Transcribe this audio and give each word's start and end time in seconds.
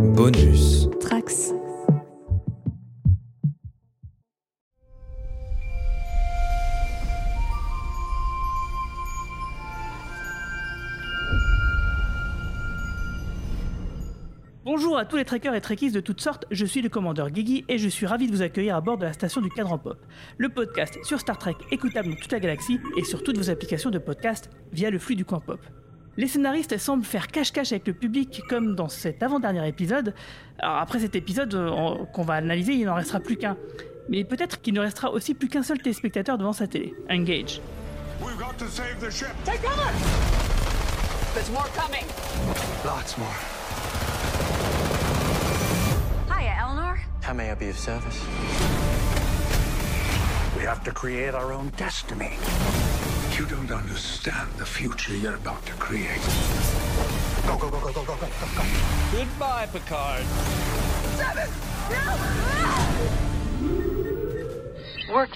Bonus. 0.00 0.88
Trax. 0.98 1.52
Bonjour 14.64 14.96
à 14.96 15.04
tous 15.04 15.16
les 15.16 15.24
trekkers 15.26 15.54
et 15.54 15.60
trekkies 15.60 15.90
de 15.90 16.00
toutes 16.00 16.22
sortes, 16.22 16.46
je 16.50 16.64
suis 16.64 16.80
le 16.80 16.88
commandeur 16.88 17.30
Guigui 17.30 17.66
et 17.68 17.76
je 17.76 17.88
suis 17.88 18.06
ravi 18.06 18.26
de 18.26 18.32
vous 18.32 18.40
accueillir 18.40 18.76
à 18.76 18.80
bord 18.80 18.96
de 18.96 19.04
la 19.04 19.12
station 19.12 19.42
du 19.42 19.50
Cadran 19.50 19.78
Pop, 19.78 19.98
le 20.38 20.48
podcast 20.48 20.98
sur 21.02 21.20
Star 21.20 21.36
Trek 21.36 21.56
écoutable 21.70 22.08
dans 22.08 22.16
toute 22.16 22.32
la 22.32 22.40
galaxie 22.40 22.80
et 22.96 23.04
sur 23.04 23.22
toutes 23.22 23.36
vos 23.36 23.50
applications 23.50 23.90
de 23.90 23.98
podcast 23.98 24.48
via 24.72 24.88
le 24.88 24.98
flux 24.98 25.16
du 25.16 25.26
coin 25.26 25.40
pop. 25.40 25.60
Les 26.16 26.26
scénaristes 26.26 26.76
semblent 26.78 27.04
faire 27.04 27.28
cache-cache 27.28 27.72
avec 27.72 27.86
le 27.86 27.94
public 27.94 28.42
comme 28.48 28.74
dans 28.74 28.88
cet 28.88 29.22
avant-dernier 29.22 29.66
épisode. 29.68 30.14
Alors 30.58 30.78
après 30.78 31.00
cet 31.00 31.14
épisode 31.14 31.54
euh, 31.54 32.04
qu'on 32.12 32.22
va 32.22 32.34
analyser, 32.34 32.72
il 32.74 32.84
n'en 32.84 32.94
restera 32.94 33.20
plus 33.20 33.36
qu'un. 33.36 33.56
Mais 34.08 34.24
peut-être 34.24 34.60
qu'il 34.60 34.74
ne 34.74 34.80
restera 34.80 35.10
aussi 35.10 35.34
plus 35.34 35.48
qu'un 35.48 35.62
seul 35.62 35.78
téléspectateur 35.78 36.36
devant 36.36 36.52
sa 36.52 36.66
télé. 36.66 36.94
Engage. 37.08 37.60
We've 38.20 38.36
got 38.36 38.58
to 38.58 38.66
save 38.66 38.98
the 39.00 39.10
ship. 39.10 39.32
Take 39.44 39.62
cover! 39.62 39.90
There's 41.32 41.50
more 41.50 41.68
coming. 41.76 42.04
Lots 42.84 43.16
more. 43.16 43.28
Hiya, 46.28 46.56
Eleanor. 46.60 46.98
How 47.22 47.32
may 47.32 47.50
I 47.50 47.54
be 47.54 47.70
of 47.70 47.78
service? 47.78 48.20
We 50.58 50.64
have 50.64 50.82
to 50.84 50.90
create 50.90 51.34
our 51.34 51.52
own 51.52 51.70
destiny. 51.76 52.36
You 53.40 53.46
don't 53.46 53.72
understand 53.72 54.50
the 54.58 54.66
future 54.66 55.14
you're 55.16 55.36
about 55.36 55.64
to 55.64 55.72
create. 55.76 56.20
Go, 57.46 57.56
go, 57.56 57.70
go, 57.70 57.80
go, 57.80 57.90
go, 57.90 58.04
go, 58.04 58.14
go, 58.14 58.26
go. 58.28 58.62
Goodbye, 59.16 59.66
Picard. 59.72 60.24
Seven! 61.16 61.48
No! 61.88 63.30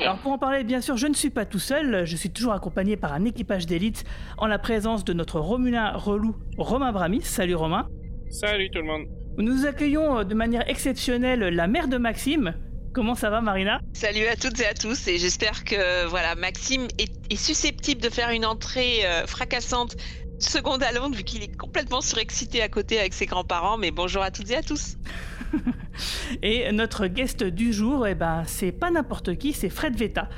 Alors 0.01 0.19
pour 0.19 0.33
en 0.33 0.39
parler, 0.39 0.65
bien 0.65 0.83
sûr, 0.83 0.99
je 0.99 1.07
ne 1.07 1.15
suis 1.15 1.31
pas 1.31 1.47
tout 1.47 1.59
seul, 1.59 2.05
je 2.05 2.17
suis 2.17 2.29
toujours 2.29 2.53
accompagné 2.53 2.99
par 2.99 3.15
un 3.15 3.25
équipage 3.25 3.65
d'élite 3.65 4.05
en 4.37 4.47
la 4.49 4.59
présence 4.59 5.03
de 5.05 5.15
notre 5.15 5.41
Romulin 5.41 5.93
relou 5.97 6.37
Romain 6.59 6.93
Bramis. 6.93 7.23
Salut 7.23 7.55
Romain. 7.55 7.89
Salut 8.29 8.71
tout 8.71 8.81
le 8.81 8.85
monde. 8.85 9.07
Nous 9.39 9.65
accueillons 9.65 10.19
euh, 10.19 10.25
de 10.25 10.35
manière 10.35 10.69
exceptionnelle 10.69 11.41
la 11.41 11.67
mère 11.69 11.89
de 11.89 11.97
Maxime, 11.97 12.55
Comment 12.95 13.17
ça 13.17 13.29
va 13.29 13.41
Marina? 13.41 13.81
Salut 13.93 14.27
à 14.27 14.37
toutes 14.37 14.61
et 14.61 14.67
à 14.67 14.73
tous 14.73 15.09
et 15.09 15.19
j'espère 15.19 15.65
que 15.65 16.07
voilà 16.07 16.37
Maxime 16.37 16.87
est, 16.99 17.13
est 17.29 17.37
susceptible 17.37 18.01
de 18.01 18.09
faire 18.09 18.31
une 18.31 18.47
entrée 18.47 19.05
euh, 19.05 19.27
fracassante 19.27 19.97
seconde 20.39 20.81
à 20.85 20.93
Londres 20.93 21.17
vu 21.17 21.25
qu'il 21.25 21.43
est 21.43 21.57
complètement 21.57 22.01
surexcité 22.01 22.63
à 22.63 22.69
côté 22.69 23.01
avec 23.01 23.13
ses 23.13 23.27
grands-parents. 23.27 23.79
Mais 23.79 23.91
bonjour 23.91 24.23
à 24.23 24.31
toutes 24.31 24.49
et 24.53 24.57
à 24.57 24.63
tous. 24.63 24.97
Et 26.43 26.71
notre 26.71 27.09
guest 27.09 27.43
du 27.43 27.73
jour, 27.73 28.07
eh 28.07 28.15
ben, 28.15 28.45
c'est 28.47 28.73
pas 28.73 28.93
n'importe 28.93 29.37
qui, 29.39 29.53
c'est 29.53 29.71
Fred 29.71 29.97
Vetta. 29.97 30.29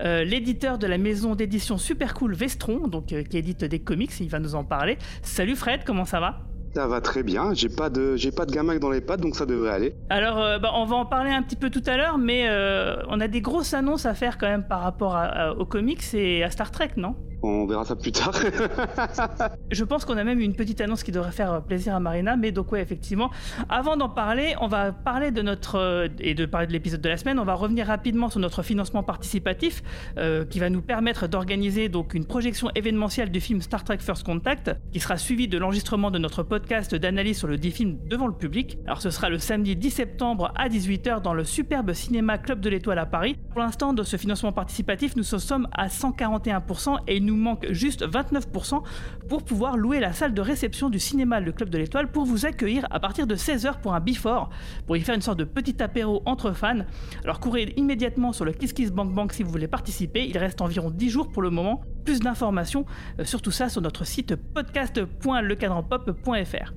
euh, 0.00 0.22
l'éditeur 0.22 0.78
de 0.78 0.86
la 0.86 0.98
maison 0.98 1.34
d'édition 1.34 1.78
super 1.78 2.14
cool 2.14 2.34
Vestron, 2.34 2.86
donc 2.86 3.12
euh, 3.12 3.24
qui 3.24 3.38
édite 3.38 3.64
des 3.64 3.80
comics, 3.80 4.12
il 4.20 4.28
va 4.28 4.38
nous 4.38 4.54
en 4.54 4.64
parler. 4.64 4.98
Salut 5.22 5.56
Fred, 5.56 5.82
comment 5.84 6.04
ça 6.04 6.20
va? 6.20 6.40
Ça 6.74 6.88
va 6.88 7.00
très 7.00 7.22
bien, 7.22 7.54
j'ai 7.54 7.68
pas 7.68 7.88
de 7.88 8.16
j'ai 8.16 8.32
pas 8.32 8.46
de 8.46 8.50
gamin 8.52 8.76
dans 8.78 8.90
les 8.90 9.00
pattes 9.00 9.20
donc 9.20 9.36
ça 9.36 9.46
devrait 9.46 9.70
aller. 9.70 9.94
Alors, 10.10 10.40
euh, 10.40 10.58
bah, 10.58 10.70
on 10.74 10.84
va 10.86 10.96
en 10.96 11.06
parler 11.06 11.30
un 11.30 11.42
petit 11.42 11.54
peu 11.54 11.70
tout 11.70 11.82
à 11.86 11.96
l'heure, 11.96 12.18
mais 12.18 12.46
euh, 12.48 12.96
on 13.08 13.20
a 13.20 13.28
des 13.28 13.40
grosses 13.40 13.74
annonces 13.74 14.06
à 14.06 14.14
faire 14.14 14.38
quand 14.38 14.48
même 14.48 14.64
par 14.66 14.80
rapport 14.80 15.14
à- 15.14 15.52
aux 15.56 15.66
comics 15.66 16.02
et 16.14 16.42
à 16.42 16.50
Star 16.50 16.72
Trek, 16.72 16.90
non? 16.96 17.14
On 17.46 17.66
verra 17.66 17.84
ça 17.84 17.94
plus 17.94 18.12
tard. 18.12 18.34
Je 19.70 19.84
pense 19.84 20.06
qu'on 20.06 20.16
a 20.16 20.24
même 20.24 20.40
une 20.40 20.54
petite 20.54 20.80
annonce 20.80 21.02
qui 21.02 21.12
devrait 21.12 21.30
faire 21.32 21.62
plaisir 21.62 21.94
à 21.94 22.00
Marina, 22.00 22.36
mais 22.36 22.52
donc 22.52 22.72
ouais, 22.72 22.80
effectivement. 22.80 23.30
Avant 23.68 23.98
d'en 23.98 24.08
parler, 24.08 24.54
on 24.62 24.66
va 24.66 24.92
parler 24.92 25.30
de 25.30 25.42
notre 25.42 25.76
euh, 25.76 26.08
et 26.20 26.34
de 26.34 26.46
parler 26.46 26.66
de 26.66 26.72
l'épisode 26.72 27.02
de 27.02 27.08
la 27.08 27.18
semaine. 27.18 27.38
On 27.38 27.44
va 27.44 27.54
revenir 27.54 27.86
rapidement 27.86 28.30
sur 28.30 28.40
notre 28.40 28.62
financement 28.62 29.02
participatif, 29.02 29.82
euh, 30.16 30.46
qui 30.46 30.58
va 30.58 30.70
nous 30.70 30.80
permettre 30.80 31.26
d'organiser 31.28 31.90
donc 31.90 32.14
une 32.14 32.24
projection 32.24 32.70
événementielle 32.74 33.30
du 33.30 33.40
film 33.40 33.60
Star 33.60 33.84
Trek 33.84 33.98
First 33.98 34.24
Contact, 34.24 34.74
qui 34.92 35.00
sera 35.00 35.18
suivi 35.18 35.46
de 35.46 35.58
l'enregistrement 35.58 36.10
de 36.10 36.18
notre 36.18 36.42
podcast 36.42 36.94
d'analyse 36.94 37.38
sur 37.38 37.48
le 37.48 37.58
dit 37.58 37.72
film 37.72 37.98
devant 38.08 38.26
le 38.26 38.34
public. 38.34 38.78
Alors 38.86 39.02
ce 39.02 39.10
sera 39.10 39.28
le 39.28 39.38
samedi 39.38 39.76
10 39.76 39.90
septembre 39.90 40.50
à 40.56 40.68
18h 40.70 41.20
dans 41.20 41.34
le 41.34 41.44
superbe 41.44 41.92
cinéma 41.92 42.38
Club 42.38 42.60
de 42.60 42.70
l'Étoile 42.70 42.98
à 42.98 43.06
Paris. 43.06 43.36
Pour 43.50 43.60
l'instant, 43.60 43.92
de 43.92 44.02
ce 44.02 44.16
financement 44.16 44.52
participatif, 44.52 45.14
nous 45.16 45.22
sommes 45.22 45.68
à 45.72 45.88
141% 45.88 47.00
et 47.06 47.16
il 47.16 47.33
nous 47.34 47.42
manque 47.42 47.66
juste 47.70 48.06
29% 48.06 48.82
pour 49.28 49.42
pouvoir 49.42 49.76
louer 49.76 50.00
la 50.00 50.12
salle 50.12 50.34
de 50.34 50.40
réception 50.40 50.90
du 50.90 50.98
cinéma 50.98 51.40
Le 51.40 51.52
Club 51.52 51.68
de 51.68 51.78
l'Étoile 51.78 52.10
pour 52.10 52.24
vous 52.24 52.46
accueillir 52.46 52.86
à 52.90 53.00
partir 53.00 53.26
de 53.26 53.34
16h 53.34 53.80
pour 53.80 53.94
un 53.94 54.00
before, 54.00 54.50
pour 54.86 54.96
y 54.96 55.00
faire 55.00 55.14
une 55.14 55.22
sorte 55.22 55.38
de 55.38 55.44
petit 55.44 55.82
apéro 55.82 56.22
entre 56.26 56.52
fans. 56.52 56.84
Alors 57.24 57.40
courez 57.40 57.72
immédiatement 57.76 58.32
sur 58.32 58.44
le 58.44 58.52
Kiss 58.52 58.72
Kiss 58.72 58.92
Bank 58.92 59.12
Bank 59.12 59.32
si 59.32 59.42
vous 59.42 59.50
voulez 59.50 59.68
participer, 59.68 60.26
il 60.26 60.38
reste 60.38 60.60
environ 60.60 60.90
10 60.90 61.10
jours 61.10 61.30
pour 61.30 61.42
le 61.42 61.50
moment. 61.50 61.82
Plus 62.04 62.20
d'informations 62.20 62.84
euh, 63.18 63.24
sur 63.24 63.42
tout 63.42 63.50
ça 63.50 63.68
sur 63.68 63.80
notre 63.80 64.04
site 64.04 64.36
podcast.lecadranpop.fr. 64.36 66.72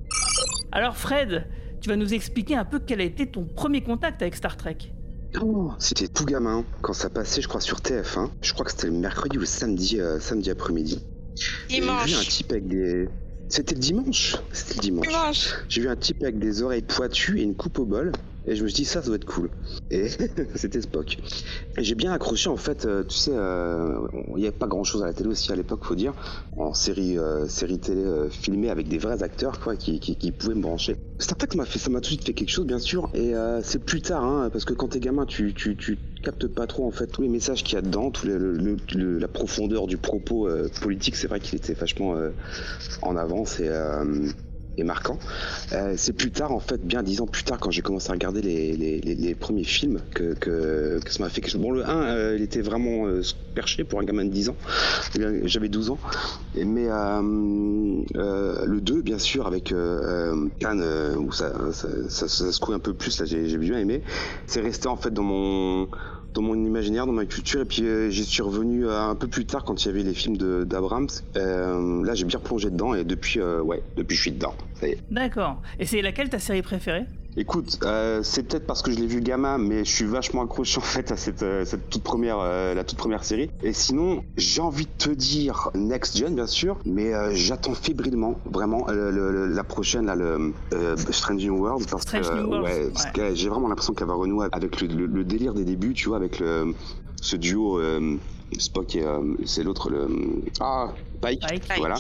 Alors 0.72 0.98
Fred, 0.98 1.48
tu 1.82 1.90
vas 1.90 1.96
nous 1.96 2.14
expliquer 2.14 2.56
un 2.56 2.66
peu 2.66 2.80
quel 2.80 3.02
a 3.02 3.04
été 3.04 3.28
ton 3.28 3.46
premier 3.46 3.82
contact 3.82 4.22
avec 4.22 4.36
Star 4.36 4.58
Trek? 4.58 4.78
Oh, 5.42 5.72
C'était 5.80 6.08
tout 6.08 6.26
gamin 6.26 6.66
quand 6.82 6.94
ça 6.94 7.10
passait, 7.10 7.42
je 7.42 7.48
crois 7.48 7.62
sur 7.62 7.80
TF1. 7.80 8.30
Je 8.42 8.54
crois 8.54 8.66
que 8.66 8.72
c'était 8.72 8.88
le 8.88 8.94
mercredi 8.94 9.38
ou 9.38 9.42
le 9.42 9.46
samedi, 9.46 10.00
euh, 10.00 10.20
samedi 10.20 10.50
après-midi. 10.50 11.06
Et 11.70 11.74
J'ai 11.76 11.82
vu 11.82 11.90
un 11.90 12.06
Dimanche. 12.06 12.28
type 12.30 12.52
avec 12.52 12.68
des. 12.68 13.08
C'était 13.50 13.76
le 13.76 13.82
dimanche. 13.82 14.36
C'était 14.52 14.76
le 14.76 14.80
dimanche. 14.82 15.08
Dimanche. 15.08 15.54
J'ai 15.70 15.82
vu 15.82 15.90
un 15.90 15.96
type 15.96 16.22
avec 16.24 16.40
des 16.40 16.62
oreilles 16.62 16.82
pointues 16.82 17.40
et 17.40 17.44
une 17.44 17.56
coupe 17.56 17.80
au 17.80 17.86
bol. 17.86 18.12
Et 18.48 18.56
je 18.56 18.64
me 18.64 18.70
suis 18.70 18.76
dit, 18.76 18.86
ça, 18.86 19.02
ça 19.02 19.08
doit 19.08 19.18
être 19.18 19.26
cool. 19.26 19.50
Et 19.92 20.08
c'était 20.56 20.82
Spock. 20.82 21.18
Et 21.78 21.84
j'ai 21.84 21.96
bien 21.96 22.14
accroché, 22.14 22.50
en 22.50 22.56
fait, 22.56 22.86
euh, 22.86 23.04
tu 23.04 23.16
sais, 23.16 23.32
euh, 23.34 24.00
il 24.30 24.36
n'y 24.36 24.44
avait 24.44 24.52
pas 24.52 24.68
grand 24.68 24.86
chose 24.86 25.04
à 25.04 25.06
la 25.06 25.14
télé 25.14 25.30
aussi 25.30 25.52
à 25.52 25.56
l'époque, 25.56 25.84
faut 25.84 25.96
dire, 25.96 26.14
en 26.56 26.74
série, 26.74 27.18
euh, 27.18 27.48
série 27.48 27.78
télé 27.78 28.30
filmée 28.32 28.70
avec 28.70 28.88
des 28.88 28.98
vrais 28.98 29.22
acteurs, 29.22 29.60
quoi, 29.60 29.76
qui, 29.76 30.00
pouvaient 30.32 30.56
me 30.56 30.62
brancher. 30.62 30.96
Star 31.20 31.38
Trek, 31.38 31.50
m'a 31.56 31.66
fait, 31.66 31.78
ça 31.78 31.90
m'a 31.90 32.00
tout 32.00 32.04
de 32.04 32.08
suite 32.08 32.26
fait 32.26 32.34
quelque 32.34 32.50
chose, 32.50 32.66
bien 32.66 32.80
sûr. 32.80 33.10
Et 33.14 33.34
c'est 33.64 33.84
plus 33.84 34.02
tard, 34.02 34.24
hein, 34.24 34.50
parce 34.50 34.64
que 34.64 34.74
quand 34.74 34.90
t'es 34.90 35.00
gamin, 35.00 35.26
tu, 35.26 35.54
tu, 35.54 35.76
tu 35.76 35.98
captes 36.24 36.48
pas 36.48 36.68
trop, 36.68 36.88
en 36.88 36.92
fait, 36.92 37.08
tous 37.08 37.24
les 37.24 37.30
messages 37.30 37.64
qu'il 37.64 37.76
y 37.76 37.78
a 37.78 37.82
dedans, 37.82 38.12
tout 38.12 38.28
la 38.28 39.28
profondeur 39.28 39.88
du 39.88 39.98
propos 39.98 40.48
politique. 40.82 41.18
C'est 41.18 41.28
vrai 41.28 41.42
qu'il 41.42 41.56
était 41.56 41.74
vachement 41.74 42.16
en 43.02 43.18
avance 43.18 43.60
et. 43.60 43.70
Euh, 44.78 44.82
et 44.82 44.84
marquant. 44.84 45.18
Euh, 45.74 45.94
c'est 45.98 46.14
plus 46.14 46.32
tard, 46.32 46.52
en 46.52 46.60
fait, 46.60 46.86
bien 46.86 47.04
dix 47.04 47.22
ans 47.22 47.28
plus 47.28 47.44
tard, 47.44 47.60
quand 47.60 47.72
j'ai 47.72 47.82
commencé 47.82 48.10
à 48.10 48.14
regarder 48.14 48.42
les, 48.42 48.76
les, 48.76 49.00
les, 49.00 49.36
premiers 49.36 49.64
films, 49.64 50.00
que, 50.14 50.34
que, 50.34 51.00
que 51.04 51.12
ça 51.12 51.24
m'a 51.24 51.30
fait 51.30 51.42
quelque 51.42 51.52
chose. 51.52 51.62
Bon, 51.62 51.72
le 51.72 51.88
1, 51.88 52.36
il 52.36 52.42
était 52.42 52.62
vraiment 52.62 53.08
euh, 53.08 53.22
perché 53.56 53.84
pour 53.84 54.00
un 54.00 54.04
gamin 54.04 54.26
de 54.26 54.30
10 54.30 54.50
ans. 54.50 54.56
J'avais 55.44 55.70
12 55.70 55.92
ans. 55.92 56.00
Mais 56.56 56.88
euh, 56.88 58.04
euh, 58.16 58.66
le 58.66 58.82
2, 58.82 59.02
bien 59.02 59.20
sûr, 59.20 59.48
avec 59.48 59.72
euh, 59.72 60.36
euh, 60.36 60.50
euh, 60.64 61.16
où 61.16 61.32
ça, 61.32 61.54
ça, 61.72 61.88
ça, 62.10 62.28
ça 62.28 62.52
un 62.70 62.80
peu 62.80 62.94
plus, 62.94 63.20
là, 63.20 63.26
j'ai 63.26 63.48
j'ai 63.48 63.58
bien 63.58 63.80
aimé. 63.80 64.02
C'est 64.46 64.62
resté, 64.62 64.88
en 64.88 64.98
fait, 64.98 65.12
dans 65.12 65.24
mon 65.24 65.88
dans 66.34 66.42
mon 66.42 66.56
imaginaire, 66.56 67.06
dans 67.06 67.14
ma 67.14 67.26
culture, 67.26 67.62
et 67.62 67.66
puis 67.66 67.84
euh, 67.84 68.10
j'y 68.10 68.26
suis 68.26 68.42
revenu 68.44 68.86
euh, 68.86 69.00
un 69.00 69.16
peu 69.16 69.28
plus 69.28 69.46
tard 69.46 69.64
quand 69.64 69.84
il 69.84 69.88
y 69.88 69.92
avait 69.92 70.04
les 70.04 70.14
films 70.14 70.38
d'Abrams. 70.38 71.08
Euh, 71.36 72.06
là, 72.06 72.14
j'ai 72.16 72.26
bien 72.26 72.40
plongé 72.40 72.70
dedans, 72.70 72.94
et 72.94 73.04
depuis, 73.04 73.42
ouais, 73.42 73.84
depuis 73.96 74.16
je 74.16 74.22
suis 74.22 74.32
dedans. 74.32 74.54
Ça 74.80 74.88
y 74.88 74.92
est. 74.92 74.98
D'accord. 75.12 75.62
Et 75.80 75.86
c'est 75.86 76.02
laquelle 76.02 76.30
ta 76.30 76.40
série 76.40 76.62
préférée? 76.62 77.06
Écoute, 77.40 77.78
euh, 77.84 78.24
c'est 78.24 78.42
peut-être 78.48 78.66
parce 78.66 78.82
que 78.82 78.92
je 78.92 78.98
l'ai 78.98 79.06
vu 79.06 79.22
gamin, 79.22 79.60
mais 79.60 79.86
je 79.86 79.92
suis 79.92 80.06
vachement 80.06 80.42
accroché 80.42 80.80
en 80.80 80.82
fait 80.82 81.12
à 81.12 81.18
cette, 81.18 81.44
euh, 81.44 81.66
cette 81.66 81.88
toute 81.88 82.02
première, 82.02 82.40
euh, 82.40 82.74
la 82.74 82.84
toute 82.84 82.98
première 82.98 83.24
série. 83.24 83.52
Et 83.62 83.74
sinon, 83.74 84.24
j'ai 84.38 84.60
envie 84.60 84.86
de 84.86 84.92
te 84.98 85.10
dire 85.12 85.70
Next 85.76 86.18
Gen 86.18 86.34
bien 86.34 86.48
sûr, 86.48 86.80
mais 86.86 87.12
j'attends 87.36 87.76
fébrilement 87.76 88.40
vraiment 88.52 88.88
le- 88.90 89.12
le- 89.12 89.48
la 89.48 89.64
prochaine, 89.64 90.08
là, 90.08 90.16
le 90.16 90.54
Strange 91.12 91.46
New 91.46 91.58
World, 91.60 91.88
parce 91.88 92.02
Strange 92.04 92.28
que 92.28 92.44
ouais, 92.44 92.90
parce 92.92 93.06
ouais. 93.06 93.12
que 93.14 93.36
j'ai 93.36 93.50
vraiment 93.50 93.68
l'impression 93.68 93.94
qu'elle 93.94 94.08
va 94.08 94.16
renouer 94.16 94.48
avec 94.52 94.82
le, 94.82 95.24
délire 95.24 95.54
des 95.54 95.64
débuts, 95.64 95.94
tu 95.94 96.08
vois, 96.08 96.18
avec 96.18 96.40
le, 96.40 96.74
ce 97.22 97.36
duo 97.36 97.80
Spock 98.58 98.96
et 98.96 99.06
c'est 99.46 99.64
l'autre 99.64 99.92
le 99.92 100.08
ah 100.60 100.88
Pike, 101.22 101.42
Pike. 101.42 101.64
voilà. 101.78 101.96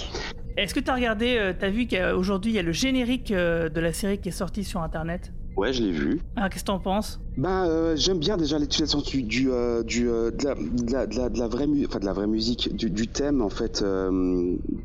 Est-ce 0.57 0.73
que 0.73 0.79
tu 0.79 0.89
as 0.89 0.95
regardé, 0.95 1.37
euh, 1.37 1.53
t'as 1.57 1.69
vu 1.69 1.87
qu'aujourd'hui 1.87 2.51
il 2.51 2.55
y 2.55 2.59
a 2.59 2.63
le 2.63 2.71
générique 2.71 3.29
euh, 3.31 3.69
de 3.69 3.79
la 3.79 3.93
série 3.93 4.17
qui 4.17 4.29
est 4.29 4.31
sorti 4.31 4.63
sur 4.63 4.81
internet? 4.81 5.31
Ouais, 5.55 5.71
je 5.71 5.83
l'ai 5.83 5.91
vu. 5.91 6.19
Ah, 6.35 6.49
qu'est-ce 6.49 6.63
que 6.63 6.67
t'en 6.67 6.79
penses? 6.79 7.19
Ben, 7.37 7.65
euh, 7.67 7.95
j'aime 7.95 8.17
bien 8.19 8.37
déjà 8.37 8.57
l'utilisation 8.57 9.01
du, 9.01 9.21
du, 9.21 9.51
euh, 9.51 9.83
du 9.83 10.09
euh, 10.09 10.31
de, 10.31 10.43
la, 10.45 10.55
de, 10.55 10.91
la, 10.91 11.05
de, 11.07 11.15
la, 11.15 11.29
de 11.29 11.39
la 11.39 11.47
vraie 11.47 11.67
mu- 11.67 11.85
enfin 11.85 11.99
de 11.99 12.05
la 12.05 12.13
vraie 12.13 12.25
musique, 12.27 12.75
du, 12.75 12.89
du 12.89 13.07
thème 13.07 13.41
en 13.41 13.49
fait, 13.49 13.83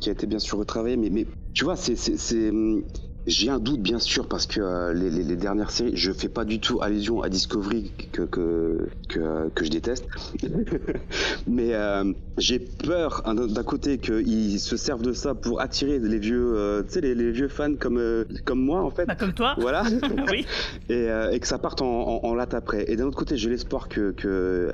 qui 0.01 0.09
a 0.11 0.13
été 0.13 0.27
bien 0.27 0.39
sûr 0.39 0.59
retravaillé. 0.59 0.97
Mais, 0.99 1.09
mais 1.11 1.27
tu 1.55 1.65
vois, 1.65 1.77
c'est 1.77 1.97
c'est 1.97 2.19
c'est 2.19 2.51
hum, 2.51 2.85
J'ai 3.27 3.51
un 3.51 3.61
doute 3.61 3.81
bien 3.81 4.01
sûr 4.01 4.27
parce 4.27 4.47
que 4.47 4.61
euh, 4.61 4.93
les, 4.93 5.09
les- 5.09 5.23
les 5.23 5.37
dernières 5.37 5.71
séries, 5.71 5.93
je 5.95 6.11
fais 6.13 6.29
pas 6.29 6.45
du 6.45 6.59
tout 6.59 6.83
allusion 6.83 7.23
à 7.23 7.29
Discovery 7.29 7.93
que 8.13 8.23
que 8.23 8.89
que, 9.09 9.49
que 9.51 9.65
je 9.65 9.71
déteste, 9.71 10.07
mais 11.47 11.75
euh, 11.75 12.13
j'ai 12.39 12.59
peur 12.59 13.23
hein, 13.25 13.35
d'un 13.35 13.63
côté 13.63 13.99
qu'ils 13.99 14.59
se 14.61 14.77
servent 14.77 15.03
de 15.03 15.13
ça 15.13 15.35
pour 15.35 15.61
attirer 15.61 15.99
les 15.99 16.19
vieux, 16.19 16.55
euh, 16.57 16.83
tu 16.83 16.95
sais 16.95 17.01
les, 17.01 17.15
les 17.15 17.31
vieux 17.31 17.49
fans 17.49 17.77
comme 17.77 17.99
euh, 17.99 18.25
comme 18.45 18.61
moi 18.61 18.83
en 18.83 18.91
fait. 18.91 19.07
Bah, 19.07 19.15
comme 19.15 19.33
toi. 19.35 19.55
Voilà. 19.59 19.85
oui. 20.31 20.45
et, 20.89 21.09
euh, 21.11 21.31
et 21.31 21.41
que 21.41 21.47
ça 21.47 21.59
parte 21.59 21.81
en, 21.83 21.87
en, 21.87 22.21
en 22.25 22.35
latte 22.35 22.55
après. 22.55 22.85
Et 22.91 22.97
d'un 22.97 23.07
autre 23.07 23.19
côté, 23.19 23.37
j'ai 23.37 23.51
l'espoir 23.51 23.89
que, 23.89 24.11
que 24.13 24.73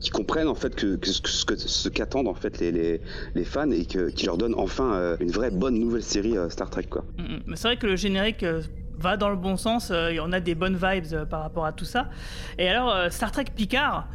qu'ils 0.00 0.12
comprennent 0.12 0.48
en 0.48 0.54
fait 0.54 0.74
que, 0.74 0.98
ce 1.04 1.44
que- 1.44 1.56
ce 1.56 1.88
qu'attendent 1.88 2.28
en 2.28 2.34
fait 2.34 2.60
les, 2.60 3.00
fans 3.44 3.70
et 3.70 3.84
qu'ils 3.86 4.26
leur 4.26 4.36
donnent 4.36 4.54
enfin 4.56 4.94
euh, 4.94 5.16
une 5.20 5.30
vraie 5.30 5.50
bonne 5.50 5.78
nouvelle 5.78 6.02
série 6.02 6.36
euh, 6.36 6.50
Star 6.50 6.70
Trek 6.70 6.84
quoi. 6.84 7.04
Mm, 7.18 7.22
mm. 7.22 7.40
Mais 7.46 7.56
c'est 7.56 7.68
vrai 7.68 7.76
que 7.76 7.86
le 7.86 7.96
générique 7.96 8.42
euh, 8.42 8.62
va 8.98 9.16
dans 9.16 9.28
le 9.30 9.36
bon 9.36 9.56
sens, 9.56 9.90
euh, 9.90 10.08
et 10.08 10.20
on 10.20 10.30
a 10.32 10.40
des 10.40 10.54
bonnes 10.54 10.76
vibes 10.76 11.24
par 11.28 11.42
rapport 11.42 11.64
à 11.66 11.72
tout 11.72 11.84
ça. 11.84 12.10
Et 12.58 12.68
alors, 12.68 13.10
Star 13.10 13.32
Trek 13.32 13.46
Picard, 13.54 14.08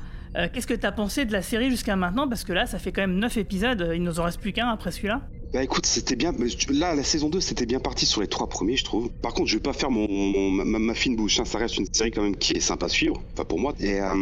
qu'est-ce 0.53 0.67
que 0.67 0.73
t'as 0.73 0.91
pensé 0.93 1.25
de 1.25 1.33
la 1.33 1.41
série 1.41 1.69
jusqu'à 1.69 1.95
maintenant? 1.95 2.29
Parce 2.29 2.43
que 2.43 2.53
là, 2.53 2.65
ça 2.65 2.79
fait 2.79 2.91
quand 2.91 3.01
même 3.01 3.17
9 3.19 3.37
épisodes, 3.37 3.91
il 3.93 4.03
nous 4.03 4.19
en 4.19 4.23
reste 4.23 4.39
plus 4.39 4.53
qu'un 4.53 4.69
après 4.69 4.91
celui-là. 4.91 5.21
Bah 5.51 5.63
écoute, 5.63 5.87
c'était 5.87 6.15
bien. 6.15 6.31
Là, 6.71 6.93
la 6.93 7.01
saison 7.03 7.27
2, 7.27 7.39
c'était 7.39 7.65
bien 7.65 7.79
parti 7.79 8.05
sur 8.05 8.21
les 8.21 8.27
trois 8.27 8.47
premiers, 8.47 8.75
je 8.77 8.83
trouve. 8.83 9.09
Par 9.09 9.33
contre, 9.33 9.49
je 9.49 9.55
vais 9.55 9.61
pas 9.61 9.73
faire 9.73 9.89
mon, 9.89 10.07
mon- 10.07 10.51
ma, 10.51 10.77
ma 10.77 10.93
fine 10.93 11.15
bouche. 11.15 11.39
hein. 11.39 11.45
Ça 11.45 11.57
reste 11.57 11.77
une 11.77 11.87
série 11.91 12.11
quand 12.11 12.21
même 12.21 12.35
qui 12.35 12.53
est 12.53 12.59
sympa 12.59 12.85
à 12.85 12.89
suivre. 12.89 13.19
Enfin, 13.33 13.45
pour 13.45 13.59
moi. 13.59 13.73
Et 13.79 13.99
euh, 13.99 14.13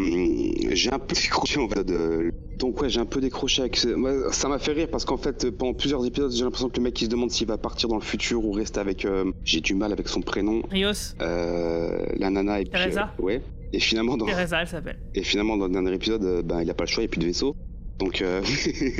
j'ai 0.72 0.92
un 0.92 1.00
peu 1.00 1.16
décroché 1.16 1.60
en 1.60 1.68
fait 1.68 1.84
de. 1.84 2.32
Donc 2.58 2.82
ouais, 2.82 2.90
j'ai 2.90 3.02
un 3.02 3.06
peu 3.06 3.20
décroché 3.20 3.62
avec. 3.62 3.76
ça 3.76 4.48
m'a 4.48 4.58
fait 4.60 4.72
rire 4.72 4.88
parce 4.90 5.04
qu'en 5.04 5.18
fait, 5.18 5.52
pendant 5.52 5.74
plusieurs 5.74 6.06
épisodes, 6.06 6.32
j'ai 6.32 6.46
l'impression 6.46 6.70
que 6.70 6.78
le 6.78 6.84
mec 6.84 7.00
il 7.02 7.06
se 7.06 7.10
demande 7.10 7.30
s'il 7.32 7.48
va 7.48 7.58
partir 7.58 7.90
dans 7.90 7.96
le 7.98 8.02
futur 8.02 8.46
ou 8.46 8.52
rester 8.54 8.80
avec. 8.80 9.04
euh, 9.04 9.32
J'ai 9.44 9.60
du 9.60 9.76
mal 9.76 9.92
avec 9.92 10.08
son 10.08 10.22
prénom. 10.22 10.62
Rios, 10.72 10.94
Euh, 11.22 12.06
la 12.18 12.30
nana 12.30 12.62
et 12.62 12.64
puis. 12.64 12.72
Teresa 12.72 13.12
ouais. 13.20 13.42
Et 13.74 13.82
finalement, 13.82 14.16
dans, 14.16 14.26
Teresa, 14.26 14.62
elle 14.62 14.68
s'appelle. 14.70 14.98
et 15.14 15.24
finalement, 15.24 15.58
dans 15.58 15.66
le 15.68 15.74
dernier 15.74 15.94
épisode, 15.94 16.46
ben, 16.46 16.62
il 16.62 16.70
a 16.70 16.74
pas 16.74 16.86
le 16.86 16.90
choix, 16.90 17.04
il 17.04 17.08
n'y 17.08 17.10
a 17.10 17.12
plus 17.12 17.20
de 17.20 17.26
vaisseau. 17.26 17.54
Donc, 18.00 18.22
euh, 18.22 18.42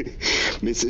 mais 0.64 0.74
c'est, 0.74 0.88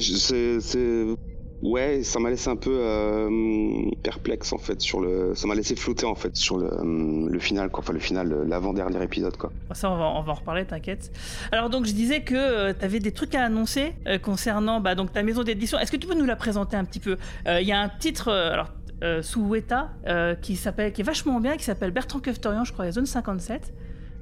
ouais, 1.61 2.03
ça 2.03 2.19
m'a 2.19 2.29
laissé 2.29 2.49
un 2.49 2.55
peu 2.55 2.71
euh, 2.73 3.89
perplexe 4.03 4.53
en 4.53 4.57
fait 4.57 4.79
sur 4.79 5.01
le, 5.01 5.33
ça 5.35 5.47
m'a 5.47 5.55
laissé 5.55 5.75
flotter 5.75 6.05
en 6.05 6.15
fait 6.15 6.35
sur 6.35 6.57
le, 6.57 6.67
euh, 6.71 7.27
le 7.29 7.39
final, 7.39 7.69
quoi. 7.69 7.83
Enfin, 7.83 7.93
le 7.93 7.99
final, 7.99 8.45
l'avant-dernier 8.47 9.03
épisode, 9.03 9.35
quoi. 9.37 9.51
Bon, 9.67 9.73
Ça, 9.75 9.91
on 9.91 9.97
va, 9.97 10.05
on 10.05 10.21
va 10.21 10.31
en 10.31 10.35
reparler, 10.35 10.65
t'inquiète. 10.65 11.11
Alors, 11.51 11.69
donc, 11.69 11.85
je 11.85 11.91
disais 11.93 12.21
que 12.21 12.71
tu 12.71 12.85
avais 12.85 12.99
des 12.99 13.11
trucs 13.11 13.35
à 13.35 13.43
annoncer 13.43 13.93
euh, 14.07 14.17
concernant 14.17 14.79
bah, 14.79 14.95
donc, 14.95 15.11
ta 15.11 15.23
maison 15.23 15.43
d'édition. 15.43 15.77
Est-ce 15.79 15.91
que 15.91 15.97
tu 15.97 16.07
peux 16.07 16.15
nous 16.15 16.25
la 16.25 16.35
présenter 16.37 16.77
un 16.77 16.85
petit 16.85 16.99
peu? 16.99 17.17
Euh, 17.47 17.59
Il 17.61 17.67
y 17.67 17.71
a 17.73 17.79
un 17.81 17.89
titre, 17.89 18.29
euh, 18.29 18.53
alors, 18.53 18.69
euh, 19.03 19.21
sous 19.21 19.41
Weta, 19.41 19.89
euh, 20.07 20.33
qui, 20.35 20.55
s'appelle, 20.55 20.91
qui 20.93 21.01
est 21.01 21.03
vachement 21.03 21.39
bien, 21.39 21.57
qui 21.57 21.63
s'appelle 21.65 21.91
Bertrand 21.91 22.19
Keftorian, 22.19 22.63
je 22.63 22.71
crois, 22.73 22.85
la 22.85 22.91
zone 22.91 23.05
57. 23.05 23.73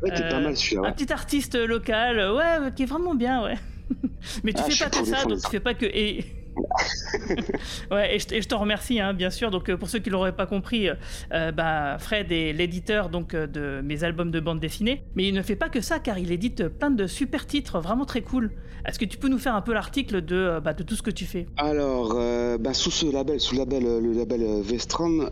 Ouais, 0.04 0.12
t'es 0.12 0.24
Euh, 0.24 0.30
pas 0.30 0.40
mal 0.42 0.58
celui-là. 0.58 0.88
Un 0.88 0.92
petit 0.92 1.14
artiste 1.14 1.56
local, 1.56 2.20
euh, 2.20 2.36
ouais, 2.36 2.72
qui 2.76 2.84
est 2.84 2.86
vraiment 2.88 3.16
bien, 3.16 3.44
ouais. 3.44 3.56
Mais 4.44 4.54
tu 4.54 4.62
Ah, 4.66 4.70
fais 4.70 4.84
pas 4.86 4.90
que 4.90 5.06
ça, 5.06 5.26
donc 5.26 5.42
tu 5.42 5.50
fais 5.50 5.60
pas 5.60 5.74
que. 5.74 5.86
Et... 5.86 6.26
ouais, 7.92 8.16
et 8.16 8.20
je, 8.20 8.34
et 8.34 8.42
je 8.42 8.48
te 8.48 8.56
remercie, 8.56 9.00
hein, 9.00 9.14
bien 9.14 9.30
sûr. 9.30 9.52
Donc, 9.52 9.70
euh, 9.70 9.78
pour 9.78 9.90
ceux 9.90 10.00
qui 10.00 10.10
l'auraient 10.10 10.36
pas 10.36 10.46
compris, 10.46 10.90
euh, 10.90 10.96
euh, 11.34 11.52
bah, 11.52 11.98
Fred 12.00 12.32
est 12.32 12.54
l'éditeur 12.54 13.10
donc 13.10 13.36
de 13.36 13.82
mes 13.84 14.04
albums 14.04 14.32
de 14.32 14.40
bande 14.40 14.60
dessinée. 14.60 15.04
Mais 15.16 15.28
il 15.28 15.34
ne 15.34 15.42
fait 15.42 15.56
pas 15.56 15.70
que 15.70 15.82
ça, 15.82 16.00
car 16.00 16.18
il 16.18 16.32
édite 16.32 16.68
plein 16.68 16.92
de 16.92 17.08
super 17.08 17.48
titres 17.48 17.80
vraiment 17.80 18.06
très 18.06 18.22
cool. 18.22 18.52
Est-ce 18.88 19.00
que 19.00 19.06
tu 19.06 19.18
peux 19.18 19.30
nous 19.30 19.40
faire 19.40 19.56
un 19.56 19.62
peu 19.62 19.74
l'article 19.74 20.24
de, 20.24 20.60
bah, 20.64 20.74
tout 20.74 20.96
ce 20.96 21.02
que 21.02 21.10
tu 21.10 21.26
fais? 21.26 21.48
Alors, 21.58 22.16
bah, 22.60 22.74
sous 22.74 22.92
ce 22.92 23.12
label, 23.12 23.40
sous 23.40 23.56
le 23.56 24.14
label, 24.14 24.62
Vestron, 24.62 25.30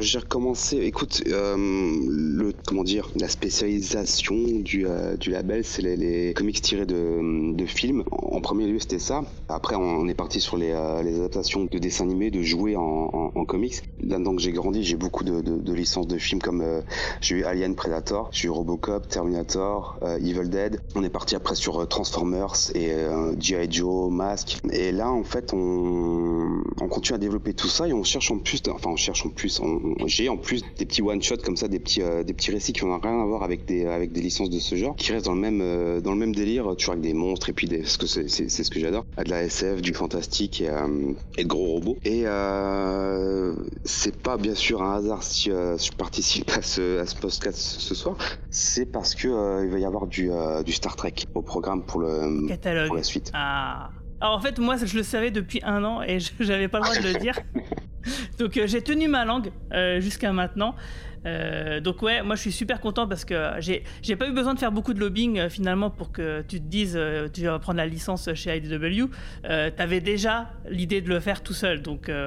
j'ai 0.00 0.18
recommencé. 0.18 0.78
Écoute, 0.78 1.22
le 1.26 2.52
comment 2.66 2.84
dire, 2.84 3.10
la 3.20 3.28
spécialisation 3.28 4.34
du, 4.60 4.86
label, 5.26 5.64
c'est 5.64 5.82
les, 5.82 6.32
comics 6.32 6.60
tirés 6.62 6.86
de, 6.86 7.66
films. 7.66 8.04
En, 8.10 8.40
premier 8.40 8.66
lieu, 8.66 8.78
c'était 8.78 8.98
ça. 8.98 9.24
Après, 9.48 9.76
on 9.76 10.08
est 10.08 10.14
parti 10.14 10.40
sur 10.40 10.51
les, 10.56 10.70
euh, 10.72 11.02
les 11.02 11.16
adaptations 11.18 11.64
de 11.70 11.78
dessins 11.78 12.04
animés, 12.04 12.30
de 12.30 12.42
jouets 12.42 12.76
en, 12.76 13.02
comics. 13.46 13.82
Là-dedans 14.00 14.36
que 14.36 14.40
j'ai 14.42 14.52
grandi, 14.52 14.84
j'ai 14.84 14.96
beaucoup 14.96 15.24
de, 15.24 15.72
licences 15.72 16.06
de 16.06 16.16
films 16.16 16.40
comme 16.40 16.60
euh, 16.60 16.80
j'ai 17.20 17.36
eu 17.36 17.44
Alien, 17.44 17.74
Predator, 17.74 18.28
j'ai 18.32 18.46
eu 18.46 18.50
Robocop, 18.50 19.08
Terminator, 19.08 19.98
euh, 20.02 20.16
Evil 20.18 20.48
Dead. 20.48 20.80
On 20.94 21.02
est 21.02 21.10
parti 21.10 21.34
après 21.34 21.56
sur 21.56 21.86
Transformers 21.88 22.54
et 22.74 22.92
G.I. 23.40 23.66
Joe, 23.70 24.10
Mask. 24.12 24.58
Et 24.72 24.92
là, 24.92 25.10
en 25.10 25.24
fait, 25.24 25.52
on, 25.52 26.62
on 26.80 26.88
continue 26.88 27.16
à 27.16 27.18
développer 27.18 27.52
tout 27.52 27.68
ça 27.68 27.88
et 27.88 27.92
on 27.92 28.04
cherche 28.04 28.30
en 28.30 28.38
plus, 28.38 28.62
enfin, 28.70 28.90
on 28.90 28.96
cherche 28.96 29.26
en 29.26 29.30
plus, 29.30 29.60
on- 29.60 30.06
j'ai 30.06 30.28
en 30.28 30.36
plus 30.36 30.62
des 30.78 30.86
petits 30.86 31.02
one-shots 31.02 31.38
comme 31.44 31.56
ça, 31.56 31.66
des 31.68 31.80
petits, 31.80 32.02
des 32.24 32.32
petits 32.32 32.52
récits 32.52 32.72
qui 32.72 32.84
n'ont 32.84 32.98
rien 32.98 33.20
à 33.20 33.26
voir 33.26 33.42
avec 33.42 33.66
des, 33.66 33.86
avec 33.86 34.12
des 34.12 34.20
licences 34.20 34.50
de 34.50 34.58
ce 34.60 34.76
genre, 34.76 34.94
qui 34.96 35.12
restent 35.12 35.26
dans 35.26 35.34
le 35.34 35.40
même, 35.40 36.00
dans 36.00 36.12
le 36.12 36.18
même 36.18 36.34
délire, 36.34 36.74
toujours 36.76 36.92
avec 36.92 37.02
des 37.02 37.14
monstres 37.14 37.48
et 37.48 37.52
puis 37.52 37.66
des, 37.66 37.84
ce 37.84 37.98
que 37.98 38.06
c'est 38.06 38.28
ce 38.28 38.70
que 38.70 38.78
j'adore, 38.80 39.04
de 39.22 39.30
la 39.30 39.42
SF, 39.42 39.82
du 39.82 39.92
fantastique 39.94 40.41
et, 40.44 40.68
euh, 40.68 41.12
et 41.38 41.44
de 41.44 41.48
gros 41.48 41.66
robots. 41.74 41.96
Et 42.04 42.22
euh, 42.26 43.54
c'est 43.84 44.16
pas 44.20 44.36
bien 44.36 44.54
sûr 44.54 44.82
un 44.82 44.96
hasard 44.96 45.22
si 45.22 45.50
euh, 45.50 45.76
je 45.78 45.90
participe 45.92 46.50
à 46.56 46.62
ce, 46.62 46.98
à 47.00 47.06
ce 47.06 47.16
podcast 47.16 47.58
ce 47.58 47.94
soir, 47.94 48.16
c'est 48.50 48.86
parce 48.86 49.14
que 49.14 49.64
il 49.64 49.70
va 49.70 49.78
y 49.78 49.84
avoir 49.84 50.06
du, 50.06 50.30
du 50.64 50.72
Star 50.72 50.96
Trek 50.96 51.14
au 51.34 51.42
programme 51.42 51.84
pour 51.84 52.00
le, 52.00 52.46
Catalogue. 52.48 52.86
pour 52.88 52.96
la 52.96 53.02
suite. 53.02 53.30
Ah. 53.34 53.90
Alors 54.20 54.36
en 54.36 54.40
fait, 54.40 54.58
moi, 54.60 54.76
je 54.76 54.96
le 54.96 55.02
savais 55.02 55.30
depuis 55.32 55.60
un 55.64 55.82
an 55.84 56.00
et 56.02 56.20
je- 56.20 56.30
j'avais 56.40 56.68
pas 56.68 56.78
le 56.78 56.84
droit 56.84 56.96
de 56.96 57.12
le 57.12 57.18
dire. 57.20 57.38
Donc 58.38 58.56
euh, 58.56 58.66
j'ai 58.66 58.82
tenu 58.82 59.08
ma 59.08 59.24
langue 59.24 59.50
euh, 59.72 60.00
jusqu'à 60.00 60.32
maintenant. 60.32 60.74
Euh, 61.24 61.80
donc 61.80 62.02
ouais, 62.02 62.22
moi 62.22 62.34
je 62.34 62.40
suis 62.40 62.52
super 62.52 62.80
content 62.80 63.06
parce 63.06 63.24
que 63.24 63.50
j'ai 63.60 64.16
pas 64.16 64.28
eu 64.28 64.32
besoin 64.32 64.54
de 64.54 64.58
faire 64.58 64.72
beaucoup 64.72 64.92
de 64.92 64.98
lobbying 65.00 65.38
euh, 65.38 65.48
finalement 65.48 65.88
pour 65.90 66.10
que 66.10 66.42
tu 66.42 66.58
te 66.60 66.66
dises 66.66 66.94
euh, 66.96 67.28
tu 67.32 67.42
vas 67.44 67.58
prendre 67.58 67.76
la 67.78 67.86
licence 67.86 68.28
chez 68.34 68.56
IDW. 68.56 69.04
T'avais 69.76 70.00
déjà 70.00 70.50
l'idée 70.68 71.00
de 71.00 71.08
le 71.08 71.20
faire 71.20 71.42
tout 71.42 71.52
seul, 71.54 71.82
donc 71.82 72.08
Et 72.08 72.12
en 72.12 72.26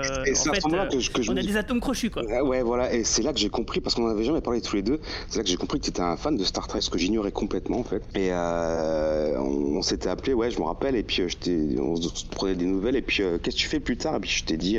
fait, 0.54 0.90
que 0.90 1.00
je, 1.00 1.12
que 1.12 1.22
je 1.22 1.32
on 1.32 1.38
a 1.38 1.42
dis- 1.42 1.48
des 1.48 1.58
atomes 1.58 1.80
crochus 1.80 2.10
quoi. 2.10 2.24
Ouais, 2.44 2.62
voilà, 2.62 2.94
et 2.94 3.04
c'est 3.04 3.22
là 3.22 3.34
que 3.34 3.40
j'ai 3.40 3.50
compris, 3.50 3.82
parce 3.82 3.96
qu'on 3.96 4.04
n'en 4.04 4.10
avait 4.10 4.24
jamais 4.24 4.42
parlé 4.42 4.62
tous 4.62 4.76
les 4.76 4.82
deux, 4.82 5.00
c'est 5.28 5.38
là 5.38 5.44
que 5.44 5.50
j'ai 5.50 5.58
compris 5.58 5.80
que 5.80 5.86
tu 5.86 5.90
étais 5.90 6.02
un 6.02 6.18
fan 6.18 6.36
de 6.38 6.44
Star 6.44 6.68
Trek, 6.68 6.82
ce 6.82 6.90
que 6.90 6.98
j'ignorais 6.98 7.32
complètement 7.32 7.80
en 7.80 7.84
fait. 7.84 8.04
Et 8.16 8.32
on, 8.34 9.78
on 9.78 9.82
s'était 9.82 10.10
appelé, 10.10 10.34
ouais, 10.34 10.52
je 10.52 10.60
me 10.60 10.66
rappelle, 10.66 10.96
et 10.96 11.04
puis 11.04 11.24
je 11.28 11.80
on 11.80 11.96
se 11.96 12.26
prenait 12.28 12.56
des 12.56 12.66
nouvelles, 12.66 12.96
et 12.96 13.02
puis 13.02 13.18
qu'est-ce 13.42 13.56
que 13.56 13.62
tu 13.62 13.68
fais 13.68 13.80
plus 13.80 13.98
tard? 13.98 14.16
Et 14.16 14.20
puis 14.20 14.30
je 14.30 14.44
t'ai 14.46 14.58
dit, 14.58 14.78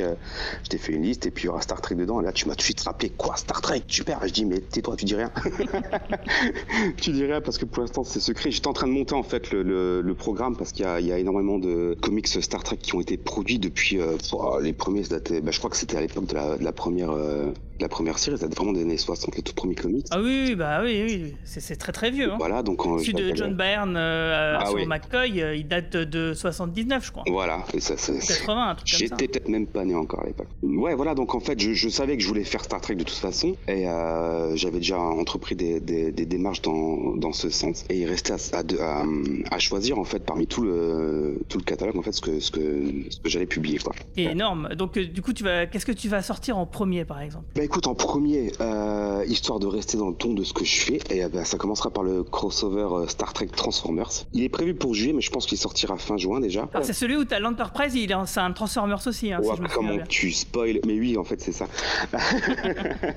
je 0.63 0.69
t'ai 0.69 0.77
fait 0.77 0.93
une 0.93 1.03
liste, 1.03 1.25
et 1.25 1.31
puis 1.31 1.43
il 1.43 1.47
y 1.47 1.49
aura 1.49 1.61
Star 1.61 1.81
Trek 1.81 1.95
dedans, 1.95 2.21
et 2.21 2.25
là 2.25 2.31
tu 2.31 2.47
m'as 2.47 2.53
tout 2.53 2.59
de 2.59 2.63
suite 2.63 2.81
rappelé, 2.81 3.09
quoi, 3.09 3.35
Star 3.35 3.61
Trek, 3.61 3.83
super 4.07 4.27
je 4.27 4.33
dis, 4.33 4.45
mais 4.45 4.59
tais-toi, 4.59 4.95
tu 4.95 5.05
dis 5.05 5.15
rien. 5.15 5.31
tu 6.97 7.11
dis 7.11 7.25
rien, 7.25 7.41
parce 7.41 7.57
que 7.57 7.65
pour 7.65 7.81
l'instant 7.81 8.03
c'est 8.03 8.19
secret. 8.19 8.51
J'étais 8.51 8.67
en 8.67 8.73
train 8.73 8.87
de 8.87 8.91
monter 8.93 9.13
en 9.15 9.23
fait 9.23 9.51
le, 9.51 9.63
le, 9.63 10.01
le 10.01 10.13
programme, 10.13 10.55
parce 10.55 10.71
qu'il 10.71 10.85
y 10.85 10.87
a, 10.87 10.99
il 10.99 11.07
y 11.07 11.11
a 11.11 11.19
énormément 11.19 11.59
de 11.59 11.95
comics 12.01 12.27
Star 12.27 12.63
Trek 12.63 12.77
qui 12.77 12.95
ont 12.95 13.01
été 13.01 13.17
produits 13.17 13.59
depuis 13.59 13.99
euh, 13.99 14.17
oh, 14.33 14.59
les 14.61 14.73
premiers, 14.73 15.03
bah, 15.09 15.51
je 15.51 15.57
crois 15.57 15.69
que 15.69 15.77
c'était 15.77 15.97
à 15.97 16.01
l'époque 16.01 16.25
de 16.27 16.35
la, 16.35 16.57
de 16.57 16.63
la 16.63 16.71
première. 16.71 17.11
euh, 17.11 17.51
la 17.79 17.89
première 17.89 18.17
série, 18.17 18.35
ça 18.39 18.47
date 18.47 18.57
vraiment 18.57 18.73
des 18.73 18.81
années 18.81 18.97
60, 18.97 19.35
les 19.35 19.43
tout 19.43 19.53
premiers 19.53 19.75
comics. 19.75 20.07
Ah 20.09 20.19
oui, 20.19 20.45
oui, 20.47 20.55
bah 20.55 20.79
oui, 20.83 21.03
oui, 21.07 21.35
c'est 21.43 21.75
très 21.75 21.91
très 21.91 22.09
vieux. 22.09 22.31
Hein. 22.31 22.37
Voilà, 22.39 22.63
donc 22.63 22.83
euh, 22.87 22.97
Celui 22.97 23.13
de 23.13 23.35
John 23.35 23.53
Byrne 23.55 23.95
euh, 23.95 24.57
Ah 24.59 24.65
sur 24.65 24.77
oui. 24.77 24.87
McCoy, 24.87 25.39
euh, 25.43 25.55
il 25.55 25.67
date 25.67 25.95
de 25.95 26.33
79, 26.33 27.05
je 27.05 27.11
crois. 27.11 27.23
Voilà, 27.27 27.63
et 27.75 27.79
ça, 27.79 27.95
ça- 27.95 28.13
80, 28.13 28.69
un 28.69 28.73
truc 28.75 28.89
comme 28.89 28.97
ça. 28.99 29.15
J'étais 29.15 29.27
peut-être 29.27 29.47
même 29.49 29.67
pas 29.67 29.85
né 29.85 29.93
encore 29.93 30.21
à 30.23 30.25
l'époque. 30.25 30.47
Ouais, 30.63 30.95
voilà, 30.95 31.13
donc 31.13 31.35
en 31.35 31.39
fait, 31.39 31.59
je, 31.59 31.73
je 31.73 31.87
savais 31.89 32.17
que 32.17 32.23
je 32.23 32.27
voulais 32.27 32.43
faire 32.45 32.63
Star 32.63 32.81
Trek 32.81 32.95
de 32.95 33.03
toute 33.03 33.17
façon, 33.17 33.55
et 33.67 33.87
euh, 33.97 34.55
j'avais 34.55 34.77
déjà 34.77 34.99
entrepris 34.99 35.55
des, 35.55 35.79
des, 35.79 36.11
des 36.11 36.25
démarches 36.25 36.61
dans, 36.61 37.15
dans 37.15 37.33
ce 37.33 37.49
sens. 37.49 37.85
Et 37.89 37.99
il 37.99 38.05
restait 38.05 38.33
à, 38.33 39.59
choisir 39.59 39.97
en 39.97 40.03
fait 40.03 40.19
parmi 40.19 40.45
tout 40.45 40.61
le 40.61 41.39
tout 41.49 41.57
le 41.57 41.63
catalogue 41.63 41.97
en 41.97 42.01
fait 42.01 42.11
ce 42.11 42.21
que 42.21 42.39
ce 42.39 42.51
que 42.51 42.87
ce 43.09 43.19
que 43.19 43.29
j'allais 43.29 43.45
publier 43.45 43.79
quoi. 43.79 43.93
C'est 44.15 44.23
énorme. 44.23 44.69
Donc, 44.75 44.97
euh, 44.97 45.05
du 45.05 45.21
coup, 45.21 45.33
tu 45.33 45.43
vas, 45.43 45.65
qu'est-ce 45.65 45.85
que 45.85 45.91
tu 45.91 46.09
vas 46.09 46.21
sortir 46.21 46.57
en 46.57 46.65
premier, 46.65 47.05
par 47.05 47.21
exemple? 47.21 47.45
Bah 47.55 47.63
écoute, 47.63 47.87
en 47.87 47.95
premier, 47.95 48.51
euh, 48.61 49.23
histoire 49.27 49.59
de 49.59 49.67
rester 49.67 49.97
dans 49.97 50.09
le 50.09 50.15
ton 50.15 50.33
de 50.33 50.43
ce 50.43 50.53
que 50.53 50.63
je 50.63 50.79
fais, 50.79 50.99
et 51.09 51.27
bah, 51.27 51.43
ça 51.43 51.57
commencera 51.57 51.89
par 51.89 52.03
le 52.03 52.23
crossover 52.23 53.07
Star 53.09 53.33
Trek 53.33 53.47
Transformers. 53.47 54.09
Il 54.33 54.43
est 54.43 54.49
prévu 54.49 54.73
pour 54.73 54.93
juillet, 54.93 55.13
mais 55.13 55.21
je 55.21 55.31
pense 55.31 55.45
qu'il 55.45 55.57
sortira 55.57 55.97
fin 55.97 56.17
juin 56.17 56.39
déjà. 56.39 56.69
Alors, 56.73 56.85
c'est 56.85 56.93
celui 56.93 57.15
où 57.15 57.25
t'as 57.25 57.39
l'Enterprise, 57.39 57.95
il 57.95 58.11
est 58.11 58.15
c'est 58.25 58.39
un 58.39 58.51
Transformers 58.51 59.05
aussi, 59.05 59.31
hein, 59.31 59.39
Ouais, 59.39 59.49
si 59.49 59.57
je 59.57 59.61
me 59.61 59.67
souviens 59.67 59.89
comment 59.89 60.05
tu 60.07 60.31
spoil 60.31 60.79
Mais 60.85 60.99
oui, 60.99 61.17
en 61.17 61.23
fait, 61.23 61.41
c'est 61.41 61.51
ça. 61.51 61.67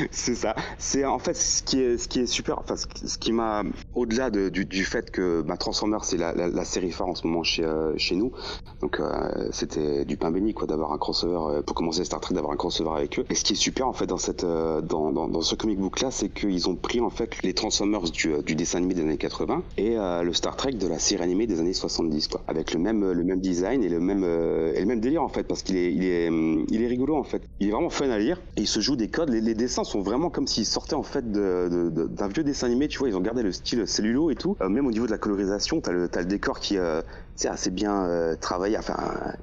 c'est 0.34 0.40
ça. 0.40 0.54
C'est 0.78 1.04
en 1.04 1.18
fait 1.18 1.34
ce 1.34 1.62
qui 1.62 1.80
est, 1.80 1.98
ce 1.98 2.08
qui 2.08 2.20
est 2.20 2.26
super. 2.26 2.58
Enfin, 2.58 2.76
ce 2.76 3.18
qui, 3.18 3.32
m'a, 3.32 3.62
au-delà 3.94 4.30
de- 4.30 4.48
du, 4.48 4.84
fait 4.84 5.10
que 5.10 5.42
bah, 5.42 5.56
Transformers 5.56 6.04
c'est 6.04 6.16
la, 6.16 6.64
série 6.64 6.92
phare 6.92 7.08
en 7.08 7.14
ce 7.14 7.26
moment 7.26 7.42
chez 7.42 7.64
euh, 7.64 7.92
chez 7.96 8.14
nous. 8.14 8.32
Donc 8.80 9.00
euh, 9.00 9.48
c'était 9.50 10.04
du 10.04 10.16
pain 10.16 10.30
béni 10.30 10.54
quoi 10.54 10.66
d'avoir 10.66 10.92
un 10.92 10.98
crossover 10.98 11.56
euh, 11.58 11.62
pour 11.62 11.74
commencer 11.74 12.04
Star 12.04 12.20
Trek 12.20 12.34
d'avoir 12.34 12.52
un 12.52 12.56
crossover 12.56 12.90
avec 12.96 13.18
eux. 13.18 13.24
Et 13.30 13.34
ce 13.34 13.44
qui 13.44 13.54
est 13.54 13.56
super 13.56 13.88
en 13.88 13.92
fait 13.92 14.06
dans 14.06 14.18
cette 14.18 14.44
dans, 14.44 15.42
ce 15.42 15.54
comic 15.54 15.78
book 15.78 16.00
là, 16.00 16.10
c'est 16.10 16.28
qu'ils 16.28 16.68
ont 16.68 16.76
pris 16.76 17.00
en 17.00 17.10
fait 17.10 17.42
les 17.42 17.54
Transformers 17.54 18.02
du, 18.02 18.54
dessin 18.54 18.78
animé 18.78 18.94
des 18.94 19.02
années 19.02 19.16
80 19.16 19.62
et 19.78 19.96
le 19.96 20.32
Star 20.32 20.56
Trek 20.56 20.72
de 20.72 20.86
la 20.86 20.98
série 20.98 21.22
animée 21.22 21.46
des 21.46 21.60
années 21.60 21.72
70 21.72 22.28
quoi, 22.28 22.42
avec 22.46 22.72
le 22.72 22.78
même 22.78 23.10
le 23.10 23.24
même 23.24 23.40
design 23.40 23.82
et 23.82 23.88
le 23.88 24.00
même 24.00 24.24
et 24.24 24.80
le 24.80 24.86
même 24.86 25.00
délire 25.00 25.22
en 25.22 25.28
fait 25.28 25.42
parce 25.44 25.62
qu'il 25.62 25.76
est 25.76 25.92
il 25.92 26.04
est 26.04 26.28
hum, 26.28 26.66
il 26.70 26.82
est 26.82 26.86
rigolo 26.86 27.16
en 27.16 27.24
fait. 27.24 27.42
Il 27.58 27.68
est 27.68 27.72
vraiment 27.72 27.90
fun 27.90 28.10
à 28.10 28.18
lire 28.18 28.40
et 28.56 28.62
il 28.62 28.68
se 28.68 28.80
joue 28.80 28.96
des 28.96 29.08
codes. 29.08 29.30
Les 29.30 29.54
dessins 29.54 29.84
sont 29.84 30.02
vraiment 30.02 30.19
comme 30.28 30.46
s'ils 30.46 30.66
sortaient 30.66 30.94
en 30.94 31.02
fait 31.02 31.32
d'un 31.32 32.28
vieux 32.28 32.44
dessin 32.44 32.66
animé. 32.66 32.88
Tu 32.88 32.98
vois, 32.98 33.08
ils 33.08 33.16
ont 33.16 33.20
gardé 33.20 33.42
le 33.42 33.52
style 33.52 33.86
cellulo 33.86 34.30
et 34.30 34.34
tout. 34.34 34.56
Euh, 34.60 34.68
même 34.68 34.86
au 34.86 34.90
niveau 34.90 35.06
de 35.06 35.10
la 35.10 35.18
colorisation, 35.18 35.80
t'as 35.80 35.92
le 35.92 36.24
décor 36.24 36.60
qui 36.60 36.76
euh, 36.76 37.00
c'est 37.36 37.48
assez 37.48 37.70
bien 37.70 38.04
euh, 38.04 38.36
travaillé. 38.36 38.76
Enfin, 38.76 38.96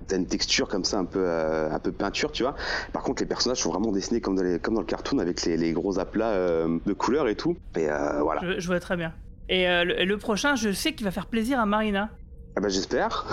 t'as 0.08 0.18
une 0.18 0.28
texture 0.28 0.68
comme 0.68 0.84
ça 0.84 1.00
un 1.00 1.06
peu 1.06 1.24
euh, 1.24 1.72
un 1.72 1.80
peu 1.80 1.92
peinture, 1.92 2.32
tu 2.32 2.44
vois. 2.44 2.56
Par 2.94 3.02
contre, 3.02 3.24
les 3.24 3.28
personnages 3.28 3.62
sont 3.62 3.72
vraiment 3.72 3.92
dessinés 3.92 4.22
comme 4.22 4.36
dans 4.36 4.44
les 4.44 4.60
comme 4.60 4.76
dans 4.76 4.82
le 4.82 4.86
cartoon 4.86 5.18
avec 5.18 5.44
les, 5.44 5.58
les 5.58 5.72
gros 5.72 5.98
aplats 5.98 6.36
de 6.36 6.94
couleurs 6.94 7.28
et 7.28 7.36
tout. 7.36 7.58
Et 7.76 7.88
voilà. 8.22 8.42
Je, 8.44 8.60
je 8.60 8.68
vois 8.68 8.80
très 8.80 8.98
bien. 8.98 9.14
Et 9.50 9.66
le, 9.66 10.04
le 10.04 10.18
prochain, 10.18 10.56
je 10.56 10.72
sais 10.74 10.94
qu'il 10.94 11.06
va 11.06 11.12
faire 11.12 11.28
plaisir 11.28 11.60
à 11.60 11.66
Marina. 11.66 12.10
Ah 12.58 12.60
bah 12.60 12.70
j'espère. 12.70 13.28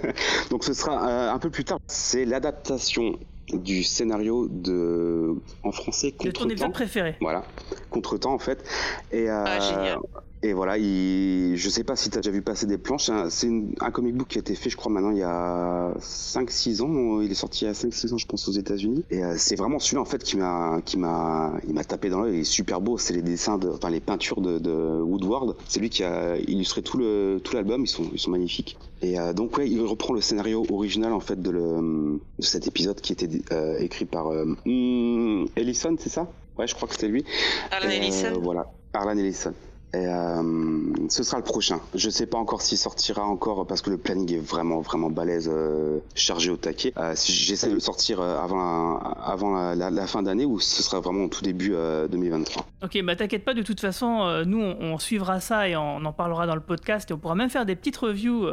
Donc 0.50 0.64
ce 0.64 0.74
sera 0.74 1.08
euh, 1.08 1.32
un 1.32 1.38
peu 1.38 1.48
plus 1.48 1.62
tard. 1.62 1.78
C'est 1.86 2.24
l'adaptation 2.24 3.20
du 3.52 3.82
scénario 3.82 4.48
de 4.48 5.34
en 5.62 5.72
français 5.72 6.10
De 6.12 6.30
ton 6.30 6.42
contre 6.42 6.52
épisode 6.52 6.72
préféré. 6.72 7.16
Voilà, 7.20 7.44
contre-temps 7.90 8.32
en 8.34 8.38
fait. 8.38 8.64
Et, 9.12 9.28
euh, 9.28 9.44
Ah, 9.46 9.60
génial. 9.60 9.98
Et 10.44 10.52
voilà, 10.52 10.76
il... 10.76 11.56
je 11.56 11.70
sais 11.70 11.84
pas 11.84 11.96
si 11.96 12.10
tu 12.10 12.18
as 12.18 12.20
déjà 12.20 12.30
vu 12.30 12.42
passer 12.42 12.66
des 12.66 12.76
planches. 12.76 13.04
C'est 13.04 13.12
un, 13.12 13.30
c'est 13.30 13.48
comic 13.94 14.14
book 14.14 14.28
qui 14.28 14.36
a 14.36 14.40
été 14.40 14.54
fait, 14.54 14.68
je 14.68 14.76
crois, 14.76 14.92
maintenant 14.92 15.10
il 15.10 15.16
y 15.16 15.22
a 15.22 15.94
5-6 15.98 16.82
ans. 16.82 17.22
Il 17.22 17.30
est 17.30 17.34
sorti 17.34 17.64
il 17.64 17.68
y 17.68 17.70
a 17.70 17.72
5-6 17.72 18.12
ans, 18.12 18.18
je 18.18 18.26
pense, 18.26 18.46
aux 18.46 18.52
États-Unis. 18.52 19.06
Et 19.10 19.24
euh, 19.24 19.36
c'est 19.38 19.56
vraiment 19.56 19.78
celui-là 19.78 20.02
en 20.02 20.04
fait 20.04 20.22
qui 20.22 20.36
m'a, 20.36 20.82
qui 20.84 20.98
m'a, 20.98 21.54
il 21.66 21.72
m'a 21.72 21.82
tapé 21.82 22.10
dans 22.10 22.20
l'œil. 22.20 22.34
Il 22.34 22.40
est 22.40 22.44
super 22.44 22.82
beau. 22.82 22.98
C'est 22.98 23.14
les 23.14 23.22
dessins, 23.22 23.56
de, 23.56 23.70
enfin 23.70 23.88
les 23.88 24.00
peintures 24.00 24.42
de, 24.42 24.58
de 24.58 25.00
Woodward. 25.00 25.56
C'est 25.66 25.80
lui 25.80 25.88
qui 25.88 26.04
a 26.04 26.36
illustré 26.36 26.82
tout 26.82 26.98
le 26.98 27.40
tout 27.42 27.54
l'album. 27.54 27.80
Ils 27.82 27.88
sont, 27.88 28.04
ils 28.12 28.20
sont 28.20 28.30
magnifiques. 28.30 28.76
Et 29.00 29.18
euh, 29.18 29.32
donc 29.32 29.56
ouais, 29.56 29.66
il 29.66 29.80
reprend 29.80 30.12
le 30.12 30.20
scénario 30.20 30.66
original 30.68 31.14
en 31.14 31.20
fait 31.20 31.40
de, 31.40 31.50
le, 31.50 32.20
de 32.38 32.44
cet 32.44 32.66
épisode 32.66 33.00
qui 33.00 33.14
était 33.14 33.30
euh, 33.50 33.78
écrit 33.78 34.04
par 34.04 34.26
hmm, 34.66 35.46
Ellison, 35.56 35.96
c'est 35.98 36.10
ça? 36.10 36.28
Ouais, 36.58 36.66
je 36.66 36.74
crois 36.74 36.86
que 36.86 36.94
c'était 36.94 37.08
lui. 37.08 37.24
Arlan 37.70 37.88
Ellison. 37.88 38.40
Voilà, 38.42 38.70
Arlan 38.92 39.16
Ellison. 39.16 39.54
Et 39.94 40.08
euh, 40.08 40.42
ce 41.08 41.22
sera 41.22 41.36
le 41.36 41.44
prochain. 41.44 41.80
Je 41.94 42.10
sais 42.10 42.26
pas 42.26 42.38
encore 42.38 42.62
s'il 42.62 42.78
sortira 42.78 43.22
encore 43.22 43.64
parce 43.64 43.80
que 43.80 43.90
le 43.90 43.96
planning 43.96 44.34
est 44.34 44.38
vraiment 44.38 44.80
vraiment 44.80 45.08
balèze, 45.08 45.48
euh, 45.52 46.00
chargé 46.16 46.50
au 46.50 46.56
taquet. 46.56 46.92
Euh, 46.98 47.14
j'essaie 47.24 47.68
de 47.68 47.74
le 47.74 47.80
sortir 47.80 48.20
avant 48.20 48.56
la, 48.56 49.10
avant 49.24 49.74
la, 49.74 50.06
fin 50.08 50.24
d'année 50.24 50.44
ou 50.44 50.58
ce 50.58 50.82
sera 50.82 50.98
vraiment 50.98 51.24
au 51.24 51.28
tout 51.28 51.42
début 51.42 51.74
euh, 51.74 52.08
2023. 52.08 52.66
Ok, 52.82 53.00
bah 53.04 53.14
t'inquiète 53.14 53.44
pas, 53.44 53.54
de 53.54 53.62
toute 53.62 53.80
façon, 53.80 54.44
nous 54.46 54.60
on, 54.60 54.76
on 54.80 54.98
suivra 54.98 55.40
ça 55.40 55.68
et 55.68 55.76
on 55.76 56.04
en 56.04 56.12
parlera 56.12 56.46
dans 56.46 56.56
le 56.56 56.60
podcast 56.60 57.10
et 57.10 57.14
on 57.14 57.18
pourra 57.18 57.36
même 57.36 57.48
faire 57.48 57.64
des 57.64 57.76
petites 57.76 57.96
reviews 57.96 58.48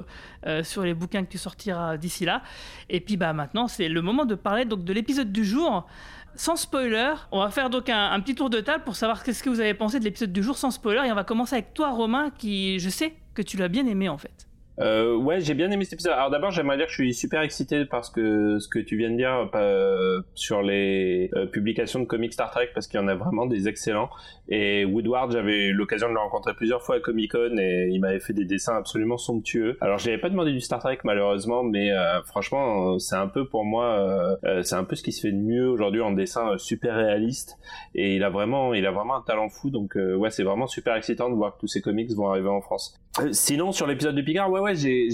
sur 0.64 0.84
les 0.84 0.94
bouquins 0.94 1.24
que 1.24 1.32
tu 1.32 1.38
sortiras 1.38 1.98
d'ici 1.98 2.24
là. 2.24 2.44
Et 2.90 3.02
puis 3.02 3.18
bah 3.18 3.34
maintenant 3.34 3.68
c'est 3.68 3.90
le 3.90 4.02
moment 4.02 4.26
de 4.26 4.36
parler 4.36 4.66
donc 4.66 4.84
de 4.84 4.94
l'épisode 4.94 5.32
du 5.32 5.44
jour. 5.44 5.88
Sans 6.36 6.56
spoiler, 6.56 7.14
on 7.32 7.40
va 7.40 7.50
faire 7.50 7.70
donc 7.70 7.90
un, 7.90 8.20
petit 8.22 8.36
tour 8.36 8.50
de 8.50 8.60
table 8.60 8.84
pour 8.84 8.96
savoir 8.96 9.24
qu'est-ce 9.24 9.44
que 9.44 9.50
vous 9.50 9.60
avez 9.60 9.74
pensé 9.74 10.00
de 10.00 10.06
l'épisode 10.06 10.32
du 10.32 10.42
jour 10.42 10.58
sans 10.58 10.72
spoiler 10.72 11.08
et 11.08 11.12
on 11.12 11.16
va 11.16 11.24
commencer 11.24 11.56
avec 11.56 11.74
toi 11.74 11.92
Romain 11.92 12.32
qui 12.38 12.80
je 12.80 12.90
sais 12.90 13.16
que 13.34 13.42
tu 13.42 13.58
l'as 13.58 13.68
bien 13.68 13.86
aimé 13.86 14.10
en 14.10 14.18
fait. 14.18 14.48
Euh, 14.80 15.16
ouais, 15.16 15.42
j'ai 15.42 15.54
bien 15.54 15.70
aimé 15.70 15.84
cet 15.84 15.94
épisode. 15.94 16.14
Alors 16.14 16.30
d'abord, 16.30 16.52
j'aimerais 16.52 16.78
dire 16.78 16.86
que 16.86 16.92
je 16.92 17.02
suis 17.02 17.14
super 17.14 17.42
excité 17.42 17.86
parce 17.86 18.10
que 18.10 18.60
ce 18.60 18.68
que 18.68 18.80
tu 18.80 18.98
viens 18.98 19.12
de 19.12 19.18
dire 19.18 19.50
euh, 19.56 20.22
sur 20.34 20.62
les 20.62 21.30
euh, 21.36 21.46
publications 21.46 22.00
de 22.00 22.06
comics 22.06 22.34
Star 22.34 22.52
Trek, 22.52 22.70
parce 22.74 22.88
qu'il 22.88 23.00
y 23.00 23.04
en 23.04 23.08
a 23.08 23.16
vraiment 23.16 23.46
des 23.46 23.68
excellents. 23.68 24.10
Et 24.50 24.86
Woodward, 24.86 25.32
j'avais 25.32 25.68
eu 25.68 25.74
l'occasion 25.74 26.10
de 26.10 26.14
le 26.14 26.20
rencontrer 26.20 26.54
plusieurs 26.54 26.82
fois 26.82 26.96
à 26.96 27.00
Comic 27.00 27.32
Con 27.32 27.58
et 27.58 27.90
il 27.92 28.00
m'avait 28.00 28.20
fait 28.20 28.34
des 28.34 28.46
dessins 28.46 28.76
absolument 28.76 29.18
somptueux. 29.18 29.78
Alors 29.82 29.98
je 29.98 30.08
n'avais 30.08 30.20
pas 30.20 30.30
demandé 30.30 30.52
du 30.52 30.62
Star 30.62 30.80
Trek 30.80 31.00
malheureusement, 31.04 31.64
mais 31.64 31.92
franchement, 32.26 33.00
c'est 33.00 33.16
un 33.16 33.28
peu 33.28 33.48
pour 33.48 33.64
moi, 33.64 34.38
c'est 34.64 34.76
un 34.76 34.84
peu 34.84 34.96
ce 34.96 35.04
qui 35.04 35.14
se 35.14 35.22
fait 35.22 35.32
de 35.32 35.38
mieux 35.38 35.70
aujourd'hui 35.70 36.02
en 36.02 36.12
dessin 36.12 36.58
super 36.58 36.96
réaliste. 36.96 37.58
Et 37.96 38.16
il 38.16 38.24
a 38.24 38.30
vraiment, 38.30 38.74
il 38.74 38.86
a 38.86 38.92
vraiment 38.92 39.16
un 39.16 39.22
talent 39.22 39.48
fou. 39.48 39.70
Donc 39.70 39.96
ouais, 39.96 40.32
c'est 40.32 40.44
vraiment 40.44 40.68
super 40.68 40.96
excitant 40.96 41.30
de 41.30 41.36
voir 41.36 41.56
que 41.56 41.62
tous 41.62 41.68
ces 41.68 41.82
comics 41.82 42.12
vont 42.12 42.30
arriver 42.30 42.50
en 42.50 42.60
France. 42.60 43.02
Sinon, 43.32 43.74
sur 43.74 43.88
l'épisode 43.88 44.16
de 44.16 44.22
Picard, 44.22 44.50
ouais, 44.50 44.61
ouais, 44.62 44.76
j'ai, 44.76 45.10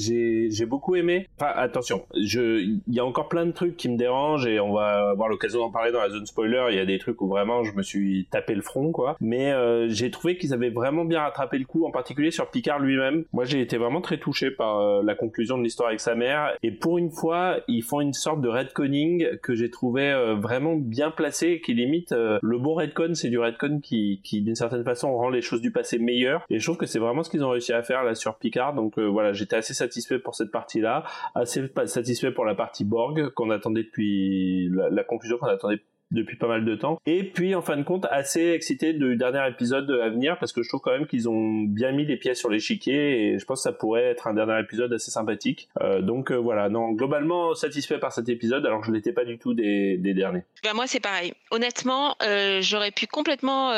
j'ai, 0.49 0.65
beaucoup 0.65 0.95
aimé. 0.95 1.27
Enfin, 1.39 1.51
attention, 1.55 2.05
il 2.13 2.81
y 2.87 2.99
a 2.99 3.05
encore 3.05 3.29
plein 3.29 3.45
de 3.45 3.51
trucs 3.51 3.77
qui 3.77 3.89
me 3.89 3.97
dérangent 3.97 4.45
et 4.45 4.59
on 4.59 4.73
va 4.73 5.09
avoir 5.09 5.29
l'occasion 5.29 5.59
d'en 5.59 5.71
parler 5.71 5.91
dans 5.91 6.01
la 6.01 6.09
zone 6.09 6.25
spoiler. 6.25 6.67
Il 6.69 6.75
y 6.75 6.79
a 6.79 6.85
des 6.85 6.99
trucs 6.99 7.21
où 7.21 7.27
vraiment 7.27 7.63
je 7.63 7.73
me 7.73 7.83
suis 7.83 8.27
tapé 8.29 8.53
le 8.55 8.61
front, 8.61 8.91
quoi. 8.91 9.17
Mais 9.21 9.51
euh, 9.51 9.87
j'ai 9.89 10.11
trouvé 10.11 10.37
qu'ils 10.37 10.53
avaient 10.53 10.69
vraiment 10.69 11.05
bien 11.05 11.21
rattrapé 11.21 11.57
le 11.57 11.65
coup, 11.65 11.85
en 11.85 11.91
particulier 11.91 12.31
sur 12.31 12.49
Picard 12.49 12.79
lui-même. 12.79 13.23
Moi, 13.33 13.45
j'ai 13.45 13.61
été 13.61 13.77
vraiment 13.77 14.01
très 14.01 14.17
touché 14.17 14.51
par 14.51 14.79
euh, 14.79 15.01
la 15.03 15.15
conclusion 15.15 15.57
de 15.57 15.63
l'histoire 15.63 15.89
avec 15.89 15.99
sa 15.99 16.15
mère. 16.15 16.53
Et 16.63 16.71
pour 16.71 16.97
une 16.97 17.11
fois, 17.11 17.57
ils 17.67 17.83
font 17.83 18.01
une 18.01 18.13
sorte 18.13 18.41
de 18.41 18.49
redconning 18.49 19.37
que 19.41 19.55
j'ai 19.55 19.69
trouvé 19.69 20.11
euh, 20.11 20.35
vraiment 20.35 20.75
bien 20.75 21.11
placé, 21.11 21.61
qui 21.61 21.73
limite 21.73 22.11
le 22.11 22.57
bon 22.57 22.75
redcon, 22.75 23.13
c'est 23.13 23.29
du 23.29 23.39
redcon 23.39 23.79
qui, 23.81 24.21
qui 24.23 24.41
d'une 24.41 24.55
certaine 24.55 24.83
façon 24.83 25.15
rend 25.15 25.29
les 25.29 25.41
choses 25.41 25.61
du 25.61 25.71
passé 25.71 25.97
meilleures. 25.99 26.45
Et 26.49 26.59
je 26.59 26.65
trouve 26.65 26.77
que 26.77 26.85
c'est 26.85 26.99
vraiment 26.99 27.23
ce 27.23 27.29
qu'ils 27.29 27.43
ont 27.43 27.49
réussi 27.49 27.73
à 27.73 27.83
faire 27.83 28.03
là 28.03 28.15
sur 28.15 28.35
Picard. 28.35 28.73
Donc 28.73 28.97
voilà, 28.99 29.33
j'étais 29.37 29.55
assez 29.55 29.73
satisfait 29.73 30.19
pour 30.19 30.35
cette 30.35 30.51
partie-là, 30.51 31.03
assez 31.35 31.71
satisfait 31.85 32.31
pour 32.31 32.45
la 32.45 32.55
partie 32.55 32.85
Borg 32.85 33.29
qu'on 33.29 33.49
attendait 33.51 33.83
depuis 33.83 34.69
la, 34.69 34.89
la 34.89 35.03
conclusion 35.03 35.37
qu'on 35.37 35.47
attendait 35.47 35.81
depuis 36.11 36.37
pas 36.37 36.47
mal 36.47 36.65
de 36.65 36.75
temps. 36.75 36.99
Et 37.05 37.23
puis 37.23 37.55
en 37.55 37.61
fin 37.61 37.77
de 37.77 37.83
compte, 37.83 38.05
assez 38.09 38.51
excité 38.51 38.93
du 38.93 39.15
dernier 39.15 39.47
épisode 39.49 39.89
à 39.91 40.09
venir 40.09 40.37
parce 40.39 40.53
que 40.53 40.63
je 40.63 40.69
trouve 40.69 40.81
quand 40.81 40.91
même 40.91 41.07
qu'ils 41.07 41.27
ont 41.29 41.63
bien 41.63 41.91
mis 41.91 42.05
les 42.05 42.17
pièces 42.17 42.39
sur 42.39 42.49
l'échiquier 42.49 43.31
et 43.33 43.39
je 43.39 43.45
pense 43.45 43.59
que 43.59 43.63
ça 43.63 43.73
pourrait 43.73 44.05
être 44.05 44.27
un 44.27 44.33
dernier 44.33 44.59
épisode 44.59 44.91
assez 44.93 45.11
sympathique. 45.11 45.69
Euh, 45.81 46.01
donc 46.01 46.31
euh, 46.31 46.35
voilà, 46.35 46.69
non, 46.69 46.91
globalement 46.91 47.53
satisfait 47.55 47.99
par 47.99 48.13
cet 48.13 48.29
épisode 48.29 48.65
alors 48.65 48.81
que 48.81 48.87
je 48.87 48.91
l'étais 48.91 49.13
pas 49.13 49.25
du 49.25 49.37
tout 49.37 49.53
des, 49.53 49.97
derniers. 49.97 50.43
Moi, 50.73 50.87
c'est 50.87 50.99
pareil. 50.99 51.33
Honnêtement, 51.51 52.15
euh, 52.23 52.61
j'aurais 52.61 52.91
pu 52.91 53.07
complètement 53.07 53.71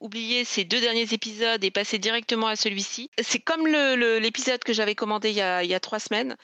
oublier 0.00 0.44
ces 0.44 0.64
deux 0.64 0.80
derniers 0.80 1.12
épisodes 1.12 1.62
et 1.62 1.70
passer 1.70 1.98
directement 1.98 2.48
à 2.48 2.56
celui-ci. 2.56 3.10
C'est 3.18 3.38
comme 3.38 3.66
l'épisode 3.66 4.62
que 4.64 4.72
j'avais 4.72 4.94
commandé 4.94 5.30
il 5.30 5.36
y 5.36 5.74
a 5.74 5.80
trois 5.80 5.98
semaines. 5.98 6.36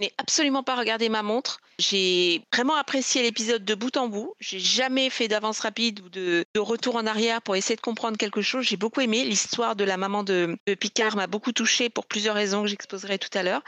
N'ai 0.00 0.12
absolument 0.18 0.64
pas 0.64 0.74
regardé 0.74 1.08
ma 1.08 1.22
montre. 1.22 1.60
J'ai 1.78 2.42
vraiment 2.52 2.74
apprécié 2.74 3.22
l'épisode 3.22 3.64
de 3.64 3.74
bout 3.74 3.96
en 3.96 4.08
bout. 4.08 4.34
J'ai 4.40 4.58
jamais 4.58 5.08
fait 5.08 5.28
d'avance 5.28 5.60
rapide 5.60 6.00
ou 6.00 6.08
de, 6.08 6.44
retour 6.58 6.96
en 6.96 7.06
arrière 7.06 7.42
pour 7.42 7.54
essayer 7.54 7.76
de 7.76 7.80
comprendre 7.80 8.18
quelque 8.18 8.42
chose. 8.42 8.64
J'ai 8.64 8.76
beaucoup 8.76 9.00
aimé. 9.00 9.24
L'histoire 9.24 9.76
de 9.76 9.84
la 9.84 9.96
maman 9.96 10.24
de, 10.24 10.56
Picard 10.80 11.16
m'a 11.16 11.28
beaucoup 11.28 11.52
touchée 11.52 11.90
pour 11.90 12.06
plusieurs 12.06 12.34
raisons 12.34 12.62
que 12.62 12.68
j'exposerai 12.68 13.18
tout 13.18 13.36
à 13.38 13.44
l'heure. 13.44 13.62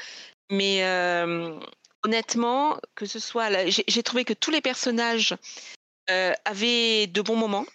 Mais 0.50 0.84
euh, 0.84 1.58
honnêtement, 2.04 2.78
que 2.96 3.06
ce 3.06 3.20
soit, 3.20 3.50
j'ai 3.68 4.02
trouvé 4.02 4.24
que 4.24 4.32
tous 4.32 4.50
les 4.50 4.60
personnages 4.60 5.36
euh, 6.10 6.32
avaient 6.44 7.06
de 7.06 7.20
bons 7.22 7.36
moments. 7.36 7.66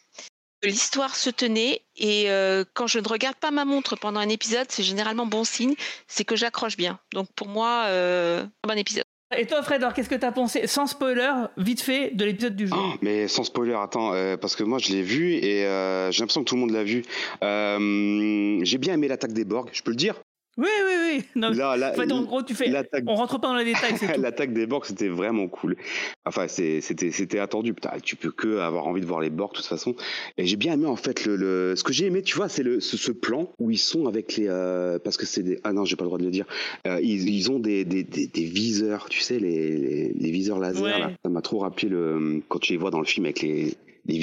L'histoire 0.63 1.15
se 1.15 1.29
tenait 1.29 1.81
et 1.95 2.29
euh, 2.29 2.63
quand 2.73 2.87
je 2.87 2.99
ne 2.99 3.07
regarde 3.07 3.35
pas 3.37 3.51
ma 3.51 3.65
montre 3.65 3.95
pendant 3.95 4.19
un 4.19 4.29
épisode, 4.29 4.67
c'est 4.69 4.83
généralement 4.83 5.25
bon 5.25 5.43
signe, 5.43 5.73
c'est 6.07 6.23
que 6.23 6.35
j'accroche 6.35 6.77
bien. 6.77 6.99
Donc 7.13 7.27
pour 7.35 7.47
moi, 7.47 7.85
euh, 7.87 8.43
un 8.43 8.67
bon 8.67 8.77
épisode. 8.77 9.03
Et 9.37 9.45
toi 9.45 9.63
Fred, 9.63 9.81
alors 9.81 9.93
qu'est-ce 9.93 10.09
que 10.09 10.15
t'as 10.15 10.33
pensé 10.33 10.67
sans 10.67 10.87
spoiler, 10.87 11.31
vite 11.55 11.81
fait, 11.81 12.11
de 12.13 12.25
l'épisode 12.25 12.55
du 12.55 12.67
jour? 12.67 12.77
Oh, 12.79 12.97
mais 13.01 13.29
sans 13.29 13.45
spoiler, 13.45 13.75
attends, 13.75 14.13
euh, 14.13 14.35
parce 14.35 14.57
que 14.57 14.63
moi 14.63 14.77
je 14.77 14.91
l'ai 14.91 15.01
vu 15.01 15.35
et 15.35 15.65
euh, 15.65 16.11
j'ai 16.11 16.19
l'impression 16.19 16.43
que 16.43 16.49
tout 16.49 16.55
le 16.55 16.61
monde 16.61 16.71
l'a 16.71 16.83
vu. 16.83 17.03
Euh, 17.41 18.59
j'ai 18.63 18.77
bien 18.77 18.95
aimé 18.95 19.07
l'attaque 19.07 19.31
des 19.31 19.45
Borg, 19.45 19.69
je 19.71 19.81
peux 19.83 19.91
le 19.91 19.97
dire. 19.97 20.15
Oui, 20.57 20.67
oui, 20.85 20.93
oui. 21.17 21.23
Non, 21.35 21.49
Là, 21.51 21.77
là, 21.77 21.91
en 21.91 21.93
fait, 21.93 22.11
en 22.11 22.23
gros, 22.23 22.43
tu 22.43 22.53
fais. 22.53 22.67
l'attaque 22.67 23.05
On 23.07 23.15
rentre 23.15 23.39
pas 23.39 23.47
dans 23.47 23.55
les 23.55 23.63
détails. 23.63 23.93
L'attaque 24.19 24.51
des 24.53 24.67
Borg, 24.67 24.83
c'était 24.85 25.07
vraiment 25.07 25.47
cool. 25.47 25.77
Enfin, 26.25 26.47
c'était 26.49 26.81
c'était 27.11 27.39
attendu. 27.39 27.73
Putain, 27.73 27.91
tu 28.03 28.15
peux 28.17 28.31
que 28.31 28.57
avoir 28.59 28.85
envie 28.87 28.99
de 29.01 29.05
voir 29.05 29.21
les 29.21 29.29
Borg 29.29 29.51
de 29.53 29.57
toute 29.57 29.65
façon. 29.65 29.95
Et 30.37 30.45
j'ai 30.45 30.57
bien 30.57 30.73
aimé 30.73 30.87
en 30.87 30.97
fait 30.97 31.25
le, 31.25 31.35
le- 31.37 31.75
ce 31.77 31.83
que 31.83 31.93
j'ai 31.93 32.05
aimé, 32.07 32.21
tu 32.21 32.35
vois, 32.35 32.49
c'est 32.49 32.63
le 32.63 32.81
ce, 32.81 32.97
ce 32.97 33.11
plan 33.13 33.53
où 33.59 33.71
ils 33.71 33.77
sont 33.77 34.07
avec 34.07 34.35
les 34.35 34.47
euh, 34.49 34.99
parce 34.99 35.15
que 35.17 35.25
c'est 35.25 35.41
des 35.43 35.59
ah 35.63 35.71
non, 35.71 35.85
j'ai 35.85 35.95
pas 35.95 36.03
le 36.03 36.09
droit 36.09 36.19
de 36.19 36.25
le 36.25 36.31
dire. 36.31 36.45
Euh, 36.85 36.99
ils, 37.01 37.29
ils 37.29 37.49
ont 37.49 37.59
des, 37.59 37.85
des, 37.85 38.03
des, 38.03 38.27
des 38.27 38.43
viseurs, 38.45 39.07
tu 39.09 39.21
sais, 39.21 39.39
les, 39.39 39.77
les, 39.77 40.13
les 40.13 40.31
viseurs 40.31 40.59
laser. 40.59 40.83
Ouais. 40.83 40.99
Là. 40.99 41.11
Ça 41.23 41.29
m'a 41.29 41.41
trop 41.41 41.59
rappelé 41.59 41.87
le 41.89 42.41
quand 42.49 42.59
tu 42.59 42.73
les 42.73 42.77
vois 42.77 42.91
dans 42.91 42.99
le 42.99 43.05
film 43.05 43.25
avec 43.25 43.41
les 43.41 43.73
les, 44.05 44.17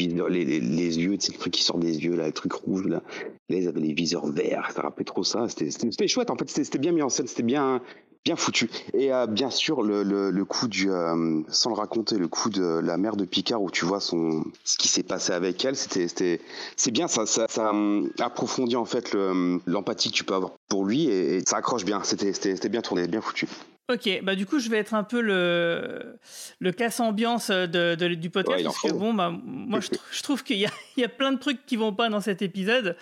les, 0.44 0.44
les, 0.61 0.99
yeux, 0.99 1.12
le 1.12 1.38
truc 1.38 1.52
qui 1.52 1.62
sort 1.62 1.78
des 1.78 2.04
yeux, 2.04 2.16
là, 2.16 2.26
le 2.26 2.32
truc 2.32 2.52
rouge, 2.52 2.87
là. 2.87 3.02
Là, 3.49 3.56
ils 3.56 3.68
avaient 3.68 3.80
les 3.80 3.94
viseurs 3.94 4.26
verts, 4.26 4.70
ça 4.75 4.82
rappelait 4.82 5.04
trop 5.04 5.25
ça. 5.25 5.47
C'était- 5.49 6.06
chouette, 6.08 6.30
en 6.30 6.37
fait, 6.37 6.49
c'était 6.49 6.78
bien 6.78 6.92
mis 6.92 7.02
en 7.02 7.08
scène, 7.08 7.26
c'était 7.26 7.42
bien, 7.42 7.80
bien 8.25 8.37
foutu. 8.37 8.68
Et 8.92 9.12
euh, 9.12 9.26
bien 9.26 9.50
sûr, 9.50 9.82
le, 9.82 10.44
coup 10.44 10.68
du, 10.68 10.90
euh, 10.90 11.40
sans 11.49 11.70
le 11.70 11.76
raconter, 11.76 12.18
le 12.18 12.28
coup 12.28 12.50
de 12.50 12.80
la 12.80 12.97
mère 12.99 13.16
de 13.16 13.25
Picard 13.25 13.62
où 13.62 13.70
tu 13.70 13.85
vois 13.85 14.00
ce 14.00 14.76
qui 14.78 14.88
s'est 14.88 15.02
passé 15.02 15.32
avec 15.32 15.64
elle, 15.64 15.76
c'était, 15.76 16.40
c'est 16.76 16.90
bien, 16.90 17.08
ça, 17.08 17.25
ça, 17.26 17.70
hum, 17.70 18.11
approfondit 18.18 18.76
en 18.76 18.85
fait 18.85 19.12
le- 19.14 19.61
l'empathie 19.66 20.11
que 20.11 20.16
tu 20.16 20.25
peux 20.25 20.35
avoir 20.35 20.52
pour 20.68 20.85
lui 20.85 21.04
et, 21.08 21.37
et 21.37 21.40
ça 21.47 21.56
accroche 21.56 21.85
bien. 21.85 22.02
C'était 22.02 22.68
bien 22.68 22.82
tourné, 22.82 23.06
bien 23.06 23.20
foutu. 23.20 23.47
Ok, 23.90 24.21
bah 24.23 24.35
du 24.35 24.45
coup 24.45 24.59
je 24.59 24.68
vais 24.68 24.76
être 24.76 24.92
un 24.92 25.02
peu 25.02 25.21
le, 25.23 26.18
le 26.61 26.73
casse-ambiance 26.73 27.50
de, 27.50 27.95
de- 27.95 28.14
du 28.14 28.28
podcast 28.28 28.59
Ouais, 28.59 28.64
parce 28.64 28.80
que 28.83 28.92
bon, 28.92 29.14
bah, 29.14 29.33
moi 29.42 29.80
je, 29.80 29.88
je 30.12 30.23
trouve 30.23 30.45
qu'il 30.45 30.59
y 30.59 30.66
a, 30.66 30.71
il 30.97 31.00
y 31.00 31.04
a 31.04 31.09
plein 31.09 31.33
de 31.33 31.38
trucs 31.38 31.64
qui 31.64 31.76
vont 31.76 31.95
pas 31.95 32.11
dans 32.11 32.21
cet 32.21 32.42
épisode 32.42 32.97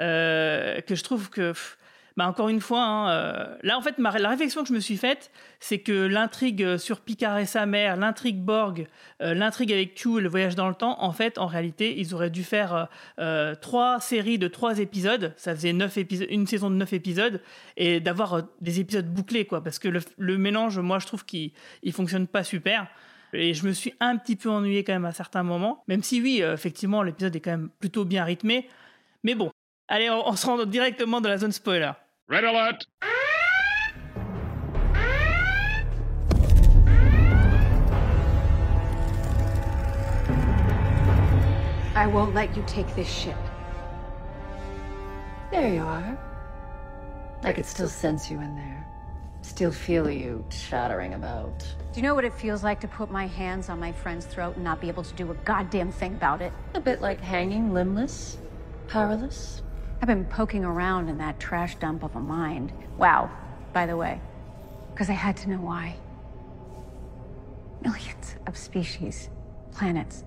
euh, 0.00 0.80
que 0.80 0.94
je 0.94 1.02
trouve 1.04 1.28
que, 1.28 1.50
pff, 1.50 1.76
bah 2.20 2.28
encore 2.28 2.48
une 2.48 2.60
fois, 2.60 2.82
hein, 2.82 3.10
euh, 3.10 3.56
là 3.62 3.78
en 3.78 3.82
fait 3.82 3.94
la 3.98 4.28
réflexion 4.28 4.62
que 4.62 4.68
je 4.68 4.74
me 4.74 4.80
suis 4.80 4.96
faite, 4.96 5.30
c'est 5.58 5.78
que 5.78 5.92
l'intrigue 6.06 6.76
sur 6.76 7.00
Picard 7.00 7.38
et 7.38 7.46
sa 7.46 7.66
mère, 7.66 7.96
l'intrigue 7.96 8.40
Borg, 8.40 8.86
euh, 9.22 9.34
l'intrigue 9.34 9.72
avec 9.72 9.94
Q 9.94 10.18
et 10.18 10.20
le 10.20 10.28
voyage 10.28 10.54
dans 10.54 10.68
le 10.68 10.74
temps, 10.74 11.02
en 11.02 11.12
fait 11.12 11.38
en 11.38 11.46
réalité 11.46 11.98
ils 11.98 12.14
auraient 12.14 12.30
dû 12.30 12.44
faire 12.44 12.74
euh, 12.74 12.84
euh, 13.30 13.54
trois 13.54 14.00
séries 14.00 14.38
de 14.38 14.48
trois 14.48 14.78
épisodes, 14.78 15.32
ça 15.36 15.54
faisait 15.54 15.72
neuf 15.72 15.96
épisodes, 15.96 16.28
une 16.30 16.46
saison 16.46 16.70
de 16.70 16.74
neuf 16.74 16.92
épisodes 16.92 17.40
et 17.76 18.00
d'avoir 18.00 18.34
euh, 18.34 18.42
des 18.60 18.80
épisodes 18.80 19.06
bouclés, 19.06 19.46
quoi. 19.46 19.62
Parce 19.62 19.78
que 19.78 19.88
le, 19.88 20.38
mélange, 20.38 20.78
moi, 20.78 20.98
je 20.98 21.06
trouve 21.06 21.24
qu'il 21.24 21.52
il 21.82 21.92
fonctionne 21.92 22.26
pas 22.26 22.44
super. 22.44 22.86
Et 23.32 23.54
je 23.54 23.66
me 23.66 23.72
suis 23.72 23.94
un 24.00 24.16
petit 24.16 24.36
peu 24.36 24.50
ennuyé 24.50 24.82
quand 24.84 24.92
même 24.92 25.04
à 25.04 25.12
certains 25.12 25.42
moments. 25.42 25.84
Même 25.86 26.02
si, 26.02 26.20
oui, 26.20 26.42
euh, 26.42 26.54
effectivement, 26.54 27.02
l'épisode 27.02 27.34
est 27.36 27.40
quand 27.40 27.52
même 27.52 27.70
plutôt 27.78 28.04
bien 28.04 28.24
rythmé. 28.24 28.68
Mais 29.22 29.34
bon, 29.34 29.50
allez, 29.88 30.10
on, 30.10 30.28
on 30.28 30.36
se 30.36 30.46
rend 30.46 30.64
directement 30.66 31.20
dans 31.20 31.28
la 31.28 31.38
zone 31.38 31.52
spoiler. 31.52 31.92
Red 32.30 32.44
alert! 32.44 32.86
I 41.96 42.06
won't 42.06 42.32
let 42.32 42.56
you 42.56 42.62
take 42.68 42.94
this 42.94 43.08
ship. 43.10 43.36
There 45.50 45.74
you 45.74 45.80
are. 45.82 46.16
I 47.42 47.52
could 47.52 47.66
still 47.66 47.88
sense 47.88 48.30
you 48.30 48.40
in 48.40 48.54
there. 48.54 48.86
Still 49.42 49.72
feel 49.72 50.08
you 50.08 50.44
chattering 50.50 51.14
about. 51.14 51.58
Do 51.92 51.98
you 51.98 52.02
know 52.02 52.14
what 52.14 52.24
it 52.24 52.32
feels 52.32 52.62
like 52.62 52.78
to 52.82 52.88
put 52.88 53.10
my 53.10 53.26
hands 53.26 53.68
on 53.68 53.80
my 53.80 53.90
friend's 53.90 54.24
throat 54.24 54.54
and 54.54 54.62
not 54.62 54.80
be 54.80 54.86
able 54.86 55.02
to 55.02 55.14
do 55.14 55.28
a 55.32 55.34
goddamn 55.34 55.90
thing 55.90 56.14
about 56.14 56.42
it? 56.42 56.52
A 56.74 56.80
bit 56.80 57.00
like 57.00 57.20
hanging 57.20 57.74
limbless, 57.74 58.38
powerless. 58.86 59.62
I've 60.00 60.06
been 60.06 60.24
poking 60.24 60.64
around 60.64 61.10
in 61.10 61.18
that 61.18 61.38
trash 61.38 61.76
dump 61.76 62.02
of 62.02 62.16
a 62.16 62.20
mind. 62.20 62.72
Wow, 62.96 63.30
by 63.74 63.84
the 63.84 63.96
way, 63.96 64.20
because 64.92 65.10
I 65.10 65.12
had 65.12 65.36
to 65.38 65.50
know 65.50 65.58
why. 65.58 65.96
Millions 67.82 68.36
of 68.46 68.56
species, 68.56 69.28
planets, 69.72 70.24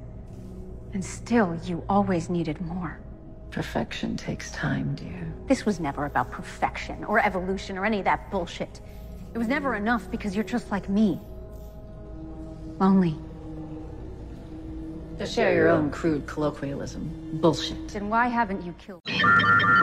and 0.93 1.03
still 1.03 1.59
you 1.63 1.83
always 1.89 2.29
needed 2.29 2.61
more. 2.61 2.99
Perfection 3.49 4.15
takes 4.15 4.51
time, 4.51 4.93
dear. 4.93 5.33
This 5.47 5.65
was 5.65 5.79
never 5.79 6.05
about 6.05 6.31
perfection 6.31 7.03
or 7.05 7.19
evolution 7.19 7.77
or 7.77 7.85
any 7.85 7.99
of 7.99 8.05
that 8.05 8.29
bullshit. 8.29 8.79
It 9.33 9.37
was 9.39 9.47
never 9.47 9.75
enough 9.75 10.09
because 10.11 10.35
you're 10.35 10.43
just 10.43 10.69
like 10.69 10.87
me. 10.87 11.19
Lonely. 12.79 13.15
To 15.19 15.25
share 15.25 15.53
your 15.55 15.69
own 15.69 15.89
crude 15.91 16.25
colloquialism. 16.25 17.01
Bullshit. 17.33 17.75
Then 17.89 18.09
why 18.09 18.27
haven't 18.27 18.63
you 18.65 18.73
killed 18.77 19.01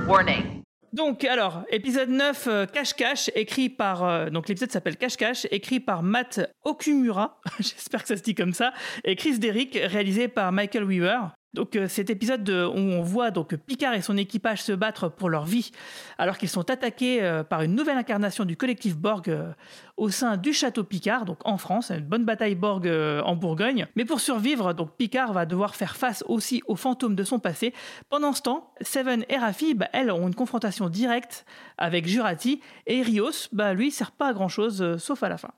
Warning. 0.06 0.62
Donc, 0.92 1.24
alors, 1.24 1.62
épisode 1.70 2.08
9, 2.08 2.46
euh, 2.48 2.66
Cache-Cache, 2.66 3.30
écrit 3.36 3.68
par. 3.68 4.02
euh, 4.02 4.28
donc, 4.28 4.48
l'épisode 4.48 4.72
s'appelle 4.72 4.96
Cache-Cache, 4.96 5.46
écrit 5.52 5.78
par 5.78 6.02
Matt 6.02 6.40
Okumura, 6.64 7.40
j'espère 7.60 8.02
que 8.02 8.08
ça 8.08 8.16
se 8.16 8.22
dit 8.22 8.34
comme 8.34 8.52
ça, 8.52 8.72
et 9.04 9.14
Chris 9.14 9.38
Derrick, 9.38 9.78
réalisé 9.80 10.26
par 10.26 10.50
Michael 10.50 10.82
Weaver. 10.84 11.20
Donc, 11.52 11.74
euh, 11.74 11.88
cet 11.88 12.10
épisode 12.10 12.44
de- 12.44 12.64
où 12.64 12.76
on 12.76 13.02
voit 13.02 13.32
donc 13.32 13.56
Picard 13.56 13.94
et 13.94 14.02
son 14.02 14.16
équipage 14.16 14.62
se 14.62 14.70
battre 14.70 15.08
pour 15.08 15.28
leur 15.28 15.44
vie, 15.44 15.72
alors 16.16 16.38
qu'ils 16.38 16.48
sont 16.48 16.70
attaqués 16.70 17.22
euh, 17.22 17.42
par 17.42 17.62
une 17.62 17.74
nouvelle 17.74 17.98
incarnation 17.98 18.44
du 18.44 18.56
collectif 18.56 18.96
Borg 18.96 19.28
euh, 19.28 19.52
au 19.96 20.10
sein 20.10 20.36
du 20.36 20.52
château 20.52 20.84
Picard, 20.84 21.24
donc 21.24 21.38
en 21.44 21.58
France, 21.58 21.90
une 21.90 22.04
bonne 22.04 22.24
bataille 22.24 22.54
Borg 22.54 22.86
en 22.86 23.34
Bourgogne. 23.34 23.88
Mais 23.96 24.04
pour 24.04 24.20
survivre, 24.20 24.74
donc 24.74 24.96
Picard 24.96 25.32
va 25.32 25.44
devoir 25.44 25.74
faire 25.74 25.96
face 25.96 26.22
aussi 26.28 26.62
aux 26.66 26.76
fantômes 26.76 27.16
de 27.16 27.24
son 27.24 27.40
passé. 27.40 27.74
Pendant 28.08 28.32
ce 28.32 28.42
temps, 28.42 28.72
Seven 28.80 29.24
et 29.28 29.36
Raffi, 29.36 29.74
bah, 29.74 29.88
elles, 29.92 30.12
ont 30.12 30.28
une 30.28 30.34
confrontation 30.36 30.88
directe 30.88 31.44
avec 31.78 32.06
Jurati, 32.06 32.60
et 32.86 33.02
Rios, 33.02 33.48
bah, 33.52 33.74
lui, 33.74 33.90
sert 33.90 34.12
pas 34.12 34.28
à 34.28 34.32
grand 34.32 34.48
chose, 34.48 34.96
sauf 34.98 35.22
à 35.24 35.28
la 35.28 35.36
fin. 35.36 35.50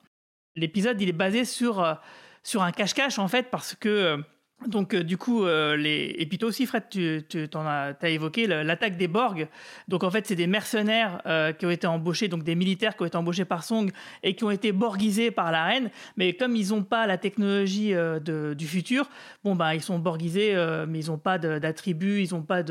L'épisode, 0.57 1.01
il 1.01 1.11
est 1.11 1.13
basé 1.13 1.45
sur, 1.45 1.99
sur 2.43 2.63
un 2.63 2.73
cache-cache, 2.73 3.19
en 3.19 3.29
fait, 3.29 3.51
parce 3.51 3.75
que. 3.75 4.23
Donc 4.69 4.95
euh, 4.95 5.03
du 5.03 5.17
coup, 5.17 5.45
euh, 5.45 5.77
les... 5.77 6.15
et 6.19 6.27
puis 6.27 6.39
toi 6.39 6.49
aussi 6.49 6.67
Fred, 6.67 6.85
tu, 6.91 7.25
as, 7.33 7.95
t'as 7.95 8.09
évoqué 8.09 8.47
l'attaque 8.47 8.97
des 8.97 9.09
Borg. 9.09 9.49
Donc 9.89 10.05
en 10.05 10.11
fait, 10.11 10.27
c'est 10.27 10.37
des 10.37 10.47
mercenaires 10.47 11.21
euh, 11.27 11.53
qui 11.53 11.67
ont 11.67 11.71
été 11.71 11.87
embauchés, 11.87 12.29
donc 12.29 12.45
des 12.45 12.55
militaires 12.55 12.97
qui 12.97 13.03
ont 13.03 13.07
été 13.07 13.17
embauchés 13.17 13.45
par 13.45 13.65
Song 13.65 13.91
et 14.23 14.35
qui 14.35 14.45
ont 14.45 14.51
été 14.51 14.73
borgisés 14.73 15.31
par 15.31 15.53
la 15.53 15.65
reine. 15.65 15.91
Mais 16.17 16.35
comme 16.35 16.57
ils 16.57 16.69
n'ont 16.71 16.83
pas 16.83 17.07
la 17.07 17.19
technologie 17.19 17.93
de- 17.93 18.55
du 18.55 18.67
futur, 18.67 19.09
bon 19.45 19.55
bah 19.55 19.75
ils 19.75 19.83
sont 19.83 19.99
borgisés, 19.99 20.55
mais 20.89 21.01
ils 21.01 21.09
n'ont 21.09 21.19
pas 21.19 21.39
d'attributs, 21.39 22.23
ils 22.23 22.35
n'ont 22.35 22.43
pas 22.43 22.63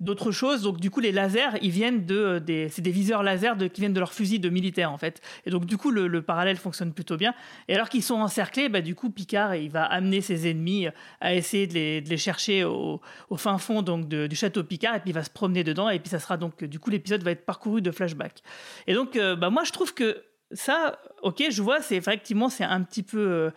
d'autres 0.00 0.30
choses. 0.32 0.62
Donc 0.62 0.80
du 0.80 0.90
coup, 0.90 1.00
les 1.00 1.12
lasers, 1.12 1.58
ils 1.62 1.70
viennent 1.70 2.04
de 2.06 2.42
c'est 2.70 2.82
des 2.82 2.90
viseurs 2.90 3.22
laser 3.22 3.56
qui 3.72 3.80
viennent 3.80 3.92
de 3.92 4.00
leurs 4.00 4.12
fusils 4.12 4.40
de 4.40 4.48
militaires 4.48 4.92
en 4.92 4.98
fait. 4.98 5.20
Et 5.46 5.50
donc 5.50 5.66
du 5.66 5.76
coup, 5.76 5.90
le, 5.90 6.06
le 6.06 6.22
parallèle 6.22 6.56
fonctionne 6.56 6.92
plutôt 6.92 7.16
bien. 7.16 7.34
Et 7.68 7.74
alors 7.74 7.88
qu'ils 7.88 8.02
sont 8.02 8.16
encerclés, 8.20 8.68
bah, 8.68 8.80
du 8.80 8.94
coup, 8.94 9.10
Picard 9.10 9.54
il 9.56 9.70
va 9.70 9.84
amener 9.84 10.20
ses 10.20 10.50
ennemis 10.50 10.88
à 11.24 11.34
essayer 11.34 11.66
de 11.66 12.08
les, 12.08 12.16
chercher 12.18 12.64
au, 12.64 13.00
fin 13.36 13.56
fond 13.56 13.80
donc 13.80 14.08
du 14.08 14.36
château 14.36 14.62
Picard 14.62 14.96
et 14.96 15.00
puis 15.00 15.10
il 15.10 15.14
va 15.14 15.24
se 15.24 15.30
promener 15.30 15.64
dedans 15.64 15.88
et 15.88 15.98
puis 15.98 16.10
ça 16.10 16.18
sera 16.18 16.36
donc 16.36 16.62
du 16.62 16.78
coup 16.78 16.90
l'épisode 16.90 17.22
va 17.22 17.30
être 17.30 17.46
parcouru 17.46 17.80
de 17.80 17.90
flashbacks. 17.90 18.42
Et 18.86 18.92
donc 18.92 19.16
euh, 19.16 19.34
bah, 19.34 19.48
moi 19.48 19.64
je 19.64 19.72
trouve 19.72 19.94
que 19.94 20.22
ça, 20.52 21.00
ok, 21.22 21.44
je 21.50 21.62
vois, 21.62 21.80
c'est 21.80 21.96
effectivement 21.96 22.50
c'est 22.50 22.64
un 22.64 22.82
petit 22.82 23.02
peu 23.02 23.26
euh, 23.26 23.50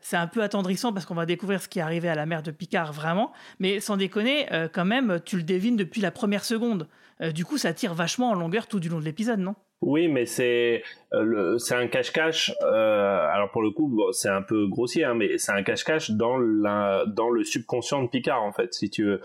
c'est 0.00 0.16
un 0.16 0.28
peu 0.28 0.44
attendrissant 0.44 0.92
parce 0.92 1.06
qu'on 1.06 1.16
va 1.16 1.26
découvrir 1.26 1.60
ce 1.60 1.66
qui 1.66 1.80
est 1.80 1.82
arrivé 1.82 2.08
à 2.08 2.14
la 2.14 2.24
mère 2.24 2.44
de 2.44 2.52
Picard 2.52 2.92
vraiment, 2.92 3.32
mais 3.58 3.80
sans 3.80 3.96
déconner, 3.96 4.50
euh, 4.52 4.68
quand 4.72 4.84
même, 4.84 5.18
tu 5.24 5.36
le 5.36 5.42
devines 5.42 5.76
depuis 5.76 6.00
la 6.00 6.12
première 6.12 6.44
seconde. 6.44 6.88
Du 7.34 7.44
coup, 7.44 7.58
ça 7.58 7.74
tire 7.74 7.94
vachement 7.94 8.30
en 8.30 8.34
longueur 8.34 8.68
tout 8.68 8.78
du 8.78 8.88
long 8.88 9.00
de 9.00 9.04
l'épisode, 9.04 9.40
non? 9.40 9.56
Oui, 9.80 10.08
mais 10.08 10.26
c'est 10.26 10.82
euh, 11.14 11.56
c'est 11.58 11.74
un 11.74 11.86
cache-cache. 11.86 12.52
euh, 12.62 13.28
alors 13.32 13.50
pour 13.52 13.62
le 13.62 13.70
coup, 13.70 13.86
bon, 13.88 14.10
c'est 14.12 14.28
un 14.28 14.42
peu 14.42 14.66
grossier, 14.66 15.04
hein, 15.04 15.14
mais 15.14 15.38
c'est 15.38 15.52
un 15.52 15.62
cache-cache 15.62 16.10
dans 16.10 16.36
la 16.36 17.04
dans 17.06 17.30
le 17.30 17.44
subconscient 17.44 18.02
de 18.02 18.08
Picard 18.08 18.42
en 18.42 18.52
fait. 18.52 18.74
Si 18.74 18.90
tu 18.90 19.04
veux, 19.04 19.20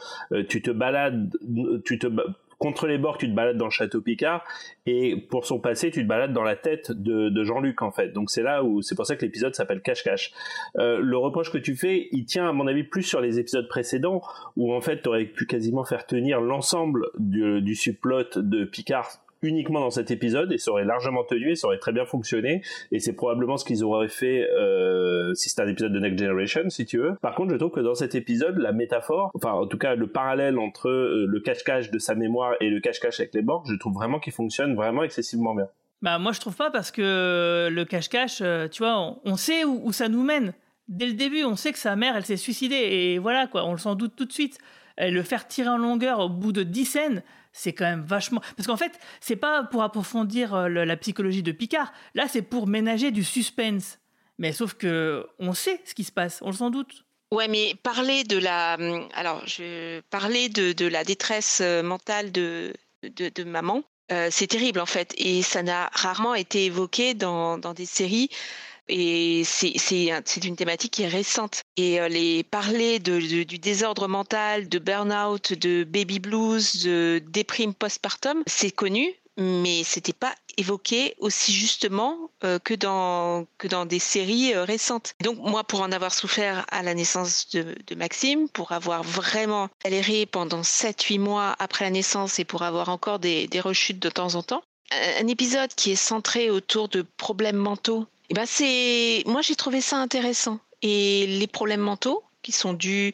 tu 0.47 0.61
te 0.61 0.69
balades, 0.69 1.35
tu 1.85 1.97
te 1.97 2.07
contre 2.59 2.87
les 2.87 2.97
bords, 2.97 3.17
tu 3.17 3.27
te 3.29 3.35
balades 3.35 3.57
dans 3.57 3.65
le 3.65 3.71
château 3.71 3.99
Picard, 3.99 4.41
et 4.85 5.17
pour 5.17 5.45
son 5.45 5.59
passé, 5.59 5.91
tu 5.91 6.03
te 6.03 6.07
balades 6.07 6.31
dans 6.31 6.43
la 6.43 6.55
tête 6.55 6.91
de, 6.91 7.27
de 7.27 7.43
Jean-Luc 7.43 7.81
en 7.81 7.91
fait. 7.91 8.09
Donc 8.13 8.29
c'est 8.29 8.43
là 8.43 8.63
où 8.63 8.81
c'est 8.81 8.95
pour 8.95 9.05
ça 9.05 9.15
que 9.17 9.25
l'épisode 9.25 9.53
s'appelle 9.55 9.81
cache-cache. 9.81 10.31
Euh, 10.77 10.99
le 11.01 11.17
reproche 11.17 11.51
que 11.51 11.57
tu 11.57 11.75
fais, 11.75 12.07
il 12.11 12.25
tient 12.25 12.47
à 12.47 12.53
mon 12.53 12.67
avis 12.67 12.83
plus 12.83 13.03
sur 13.03 13.19
les 13.19 13.39
épisodes 13.39 13.67
précédents 13.67 14.21
où 14.55 14.73
en 14.73 14.79
fait 14.81 15.01
tu 15.01 15.09
aurais 15.09 15.25
pu 15.25 15.45
quasiment 15.45 15.83
faire 15.83 16.05
tenir 16.05 16.39
l'ensemble 16.39 17.07
du, 17.17 17.61
du 17.61 17.75
subplot 17.75 18.23
de 18.37 18.63
Picard 18.65 19.22
uniquement 19.43 19.79
dans 19.79 19.91
cet 19.91 20.11
épisode 20.11 20.51
et 20.51 20.57
ça 20.57 20.71
aurait 20.71 20.85
largement 20.85 21.23
tenu 21.23 21.51
et 21.51 21.55
ça 21.55 21.67
aurait 21.67 21.77
très 21.77 21.91
bien 21.91 22.05
fonctionné 22.05 22.61
et 22.91 22.99
c'est 22.99 23.13
probablement 23.13 23.57
ce 23.57 23.65
qu'ils 23.65 23.83
auraient 23.83 24.07
fait 24.07 24.49
euh, 24.49 25.33
si 25.33 25.49
c'était 25.49 25.61
un 25.61 25.67
épisode 25.67 25.93
de 25.93 25.99
Next 25.99 26.19
Generation 26.19 26.69
si 26.69 26.85
tu 26.85 26.97
veux. 26.97 27.15
Par 27.21 27.35
contre 27.35 27.51
je 27.51 27.57
trouve 27.57 27.71
que 27.71 27.79
dans 27.79 27.95
cet 27.95 28.15
épisode 28.15 28.57
la 28.57 28.71
métaphore, 28.71 29.31
enfin 29.35 29.51
en 29.51 29.67
tout 29.67 29.77
cas 29.77 29.95
le 29.95 30.07
parallèle 30.07 30.57
entre 30.57 30.89
euh, 30.89 31.25
le 31.27 31.39
cache-cache 31.39 31.91
de 31.91 31.99
sa 31.99 32.15
mémoire 32.15 32.53
et 32.61 32.69
le 32.69 32.79
cache-cache 32.79 33.19
avec 33.19 33.33
les 33.33 33.41
bords, 33.41 33.63
je 33.67 33.75
trouve 33.75 33.93
vraiment 33.93 34.19
qu'il 34.19 34.33
fonctionne 34.33 34.75
vraiment 34.75 35.03
excessivement 35.03 35.53
bien. 35.53 35.67
Bah 36.01 36.19
moi 36.19 36.31
je 36.31 36.39
trouve 36.39 36.55
pas 36.55 36.71
parce 36.71 36.91
que 36.91 37.69
le 37.71 37.85
cache-cache, 37.85 38.39
euh, 38.41 38.67
tu 38.67 38.83
vois, 38.83 39.19
on, 39.23 39.35
sait 39.37 39.63
où, 39.63 39.81
où 39.85 39.91
ça 39.93 40.09
nous 40.09 40.23
mène. 40.23 40.53
Dès 40.89 41.05
le 41.05 41.13
début, 41.13 41.45
on 41.45 41.55
sait 41.55 41.71
que 41.71 41.79
sa 41.79 41.95
mère, 41.95 42.17
elle 42.17 42.25
s'est 42.25 42.37
suicidée 42.37 42.75
et 42.75 43.19
voilà 43.19 43.47
quoi, 43.47 43.65
on 43.65 43.71
le 43.71 43.77
s'en 43.77 43.95
doute 43.95 44.13
tout 44.15 44.25
de 44.25 44.33
suite. 44.33 44.57
Et 44.97 45.09
le 45.11 45.23
faire 45.23 45.47
tirer 45.47 45.69
en 45.69 45.77
longueur 45.77 46.19
au 46.19 46.29
bout 46.29 46.51
de 46.51 46.61
10 46.61 46.85
scènes, 46.85 47.23
c'est 47.53 47.73
quand 47.73 47.85
même 47.85 48.03
vachement. 48.03 48.41
Parce 48.57 48.67
qu'en 48.67 48.77
fait, 48.77 48.99
c'est 49.21 49.35
pas 49.35 49.63
pour 49.63 49.83
approfondir 49.83 50.53
euh, 50.53 50.67
la 50.67 50.97
psychologie 50.97 51.43
de 51.43 51.51
Picard. 51.51 51.93
Là, 52.15 52.27
c'est 52.27 52.41
pour 52.41 52.67
ménager 52.67 53.11
du 53.11 53.23
suspense. 53.23 53.99
Mais 54.39 54.51
sauf 54.51 54.73
que 54.73 55.27
on 55.39 55.53
sait 55.53 55.79
ce 55.85 55.93
qui 55.93 56.03
se 56.03 56.11
passe, 56.11 56.39
on 56.41 56.47
le 56.47 56.53
s'en 56.55 56.71
doute. 56.71 57.05
Ouais, 57.31 57.47
mais 57.47 57.75
parler 57.81 58.23
de 58.23 58.37
la, 58.37 58.75
hum, 58.79 59.07
alors 59.13 59.41
je 59.47 60.01
de, 60.01 60.73
de 60.73 60.85
la 60.87 61.03
détresse 61.03 61.61
euh, 61.61 61.81
mentale 61.81 62.31
de, 62.31 62.73
de, 63.03 63.29
de 63.29 63.43
maman, 63.43 63.83
euh, 64.11 64.27
c'est 64.29 64.47
terrible 64.47 64.79
en 64.79 64.85
fait, 64.85 65.13
et 65.17 65.41
ça 65.41 65.63
n'a 65.63 65.89
rarement 65.93 66.35
été 66.35 66.65
évoqué 66.65 67.13
dans, 67.13 67.57
dans 67.57 67.73
des 67.73 67.85
séries. 67.85 68.29
Et 68.89 69.43
c'est 69.45 69.73
c'est 69.77 70.11
un- 70.11 70.21
c'est 70.25 70.43
une 70.45 70.55
thématique 70.55 70.93
qui 70.93 71.03
est 71.03 71.07
récente. 71.07 71.61
Et 71.77 71.99
euh, 72.01 72.41
parler 72.49 72.99
du 72.99 73.45
désordre 73.45 74.07
mental, 74.07 74.67
de 74.69 74.79
burn-out, 74.79 75.53
de 75.53 75.83
baby 75.83 76.19
blues, 76.19 76.83
de 76.83 77.21
déprime 77.29 77.73
postpartum, 77.73 78.43
c'est 78.45 78.71
connu, 78.71 79.13
mais 79.37 79.83
c'était 79.83 80.13
pas 80.13 80.35
évoqué 80.57 81.15
aussi 81.17 81.51
justement 81.53 82.29
euh, 82.43 82.59
que 82.59 82.73
dans 82.73 83.47
que 83.57 83.67
dans 83.67 83.85
des 83.85 83.99
séries 83.99 84.53
euh, 84.53 84.65
récentes. 84.65 85.13
Donc 85.21 85.37
moi, 85.39 85.63
pour 85.63 85.81
en 85.81 85.91
avoir 85.91 86.13
souffert 86.13 86.65
à 86.69 86.83
la 86.83 86.93
naissance 86.93 87.49
de, 87.51 87.75
Maxime, 87.95 88.49
pour 88.49 88.71
avoir 88.73 89.01
vraiment 89.03 89.69
galéré 89.83 90.25
pendant 90.25 90.61
7-8 90.61 91.19
mois 91.19 91.55
après 91.59 91.85
la 91.85 91.91
naissance 91.91 92.37
et 92.39 92.45
pour 92.45 92.63
avoir 92.63 92.89
encore 92.89 93.19
des 93.19 93.47
rechutes 93.61 93.99
de 93.99 94.09
temps 94.09 94.35
en 94.35 94.43
temps, 94.43 94.63
un 94.91 95.27
épisode 95.27 95.73
qui 95.75 95.91
est 95.91 95.95
centré 95.95 96.49
autour 96.49 96.89
de 96.89 97.01
problèmes 97.17 97.55
mentaux, 97.57 98.05
eh 98.29 98.33
ben 98.33 98.45
c'est 98.45 99.23
moi 99.25 99.41
j'ai 99.41 99.55
trouvé 99.55 99.81
ça 99.81 99.97
intéressant. 99.97 100.59
Et 100.81 101.27
les 101.27 101.47
problèmes 101.47 101.81
mentaux 101.81 102.23
qui 102.41 102.51
sont 102.51 102.73
dus 102.73 103.13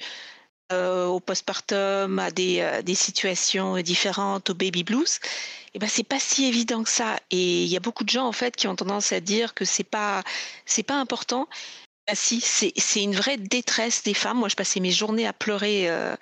euh, 0.71 1.07
au 1.07 1.19
postpartum, 1.19 2.19
à 2.19 2.31
des, 2.31 2.61
euh, 2.61 2.81
des 2.83 2.95
situations 2.95 3.77
différentes, 3.81 4.51
au 4.51 4.55
baby 4.55 4.83
blues, 4.83 5.19
eh 5.73 5.79
ben 5.79 5.89
c'est 5.89 6.03
pas 6.03 6.19
si 6.19 6.45
évident 6.45 6.83
que 6.83 6.89
ça. 6.89 7.17
Et 7.31 7.63
il 7.63 7.69
y 7.69 7.77
a 7.77 7.79
beaucoup 7.79 8.03
de 8.03 8.09
gens 8.09 8.27
en 8.27 8.31
fait 8.33 8.55
qui 8.55 8.67
ont 8.67 8.75
tendance 8.75 9.11
à 9.13 9.19
dire 9.21 9.53
que 9.55 9.65
c'est 9.65 9.83
pas 9.83 10.23
c'est 10.65 10.83
pas 10.83 10.95
important. 10.99 11.47
Bah 12.07 12.15
si, 12.15 12.41
c'est 12.41 13.03
une 13.03 13.15
vraie 13.15 13.37
détresse 13.37 14.03
des 14.03 14.13
femmes. 14.15 14.39
Moi, 14.39 14.49
je 14.49 14.55
passais 14.55 14.79
mes 14.79 14.91
journées 14.91 15.27
à 15.27 15.33
pleurer. 15.33 15.89
euh, 15.89 16.15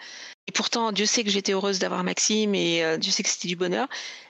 et 0.48 0.54
pourtant, 0.54 0.94
Dieu 0.94 1.06
sait 1.06 1.26
que 1.26 1.30
j'étais 1.30 1.52
heureuse 1.52 1.80
d'avoir 1.80 2.06
Maxime 2.06 2.56
et 2.56 2.82
euh, 2.84 2.96
Dieu 2.98 3.12
sait 3.12 3.22
que 3.22 3.28
c'était 3.30 3.50
du 3.50 3.58
bonheur. 3.58 3.88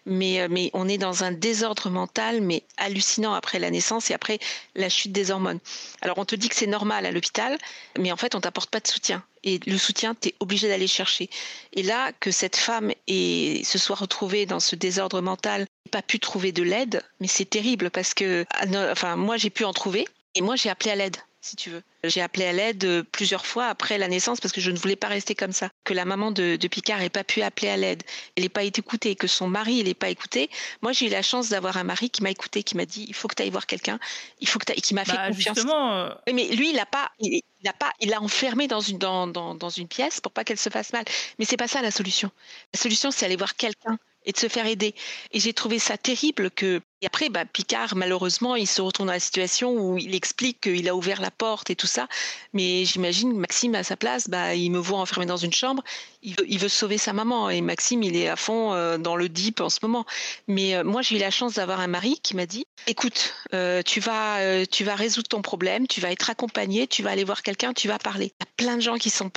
Mais, 0.07 0.41
euh, 0.41 0.47
mais 0.49 0.71
on 0.73 0.87
est 0.87 0.97
dans 0.97 1.23
un 1.23 1.31
désordre 1.31 1.91
mental, 1.91 2.41
mais 2.41 2.63
hallucinant 2.77 3.35
après 3.35 3.59
la 3.59 3.69
naissance 3.69 4.09
et 4.09 4.15
après 4.15 4.39
la 4.73 4.89
chute 4.89 5.11
des 5.11 5.29
hormones. 5.29 5.59
Alors, 6.01 6.17
on 6.17 6.25
te 6.25 6.35
dit 6.35 6.49
que 6.49 6.55
c'est 6.55 6.65
normal 6.65 7.05
à 7.05 7.11
l'hôpital, 7.11 7.57
mais 7.99 8.11
en 8.11 8.17
fait, 8.17 8.33
on 8.33 8.41
t'apporte 8.41 8.71
pas 8.71 8.79
de 8.79 8.87
soutien. 8.87 9.23
Et 9.43 9.59
le 9.67 9.77
soutien, 9.77 10.15
tu 10.15 10.29
es 10.29 10.35
obligé 10.39 10.67
d'aller 10.67 10.87
chercher. 10.87 11.29
Et 11.73 11.83
là, 11.83 12.11
que 12.19 12.31
cette 12.31 12.55
femme 12.55 12.91
se 13.07 13.77
soit 13.77 13.95
retrouvée 13.95 14.47
dans 14.47 14.59
ce 14.59 14.75
désordre 14.75 15.21
mental, 15.21 15.67
pas 15.91 16.01
pu 16.01 16.19
trouver 16.19 16.51
de 16.51 16.63
l'aide, 16.63 17.03
mais 17.19 17.27
c'est 17.27 17.45
terrible 17.45 17.91
parce 17.91 18.15
que, 18.15 18.43
ah, 18.55 18.65
enfin, 18.91 19.17
moi, 19.17 19.37
j'ai 19.37 19.51
pu 19.51 19.65
en 19.65 19.73
trouver. 19.73 20.07
Et 20.33 20.41
moi, 20.41 20.55
j'ai 20.55 20.69
appelé 20.69 20.91
à 20.91 20.95
l'aide, 20.95 21.17
si 21.47 21.55
tu 21.55 21.69
veux. 21.69 21.81
J'ai 22.03 22.21
appelé 22.21 22.45
à 22.45 22.51
l'aide 22.53 22.83
euh, 22.85 23.03
plusieurs 23.03 23.45
fois 23.45 23.65
après 23.67 23.97
la 23.97 24.07
naissance 24.07 24.39
parce 24.39 24.53
que 24.53 24.61
je 24.61 24.71
ne 24.71 24.77
voulais 24.77 24.95
pas 24.95 25.07
rester 25.07 25.33
comme 25.35 25.51
ça. 25.51 25.69
Que 25.83 25.93
la 25.93 26.05
maman 26.05 26.31
de, 26.31 26.55
de 26.55 26.67
Picard 26.67 26.99
n'ait 26.99 27.09
pas 27.09 27.23
pu 27.23 27.41
appeler 27.41 27.69
à 27.69 27.77
l'aide, 27.77 28.03
elle 28.35 28.43
n'ait 28.43 28.49
pas 28.49 28.63
été 28.63 28.79
écoutée, 28.81 29.15
que 29.15 29.27
son 29.27 29.47
mari 29.47 29.83
n'ait 29.83 29.93
pas 29.93 30.09
écouté. 30.09 30.49
Moi, 30.81 30.91
j'ai 30.91 31.07
eu 31.07 31.09
la 31.09 31.21
chance 31.21 31.49
d'avoir 31.49 31.77
un 31.77 31.83
mari 31.83 32.09
qui 32.09 32.21
m'a 32.23 32.29
écouté, 32.29 32.63
qui 32.63 32.75
m'a 32.77 32.85
dit 32.85 33.05
il 33.07 33.13
faut 33.15 33.27
que 33.27 33.35
tu 33.35 33.43
ailles 33.43 33.49
voir 33.49 33.65
quelqu'un, 33.65 33.99
il 34.39 34.47
faut 34.47 34.59
que 34.59 34.65
t'ailles- 34.65 34.81
qui 34.81 34.93
m'a 34.93 35.05
fait 35.05 35.13
Bah, 35.13 35.27
confiance. 35.29 35.55
justement, 35.55 35.93
euh, 35.95 36.09
mais 36.31 36.47
lui, 36.49 36.71
il 36.71 36.79
a 36.79 36.85
pas, 36.85 37.11
il, 37.19 37.41
il 37.61 37.67
a 37.67 37.73
pas, 37.73 37.91
il 37.99 38.09
l'a 38.09 38.21
enfermé 38.21 38.67
dans 38.67 38.81
une 38.81 38.97
dans, 38.99 39.27
dans, 39.27 39.55
dans 39.55 39.69
une 39.69 39.87
pièce 39.87 40.21
pour 40.21 40.31
pas 40.31 40.43
qu'elle 40.43 40.57
se 40.59 40.69
fasse 40.69 40.93
mal. 40.93 41.05
Mais 41.39 41.45
c'est 41.45 41.57
pas 41.57 41.67
ça 41.67 41.81
la 41.81 41.91
solution. 41.91 42.29
La 42.73 42.79
solution, 42.79 43.09
c'est 43.11 43.25
aller 43.25 43.35
voir 43.37 43.55
quelqu'un 43.55 43.97
et 44.25 44.33
de 44.33 44.37
se 44.37 44.47
faire 44.49 44.65
aider. 44.65 44.93
Et 45.31 45.39
j'ai 45.39 45.53
trouvé 45.53 45.79
ça 45.79 45.97
terrible 45.97 46.51
que. 46.51 46.81
Et 47.03 47.05
après, 47.05 47.29
bah, 47.29 47.45
Picard, 47.45 47.95
malheureusement, 47.95 48.55
il 48.55 48.65
se 48.65 48.81
retourne 48.81 49.07
dans 49.07 49.13
la 49.13 49.19
situation 49.19 49.71
où 49.71 49.99
il 49.99 50.15
explique 50.15 50.61
qu'il 50.61 50.89
a 50.89 50.95
ouvert 50.95 51.21
la 51.21 51.29
porte 51.29 51.69
et 51.69 51.75
tout 51.75 51.85
ça. 51.85 52.07
Mais 52.53 52.85
j'imagine 52.85 53.37
Maxime, 53.37 53.75
à 53.75 53.83
sa 53.83 53.95
place, 53.95 54.29
bah, 54.29 54.55
il 54.55 54.71
me 54.71 54.79
voit 54.79 54.97
enfermé 54.97 55.27
dans 55.27 55.37
une 55.37 55.53
chambre. 55.53 55.83
Il 56.23 56.57
veut, 56.59 56.67
sauver 56.67 56.97
sa 56.97 57.13
maman. 57.13 57.51
Et 57.51 57.61
Maxime, 57.61 58.01
il 58.01 58.15
est 58.15 58.27
à 58.27 58.35
fond 58.35 58.73
euh, 58.73 58.97
dans 58.97 59.15
le 59.15 59.29
deep 59.29 59.61
en 59.61 59.69
ce 59.69 59.77
moment. 59.83 60.05
Mais 60.47 60.75
euh, 60.75 60.83
moi, 60.83 61.03
j'ai 61.03 61.17
eu 61.17 61.19
la 61.19 61.29
chance 61.29 61.53
d'avoir 61.53 61.81
un 61.81 61.87
mari 61.87 62.19
qui 62.23 62.35
m'a 62.35 62.47
dit 62.47 62.65
écoute, 62.87 63.35
euh, 63.53 63.83
tu, 63.83 63.99
vas, 63.99 64.65
tu 64.65 64.83
vas 64.83 64.95
résoudre 64.95 65.27
ton 65.27 65.43
problème, 65.43 65.87
tu 65.87 66.01
vas 66.01 66.11
être 66.11 66.31
accompagné, 66.31 66.87
tu 66.87 67.03
vas 67.03 67.11
aller 67.11 67.23
voir 67.23 67.43
quelqu'un, 67.43 67.73
tu 67.73 67.87
vas 67.87 67.99
parler. 67.99 68.33
Il 68.39 68.43
y 68.43 68.47
a 68.47 68.65
plein 68.65 68.75
de 68.75 68.81
gens 68.81 68.95
qui 68.95 69.11
sont 69.11 69.29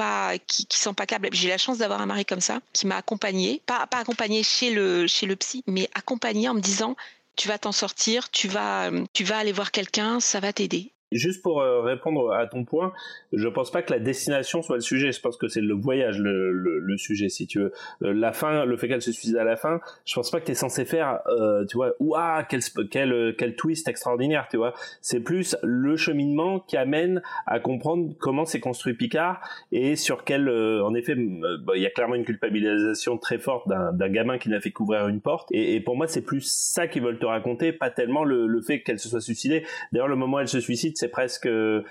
qui, 0.47 0.67
qui 0.67 0.79
sont 0.79 0.95
pas 0.95 1.05
câbles. 1.05 1.29
J'ai 1.33 1.49
eu 1.49 1.51
la 1.51 1.59
chance 1.59 1.79
d'avoir 1.79 2.01
un 2.01 2.07
mari 2.07 2.25
comme 2.25 2.41
ça, 2.41 2.61
qui 2.73 2.87
m'a 2.87 2.97
accompagné, 2.97 3.61
pas, 3.67 3.87
pas 3.87 3.99
accompagné 3.99 4.43
chez 4.43 4.71
le, 4.71 5.07
chez 5.07 5.27
le 5.27 5.37
psy, 5.37 5.63
mais 5.67 5.91
accompagné 5.95 6.49
en 6.49 6.55
me 6.55 6.61
disant 6.61 6.97
tu 7.41 7.49
vas 7.49 7.57
t'en 7.59 7.73
sortir, 7.73 8.31
tu 8.31 8.49
vas, 8.49 8.91
euh, 8.91 9.07
tu 9.15 9.25
vas 9.25 9.39
aller 9.39 9.53
voir 9.53 9.71
quelqu'un, 9.71 10.21
ça 10.21 10.41
va 10.41 10.53
t'aider. 10.53 10.93
Juste 11.13 11.43
pour 11.43 11.61
euh, 11.61 11.81
répondre 11.81 12.33
à 12.33 12.47
ton 12.47 12.65
point, 12.65 12.93
je 13.33 13.49
pense 13.49 13.71
pas 13.71 13.83
que 13.83 13.93
la 13.93 13.99
destination 13.99 14.63
soit 14.63 14.77
le 14.77 14.83
sujet. 14.83 15.11
Je 15.11 15.21
pense 15.21 15.37
que 15.37 15.49
c'est 15.49 15.61
le 15.61 15.75
voyage 15.75 16.19
le, 16.19 16.53
le, 16.53 16.97
sujet, 16.97 17.29
si 17.29 17.47
tu 17.47 17.59
veux. 17.59 17.73
Euh, 18.03 18.13
la 18.13 18.33
fin, 18.33 18.65
le 18.65 18.77
fait 18.77 18.87
qu'elle 18.87 19.03
se 19.03 19.11
suicide 19.11 19.37
à 19.37 19.45
la 19.45 19.57
fin, 19.57 19.81
je 20.05 20.15
pense 20.15 20.31
pas 20.31 20.41
que 20.41 20.47
t'es 20.47 20.55
censé 20.55 20.85
faire, 20.85 21.21
euh, 21.27 21.65
tu 21.67 21.77
vois, 21.77 21.95
ouah, 21.99 22.45
quel, 22.49 22.61
quel, 22.91 23.35
quel 23.37 23.57
twist 23.57 23.89
extraordinaire, 23.89 24.47
tu 24.51 24.57
vois. 24.57 24.73
C'est 25.01 25.21
plus 25.21 25.57
le 25.63 25.97
cheminement 25.97 26.61
qui 26.61 26.77
amène 26.77 27.23
à 27.47 27.59
comprendre 27.59 28.15
comment 28.21 28.45
s'est 28.45 28.61
construit 28.61 28.95
Picard 28.95 29.41
et 29.73 29.97
sur 29.97 30.25
quel, 30.25 30.49
en 30.49 30.95
effet, 30.95 31.15
bah, 31.17 31.73
il 31.75 31.83
y 31.83 31.87
a 31.87 31.91
clairement 31.91 32.15
une 32.15 32.25
culpabilisation 32.25 33.19
très 33.19 33.39
forte 33.39 33.69
d'un 33.69 34.09
gamin 34.09 34.39
qui 34.39 34.49
n'a 34.49 34.61
fait 34.61 34.71
qu'ouvrir 34.71 35.09
une 35.09 35.21
porte. 35.21 35.49
Et, 35.53 35.75
et 35.75 35.81
pour 35.81 35.97
moi, 35.97 36.07
c'est 36.07 36.23
plus 36.23 36.43
ça 36.43 36.87
qu'ils 36.87 37.03
veulent 37.03 37.19
te 37.19 37.27
raconter, 37.27 37.73
pas 37.73 37.91
tellement 37.91 38.25
le, 38.25 38.47
le 38.47 38.61
fait 38.61 38.83
qu'elle 38.83 38.99
se 38.99 39.09
soit 39.09 39.21
suicidée. 39.21 39.65
D'ailleurs, 39.93 40.09
le 40.09 40.17
moment 40.17 40.37
où 40.37 40.41
elle 40.41 40.49
se 40.49 40.61
suicide, 40.61 40.97
c'est 41.01 41.09
presque, 41.09 41.47
euh, 41.47 41.83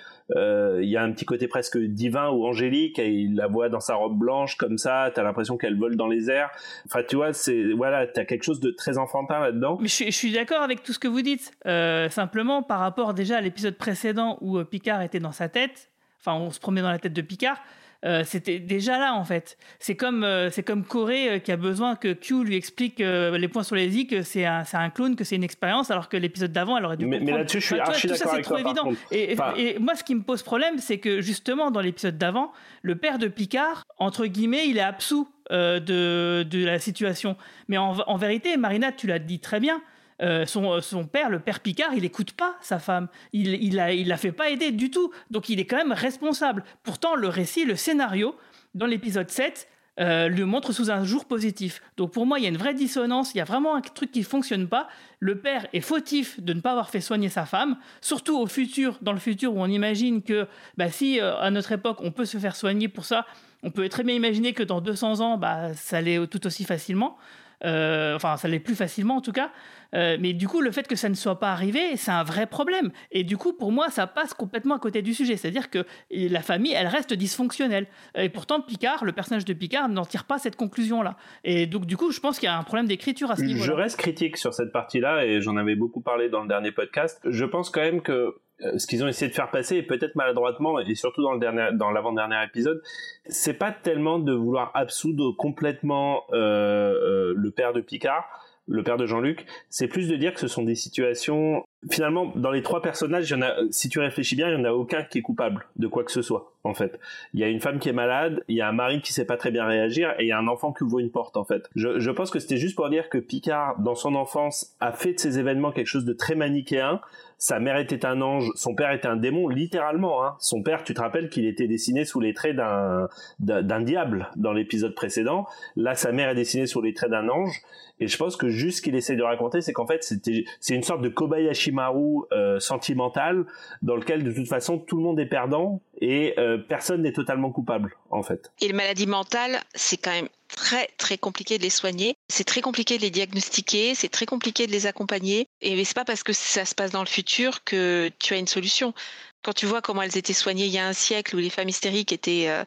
il 0.81 0.89
y 0.89 0.95
a 0.95 1.03
un 1.03 1.11
petit 1.11 1.25
côté 1.25 1.47
presque 1.47 1.77
divin 1.77 2.29
ou 2.29 2.45
angélique. 2.45 2.99
Et 2.99 3.09
il 3.09 3.35
la 3.35 3.47
voit 3.47 3.69
dans 3.69 3.79
sa 3.79 3.95
robe 3.95 4.17
blanche 4.17 4.55
comme 4.55 4.77
ça. 4.77 5.11
T'as 5.13 5.23
l'impression 5.23 5.57
qu'elle 5.57 5.77
vole 5.77 5.95
dans 5.95 6.07
les 6.07 6.29
airs. 6.29 6.49
Enfin, 6.85 7.01
tu 7.07 7.15
vois, 7.15 7.33
c'est 7.33 7.73
voilà, 7.73 8.07
t'as 8.07 8.25
quelque 8.25 8.43
chose 8.43 8.59
de 8.59 8.71
très 8.71 8.97
enfantin 8.97 9.39
là-dedans. 9.39 9.77
Mais 9.81 9.87
je 9.87 10.11
suis, 10.11 10.31
d'accord 10.31 10.61
avec 10.61 10.83
tout 10.83 10.93
ce 10.93 10.99
que 10.99 11.07
vous 11.07 11.21
dites. 11.21 11.51
Euh, 11.65 12.09
simplement, 12.09 12.63
par 12.63 12.79
rapport 12.79 13.13
déjà 13.13 13.37
à 13.37 13.41
l'épisode 13.41 13.75
précédent 13.75 14.37
où 14.41 14.57
euh, 14.57 14.63
Picard 14.63 15.01
était 15.01 15.19
dans 15.19 15.31
sa 15.31 15.49
tête, 15.49 15.89
enfin, 16.19 16.37
on 16.37 16.51
se 16.51 16.59
promenait 16.59 16.81
dans 16.81 16.91
la 16.91 16.99
tête 16.99 17.13
de 17.13 17.21
Picard, 17.21 17.57
euh, 18.05 18.23
c'était 18.25 18.59
déjà 18.59 18.97
là 18.97 19.13
en 19.13 19.25
fait. 19.25 19.57
C'est 19.79 19.95
comme, 19.95 20.23
euh, 20.23 20.49
c'est 20.51 20.63
comme 20.63 20.83
Corée 20.85 21.29
euh, 21.29 21.39
qui 21.39 21.51
a 21.51 21.57
besoin 21.57 21.95
que 21.95 22.13
Q 22.13 22.43
lui 22.45 22.55
explique 22.55 22.99
les 22.99 23.47
points 23.47 23.63
sur 23.63 23.75
les 23.75 23.97
i, 23.97 24.07
que 24.07 24.21
c'est 24.21 24.45
un, 24.45 24.63
c'est 24.63 24.77
un 24.77 24.89
clone, 24.89 25.15
que 25.15 25.23
c'est 25.23 25.35
une 25.35 25.43
expérience, 25.43 25.91
alors 25.91 26.07
que 26.09 26.17
l'épisode 26.17 26.51
d'avant, 26.53 26.77
elle 26.77 26.85
aurait 26.85 26.97
dû 26.97 27.05
Mais- 27.05 27.19
là-dessus, 27.19 27.59
je 27.59 27.65
suis 27.65 27.75
Enfin, 27.75 27.83
vois, 27.85 27.93
archi 27.93 28.07
tout 28.07 28.15
ça, 28.15 28.25
c'est 28.25 28.31
avec 28.31 28.45
trop 28.45 28.57
toi, 28.57 28.61
évident. 28.61 28.91
Et, 29.11 29.31
et- 29.31 29.33
Enfin- 29.33 29.53
et 29.57 29.79
moi, 29.79 29.95
ce 29.95 30.03
qui 30.03 30.15
me 30.15 30.21
pose 30.21 30.43
problème, 30.43 30.77
c'est 30.79 30.97
que 30.99 31.21
justement, 31.21 31.71
dans 31.71 31.81
l'épisode 31.81 32.17
d'avant, 32.17 32.51
le 32.81 32.95
père 32.95 33.17
de 33.17 33.27
Picard, 33.27 33.85
entre 33.97 34.25
guillemets, 34.27 34.67
il 34.67 34.77
est 34.77 34.81
absous 34.81 35.27
de, 35.51 36.43
de 36.43 36.65
la 36.65 36.79
situation. 36.79 37.35
Mais 37.67 37.77
en, 37.77 37.97
en 38.07 38.17
vérité, 38.17 38.55
Marina, 38.57 38.91
tu 38.91 39.07
l'as 39.07 39.19
dit 39.19 39.39
très 39.39 39.59
bien. 39.59 39.81
Euh, 40.21 40.45
son, 40.45 40.81
son 40.81 41.05
père, 41.05 41.29
le 41.29 41.39
père 41.39 41.59
Picard, 41.59 41.93
il 41.93 42.05
écoute 42.05 42.33
pas 42.33 42.55
sa 42.61 42.79
femme. 42.79 43.07
Il, 43.33 43.47
il, 43.63 43.75
la, 43.75 44.17
fait 44.17 44.31
pas 44.31 44.49
aider 44.49 44.71
du 44.71 44.91
tout. 44.91 45.11
Donc 45.31 45.49
il 45.49 45.59
est 45.59 45.65
quand 45.65 45.77
même 45.77 45.93
responsable. 45.93 46.63
Pourtant, 46.83 47.15
le 47.15 47.27
récit, 47.27 47.65
le 47.65 47.75
scénario, 47.75 48.35
dans 48.75 48.85
l'épisode 48.85 49.29
7, 49.29 49.67
euh, 49.99 50.29
le 50.29 50.45
montre 50.45 50.71
sous 50.71 50.91
un 50.91 51.03
jour 51.03 51.25
positif. 51.25 51.81
Donc 51.97 52.11
pour 52.11 52.25
moi, 52.25 52.39
il 52.39 52.43
y 52.43 52.45
a 52.45 52.49
une 52.49 52.57
vraie 52.57 52.73
dissonance, 52.73 53.33
il 53.33 53.39
y 53.39 53.41
a 53.41 53.45
vraiment 53.45 53.75
un 53.75 53.81
truc 53.81 54.11
qui 54.11 54.23
fonctionne 54.23 54.67
pas. 54.67 54.87
Le 55.19 55.39
père 55.39 55.67
est 55.73 55.81
fautif 55.81 56.39
de 56.41 56.53
ne 56.53 56.61
pas 56.61 56.71
avoir 56.71 56.89
fait 56.89 57.01
soigner 57.01 57.27
sa 57.27 57.45
femme, 57.45 57.77
surtout 57.99 58.37
au 58.37 58.47
futur, 58.47 58.97
dans 59.01 59.11
le 59.11 59.19
futur 59.19 59.53
où 59.53 59.61
on 59.61 59.67
imagine 59.67 60.21
que 60.21 60.47
bah, 60.77 60.89
si 60.89 61.19
euh, 61.19 61.37
à 61.39 61.51
notre 61.51 61.73
époque 61.73 61.97
on 62.01 62.11
peut 62.11 62.23
se 62.23 62.37
faire 62.37 62.55
soigner 62.55 62.87
pour 62.87 63.03
ça, 63.03 63.25
on 63.61 63.71
peut 63.71 63.89
très 63.89 64.03
bien 64.03 64.15
imaginer 64.15 64.53
que 64.53 64.63
dans 64.63 64.79
200 64.79 65.19
ans, 65.19 65.37
bah, 65.37 65.73
ça 65.73 65.99
l'est 65.99 66.25
tout 66.27 66.47
aussi 66.47 66.63
facilement. 66.63 67.17
Euh, 67.65 68.15
enfin, 68.15 68.37
ça 68.37 68.47
l'est 68.47 68.59
plus 68.59 68.75
facilement 68.75 69.17
en 69.17 69.21
tout 69.21 69.31
cas. 69.31 69.51
Euh, 69.95 70.17
mais 70.19 70.33
du 70.33 70.47
coup, 70.47 70.61
le 70.61 70.71
fait 70.71 70.87
que 70.87 70.95
ça 70.95 71.09
ne 71.09 71.15
soit 71.15 71.39
pas 71.39 71.51
arrivé, 71.51 71.97
c'est 71.97 72.11
un 72.11 72.23
vrai 72.23 72.45
problème. 72.45 72.91
Et 73.11 73.23
du 73.23 73.37
coup, 73.37 73.53
pour 73.53 73.71
moi, 73.71 73.89
ça 73.89 74.05
passe 74.07 74.33
complètement 74.33 74.75
à 74.75 74.79
côté 74.79 75.01
du 75.01 75.13
sujet. 75.13 75.35
C'est-à-dire 75.35 75.69
que 75.69 75.83
la 76.11 76.41
famille, 76.41 76.73
elle 76.73 76.87
reste 76.87 77.13
dysfonctionnelle. 77.13 77.87
Et 78.15 78.29
pourtant, 78.29 78.61
Picard, 78.61 79.03
le 79.03 79.11
personnage 79.13 79.45
de 79.45 79.53
Picard, 79.53 79.89
n'en 79.89 80.05
tire 80.05 80.25
pas 80.25 80.37
cette 80.37 80.55
conclusion-là. 80.55 81.17
Et 81.43 81.65
donc, 81.65 81.85
du 81.85 81.97
coup, 81.97 82.11
je 82.11 82.19
pense 82.19 82.37
qu'il 82.39 82.45
y 82.47 82.51
a 82.51 82.57
un 82.57 82.63
problème 82.63 82.87
d'écriture 82.87 83.31
à 83.31 83.35
ce 83.35 83.41
Je 83.41 83.47
niveau-là. 83.47 83.75
reste 83.75 83.97
critique 83.97 84.37
sur 84.37 84.53
cette 84.53 84.71
partie-là 84.71 85.25
et 85.25 85.41
j'en 85.41 85.57
avais 85.57 85.75
beaucoup 85.75 86.01
parlé 86.01 86.29
dans 86.29 86.41
le 86.43 86.47
dernier 86.47 86.71
podcast. 86.71 87.19
Je 87.25 87.45
pense 87.45 87.69
quand 87.71 87.81
même 87.81 88.01
que 88.01 88.35
ce 88.77 88.87
qu'ils 88.87 89.03
ont 89.03 89.07
essayé 89.07 89.29
de 89.29 89.35
faire 89.35 89.51
passer, 89.51 89.77
et 89.77 89.83
peut-être 89.83 90.15
maladroitement, 90.15 90.79
et 90.79 90.95
surtout 90.95 91.21
dans 91.21 91.33
le 91.33 91.39
dernier, 91.39 91.69
dans 91.73 91.91
l'avant-dernier 91.91 92.43
épisode, 92.45 92.81
c'est 93.25 93.53
pas 93.53 93.71
tellement 93.71 94.19
de 94.19 94.33
vouloir 94.33 94.71
absoudre 94.73 95.35
complètement 95.35 96.23
euh, 96.33 96.93
euh, 96.93 97.33
le 97.35 97.51
père 97.51 97.73
de 97.73 97.81
Picard, 97.81 98.25
le 98.67 98.83
père 98.83 98.97
de 98.97 99.05
Jean-Luc, 99.05 99.45
c'est 99.69 99.87
plus 99.87 100.07
de 100.07 100.15
dire 100.15 100.33
que 100.33 100.39
ce 100.39 100.47
sont 100.47 100.63
des 100.63 100.75
situations. 100.75 101.63
Finalement, 101.89 102.33
dans 102.35 102.51
les 102.51 102.61
trois 102.61 102.81
personnages, 102.81 103.29
y 103.29 103.33
en 103.33 103.41
a, 103.41 103.53
si 103.71 103.87
tu 103.87 103.99
réfléchis 103.99 104.35
bien, 104.35 104.49
il 104.49 104.53
y 104.53 104.61
en 104.61 104.65
a 104.65 104.71
aucun 104.71 105.03
qui 105.03 105.19
est 105.19 105.21
coupable 105.21 105.65
de 105.77 105.87
quoi 105.87 106.03
que 106.03 106.11
ce 106.11 106.21
soit. 106.21 106.51
En 106.65 106.73
fait, 106.73 106.99
il 107.33 107.39
y 107.39 107.43
a 107.43 107.47
une 107.47 107.61
femme 107.61 107.79
qui 107.79 107.87
est 107.87 107.93
malade, 107.93 108.43
il 108.49 108.57
y 108.57 108.61
a 108.61 108.67
un 108.67 108.73
mari 108.73 109.01
qui 109.01 109.13
sait 109.13 109.23
pas 109.23 109.37
très 109.37 109.49
bien 109.49 109.65
réagir, 109.65 110.13
et 110.19 110.23
il 110.23 110.27
y 110.27 110.33
a 110.33 110.37
un 110.37 110.47
enfant 110.47 110.73
qui 110.73 110.83
ouvre 110.83 110.99
une 110.99 111.09
porte. 111.09 111.37
En 111.37 111.45
fait, 111.45 111.69
je, 111.75 112.11
pense 112.11 112.31
que 112.31 112.39
c'était 112.39 112.57
juste 112.57 112.75
pour 112.75 112.89
dire 112.89 113.07
que 113.07 113.17
Picard, 113.17 113.79
dans 113.79 113.95
son 113.95 114.13
enfance, 114.15 114.75
a 114.81 114.91
fait 114.91 115.13
de 115.13 115.19
ces 115.19 115.39
événements 115.39 115.71
quelque 115.71 115.87
chose 115.87 116.03
de 116.03 116.11
très 116.11 116.35
manichéen. 116.35 116.99
Sa 117.37 117.61
mère 117.61 117.77
était 117.77 118.05
un 118.05 118.21
ange, 118.21 118.51
son 118.55 118.75
père 118.75 118.91
était 118.91 119.07
un 119.07 119.15
démon, 119.15 119.47
littéralement. 119.47 120.25
Hein. 120.25 120.35
Son 120.39 120.61
père, 120.61 120.83
tu 120.83 120.93
te 120.93 120.99
rappelles 120.99 121.29
qu'il 121.29 121.45
était 121.45 121.67
dessiné 121.67 122.03
sous 122.03 122.19
les 122.19 122.33
traits 122.33 122.57
d'un 122.57 123.07
d'un 123.39 123.79
diable 123.79 124.29
dans 124.35 124.51
l'épisode 124.51 124.93
précédent. 124.93 125.47
Là, 125.77 125.95
sa 125.95 126.11
mère 126.11 126.27
est 126.29 126.35
dessinée 126.35 126.67
sous 126.67 126.81
les 126.81 126.93
traits 126.93 127.11
d'un 127.11 127.29
ange. 127.29 127.61
Et 128.01 128.07
je 128.07 128.17
pense 128.17 128.35
que 128.35 128.49
juste 128.49 128.77
ce 128.77 128.81
qu'il 128.81 128.95
essaie 128.95 129.15
de 129.15 129.23
raconter, 129.23 129.61
c'est 129.61 129.71
qu'en 129.71 129.87
fait, 129.87 130.03
c'était 130.03 130.43
c'est 130.59 130.75
une 130.75 130.83
sorte 130.83 131.01
de 131.01 131.09
Kobayashi 131.09 131.68
Orochimaru 131.69 132.25
euh, 132.31 132.59
sentimental 132.59 133.45
dans 133.81 133.95
lequel 133.95 134.23
de 134.23 134.31
toute 134.31 134.47
façon 134.47 134.77
tout 134.77 134.97
le 134.97 135.03
monde 135.03 135.19
est 135.19 135.25
perdant 135.25 135.81
et 136.01 136.33
euh, 136.37 136.57
personne 136.57 137.01
n'est 137.01 137.13
totalement 137.13 137.51
coupable 137.51 137.95
en 138.09 138.23
fait. 138.23 138.51
Et 138.61 138.67
les 138.67 138.73
maladies 138.73 139.07
mentales, 139.07 139.59
c'est 139.75 139.97
quand 139.97 140.11
même 140.11 140.29
très 140.47 140.89
très 140.97 141.17
compliqué 141.17 141.57
de 141.57 141.63
les 141.63 141.69
soigner. 141.69 142.15
C'est 142.27 142.43
très 142.43 142.61
compliqué 142.61 142.97
de 142.97 143.03
les 143.03 143.11
diagnostiquer, 143.11 143.95
c'est 143.95 144.09
très 144.09 144.25
compliqué 144.25 144.67
de 144.67 144.71
les 144.71 144.87
accompagner. 144.87 145.47
Et 145.61 145.83
c'est 145.83 145.95
pas 145.95 146.05
parce 146.05 146.23
que 146.23 146.33
ça 146.33 146.65
se 146.65 146.75
passe 146.75 146.91
dans 146.91 147.01
le 147.01 147.07
futur 147.07 147.63
que 147.63 148.09
tu 148.19 148.33
as 148.33 148.37
une 148.37 148.47
solution. 148.47 148.93
Quand 149.41 149.53
tu 149.53 149.65
vois 149.65 149.81
comment 149.81 150.01
elles 150.01 150.17
étaient 150.17 150.33
soignées 150.33 150.65
il 150.65 150.71
y 150.73 150.77
a 150.79 150.85
un 150.85 150.91
siècle, 150.93 151.33
où 151.35 151.39
les 151.39 151.49
femmes 151.49 151.69
hystériques 151.69 152.11
étaient, 152.11 152.49
euh, 152.49 152.65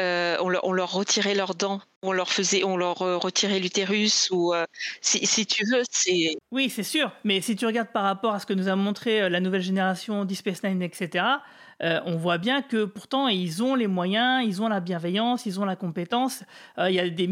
euh, 0.00 0.36
on, 0.40 0.72
leur, 0.72 0.92
retirait 0.92 1.36
leurs 1.36 1.54
dents, 1.54 1.80
on 2.02 2.10
leur 2.10 2.32
faisait, 2.32 2.64
on 2.64 2.76
leur 2.76 3.02
euh, 3.02 3.16
retirait 3.16 3.60
l'utérus, 3.60 4.28
ou 4.32 4.52
si, 5.00 5.46
tu 5.46 5.64
veux, 5.66 5.82
c'est. 5.90 6.36
Oui, 6.50 6.70
c'est 6.70 6.82
sûr. 6.82 7.12
Mais 7.22 7.40
si 7.40 7.54
tu 7.54 7.66
regardes 7.66 7.92
par 7.92 8.02
rapport 8.02 8.34
à 8.34 8.40
ce 8.40 8.46
que 8.46 8.52
nous 8.52 8.68
a 8.68 8.74
montré 8.74 9.30
la 9.30 9.38
nouvelle 9.38 9.62
génération, 9.62 10.24
Deep 10.24 10.48
etc. 10.48 11.24
On 11.80 12.16
voit 12.16 12.38
bien 12.38 12.62
que 12.62 12.84
pourtant 12.84 13.28
ils 13.28 13.62
ont 13.62 13.76
les 13.76 13.86
moyens, 13.86 14.44
ils 14.44 14.60
ont 14.60 14.68
la 14.68 14.80
bienveillance, 14.80 15.46
ils 15.46 15.60
ont 15.60 15.64
la 15.64 15.76
compétence. 15.76 16.42
Il 16.78 16.90
y, 16.90 16.98
a 16.98 17.08
des, 17.08 17.28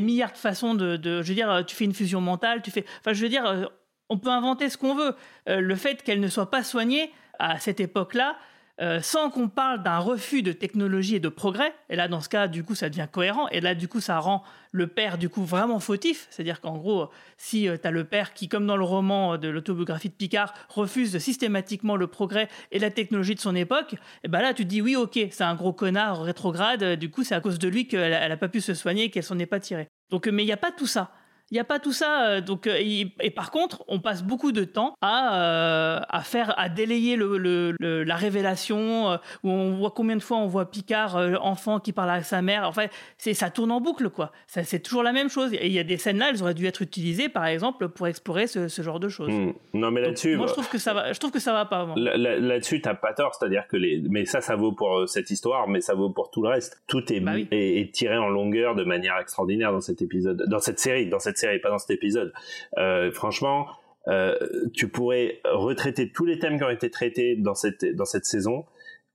milliards 0.00 0.32
de 0.32 0.38
façons 0.38 0.74
de, 0.74 0.98
je 1.22 1.28
veux 1.28 1.34
dire, 1.34 1.64
tu 1.66 1.76
fais 1.76 1.84
une 1.84 1.94
fusion 1.94 2.20
mentale, 2.20 2.62
tu 2.62 2.72
fais, 2.72 2.84
enfin, 2.98 3.12
je 3.12 3.22
veux 3.22 3.28
dire, 3.28 3.70
on 4.08 4.18
peut 4.18 4.30
inventer 4.30 4.68
ce 4.70 4.76
qu'on 4.76 4.96
veut. 4.96 5.14
le 5.46 5.76
fait 5.76 6.02
qu'elle 6.02 6.20
ne 6.20 6.28
soit 6.28 6.50
pas 6.50 6.64
soignée 6.64 7.12
à 7.38 7.58
cette 7.58 7.80
époque-là, 7.80 8.36
euh, 8.80 9.00
sans 9.00 9.30
qu'on 9.30 9.48
parle 9.48 9.84
d'un 9.84 9.98
refus 9.98 10.42
de 10.42 10.50
technologie 10.50 11.14
et 11.14 11.20
de 11.20 11.28
progrès. 11.28 11.72
Et 11.90 11.96
là, 11.96 12.08
dans 12.08 12.20
ce 12.20 12.28
cas, 12.28 12.48
du 12.48 12.64
coup, 12.64 12.74
ça 12.74 12.88
devient 12.88 13.06
cohérent. 13.10 13.46
Et 13.50 13.60
là, 13.60 13.76
du 13.76 13.86
coup, 13.86 14.00
ça 14.00 14.18
rend 14.18 14.42
le 14.72 14.88
père, 14.88 15.16
du 15.16 15.28
coup, 15.28 15.44
vraiment 15.44 15.78
fautif. 15.78 16.26
C'est-à-dire 16.30 16.60
qu'en 16.60 16.76
gros, 16.76 17.08
si 17.36 17.68
euh, 17.68 17.76
tu 17.80 17.86
as 17.86 17.92
le 17.92 18.02
père 18.02 18.34
qui, 18.34 18.48
comme 18.48 18.66
dans 18.66 18.76
le 18.76 18.82
roman 18.82 19.38
de 19.38 19.46
l'autobiographie 19.46 20.08
de 20.08 20.14
Picard, 20.14 20.52
refuse 20.68 21.16
systématiquement 21.18 21.94
le 21.94 22.08
progrès 22.08 22.48
et 22.72 22.80
la 22.80 22.90
technologie 22.90 23.36
de 23.36 23.40
son 23.40 23.54
époque, 23.54 23.94
et 24.24 24.28
ben 24.28 24.40
là, 24.40 24.54
tu 24.54 24.64
te 24.64 24.68
dis 24.68 24.82
oui, 24.82 24.96
ok, 24.96 25.20
c'est 25.30 25.44
un 25.44 25.54
gros 25.54 25.72
connard 25.72 26.22
rétrograde. 26.22 26.98
Du 26.98 27.10
coup, 27.10 27.22
c'est 27.22 27.36
à 27.36 27.40
cause 27.40 27.60
de 27.60 27.68
lui 27.68 27.86
qu'elle 27.86 28.28
n'a 28.28 28.36
pas 28.36 28.48
pu 28.48 28.60
se 28.60 28.74
soigner 28.74 29.08
qu'elle 29.10 29.22
s'en 29.22 29.38
est 29.38 29.46
pas 29.46 29.60
tirée. 29.60 29.86
Donc, 30.10 30.26
mais 30.26 30.42
il 30.42 30.46
n'y 30.46 30.52
a 30.52 30.56
pas 30.56 30.72
tout 30.72 30.88
ça. 30.88 31.12
Il 31.50 31.54
n'y 31.54 31.60
a 31.60 31.64
pas 31.64 31.78
tout 31.78 31.92
ça. 31.92 32.26
euh, 32.28 32.40
Donc, 32.40 32.66
euh, 32.66 32.74
et 32.78 33.30
par 33.30 33.50
contre, 33.50 33.84
on 33.88 34.00
passe 34.00 34.22
beaucoup 34.24 34.50
de 34.52 34.64
temps 34.64 34.94
à, 35.02 35.40
euh, 35.40 36.00
à 36.08 36.22
faire, 36.22 36.54
à 36.58 36.68
délayer 36.68 37.16
le, 37.16 37.36
le- 37.38 37.74
le- 37.78 38.02
la 38.02 38.16
révélation, 38.16 39.10
euh, 39.12 39.16
où 39.42 39.50
on 39.50 39.76
voit 39.76 39.90
combien 39.90 40.16
de 40.16 40.22
fois 40.22 40.38
on 40.38 40.46
voit 40.46 40.70
Picard, 40.70 41.16
euh, 41.16 41.34
enfant, 41.40 41.80
qui 41.80 41.92
parle 41.92 42.10
à 42.10 42.22
sa 42.22 42.42
mère. 42.42 42.64
Enfin, 42.68 42.86
c'est, 43.18 43.34
ça 43.34 43.50
tourne 43.50 43.70
en 43.70 43.80
boucle, 43.80 44.10
quoi. 44.10 44.32
Ça, 44.46 44.64
c'est 44.64 44.80
toujours 44.80 45.02
la 45.02 45.12
même 45.12 45.28
chose. 45.28 45.52
Et 45.52 45.66
il 45.66 45.72
y 45.72 45.78
a 45.78 45.84
des 45.84 45.96
scènes 45.98 46.18
là, 46.18 46.28
elles 46.30 46.42
auraient 46.42 46.54
dû 46.54 46.66
être 46.66 46.82
utilisées, 46.82 47.28
par 47.28 47.46
exemple, 47.46 47.88
pour 47.88 48.06
explorer 48.08 48.46
ce, 48.46 48.68
ce 48.68 48.82
genre 48.82 48.98
de 49.00 49.08
choses. 49.08 49.30
Hmm. 49.30 49.52
Non, 49.74 49.90
mais 49.90 50.00
Donc, 50.00 50.08
là-dessus. 50.08 50.36
moi, 50.36 50.46
je 50.46 50.52
trouve 50.52 50.68
que 50.68 50.78
ça 50.78 50.94
va. 50.94 51.12
Je 51.12 51.18
trouve 51.18 51.30
que 51.30 51.38
ça 51.40 51.52
va 51.52 51.64
pas. 51.66 51.84
moi. 51.86 51.94
Là-dessus, 51.96 52.80
t'as 52.80 52.94
pas 52.94 53.12
tort, 53.12 53.34
c'est-à-dire 53.38 53.66
que 53.68 53.76
les, 53.76 54.02
mais 54.08 54.24
ça, 54.24 54.40
ça 54.40 54.56
vaut 54.56 54.72
pour 54.72 55.08
cette 55.08 55.30
histoire, 55.30 55.68
mais 55.68 55.80
ça 55.80 55.94
vaut 55.94 56.10
pour 56.10 56.30
tout 56.30 56.42
le 56.42 56.48
reste. 56.48 56.82
Tout 56.86 57.12
est, 57.12 57.20
Bah 57.20 57.32
oui. 57.34 57.48
est, 57.50 57.80
est 57.80 57.92
tiré 57.94 58.16
en 58.16 58.28
longueur 58.28 58.74
de 58.74 58.84
manière 58.84 59.18
extraordinaire 59.18 59.72
dans 59.72 59.80
cet 59.80 60.02
épisode, 60.02 60.44
dans 60.48 60.58
cette 60.58 60.78
série, 60.80 61.08
dans 61.08 61.18
cette 61.18 61.33
série, 61.38 61.58
pas 61.60 61.70
dans 61.70 61.78
cet 61.78 61.90
épisode. 61.90 62.32
Euh, 62.78 63.10
franchement, 63.12 63.66
euh, 64.08 64.36
tu 64.74 64.88
pourrais 64.88 65.40
retraiter 65.44 66.10
tous 66.10 66.24
les 66.24 66.38
thèmes 66.38 66.58
qui 66.58 66.64
ont 66.64 66.70
été 66.70 66.90
traités 66.90 67.36
dans 67.36 67.54
cette 67.54 67.84
dans 67.96 68.04
cette 68.04 68.26
saison 68.26 68.64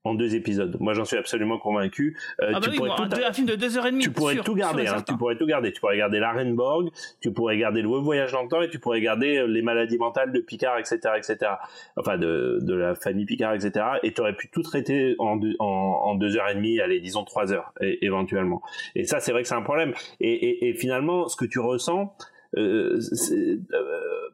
en 0.05 0.13
deux 0.13 0.33
épisodes. 0.35 0.77
Moi, 0.79 0.93
j'en 0.93 1.03
suis 1.03 1.17
absolument 1.17 1.57
convaincu. 1.59 2.17
Euh, 2.41 2.51
Ah 2.55 2.59
bah 2.59 2.59
tu 2.63 2.69
oui, 2.69 2.77
pourrais 2.77 2.89
tout 2.95 3.03
un, 3.03 3.07
deux- 3.07 3.23
un 3.25 3.33
film 3.33 3.47
de 3.47 3.55
deux 3.55 3.77
heures 3.77 3.85
et 3.85 3.91
demie. 3.91 4.03
tu 4.03 4.11
pourrais 4.11 4.35
sûr, 4.35 4.43
tout 4.45 4.51
sûr 4.53 4.57
et 4.57 4.61
garder, 4.61 4.87
hein, 4.87 5.03
tu 5.05 5.15
pourrais 5.17 5.35
tout 5.37 5.45
garder. 5.45 5.73
Tu 5.73 5.81
pourrais 5.81 5.97
garder 5.97 6.19
l'Arenborg, 6.19 6.89
tu 7.21 7.33
pourrais 7.33 7.57
garder 7.57 7.81
le 7.81 7.89
voyage 7.89 8.31
dans 8.31 8.43
le 8.43 8.47
temps 8.47 8.61
et 8.61 8.69
tu 8.69 8.79
pourrais 8.79 9.01
garder 9.01 9.37
euh, 9.37 9.45
les 9.47 9.61
maladies 9.61 9.97
mentales 9.97 10.31
de 10.31 10.39
Picard, 10.39 10.77
etc., 10.79 10.99
etc. 11.17 11.37
Enfin, 11.97 12.17
de, 12.17 12.59
de 12.61 12.73
la 12.73 12.95
famille 12.95 13.25
Picard, 13.25 13.53
etc. 13.55 13.85
Et 14.03 14.13
tu 14.13 14.21
aurais 14.21 14.35
pu 14.35 14.49
tout 14.49 14.63
traiter 14.63 15.15
en 15.19 15.35
deux, 15.35 15.55
en, 15.59 15.65
en 15.65 16.15
deux 16.15 16.37
heures 16.37 16.47
et 16.49 16.55
demie, 16.55 16.79
allez, 16.79 17.01
disons 17.01 17.25
trois 17.25 17.51
heures, 17.51 17.73
éventuellement. 17.81 18.61
Et 18.95 19.03
ça, 19.03 19.19
c'est 19.19 19.31
vrai 19.33 19.41
que 19.41 19.47
c'est 19.49 19.55
un 19.55 19.61
problème. 19.61 19.93
Et, 20.21 20.31
et, 20.33 20.69
et 20.69 20.73
finalement, 20.75 21.27
ce 21.27 21.35
que 21.35 21.45
tu 21.45 21.59
ressens, 21.59 22.15
euh, 22.57 22.99
euh, 23.31 24.29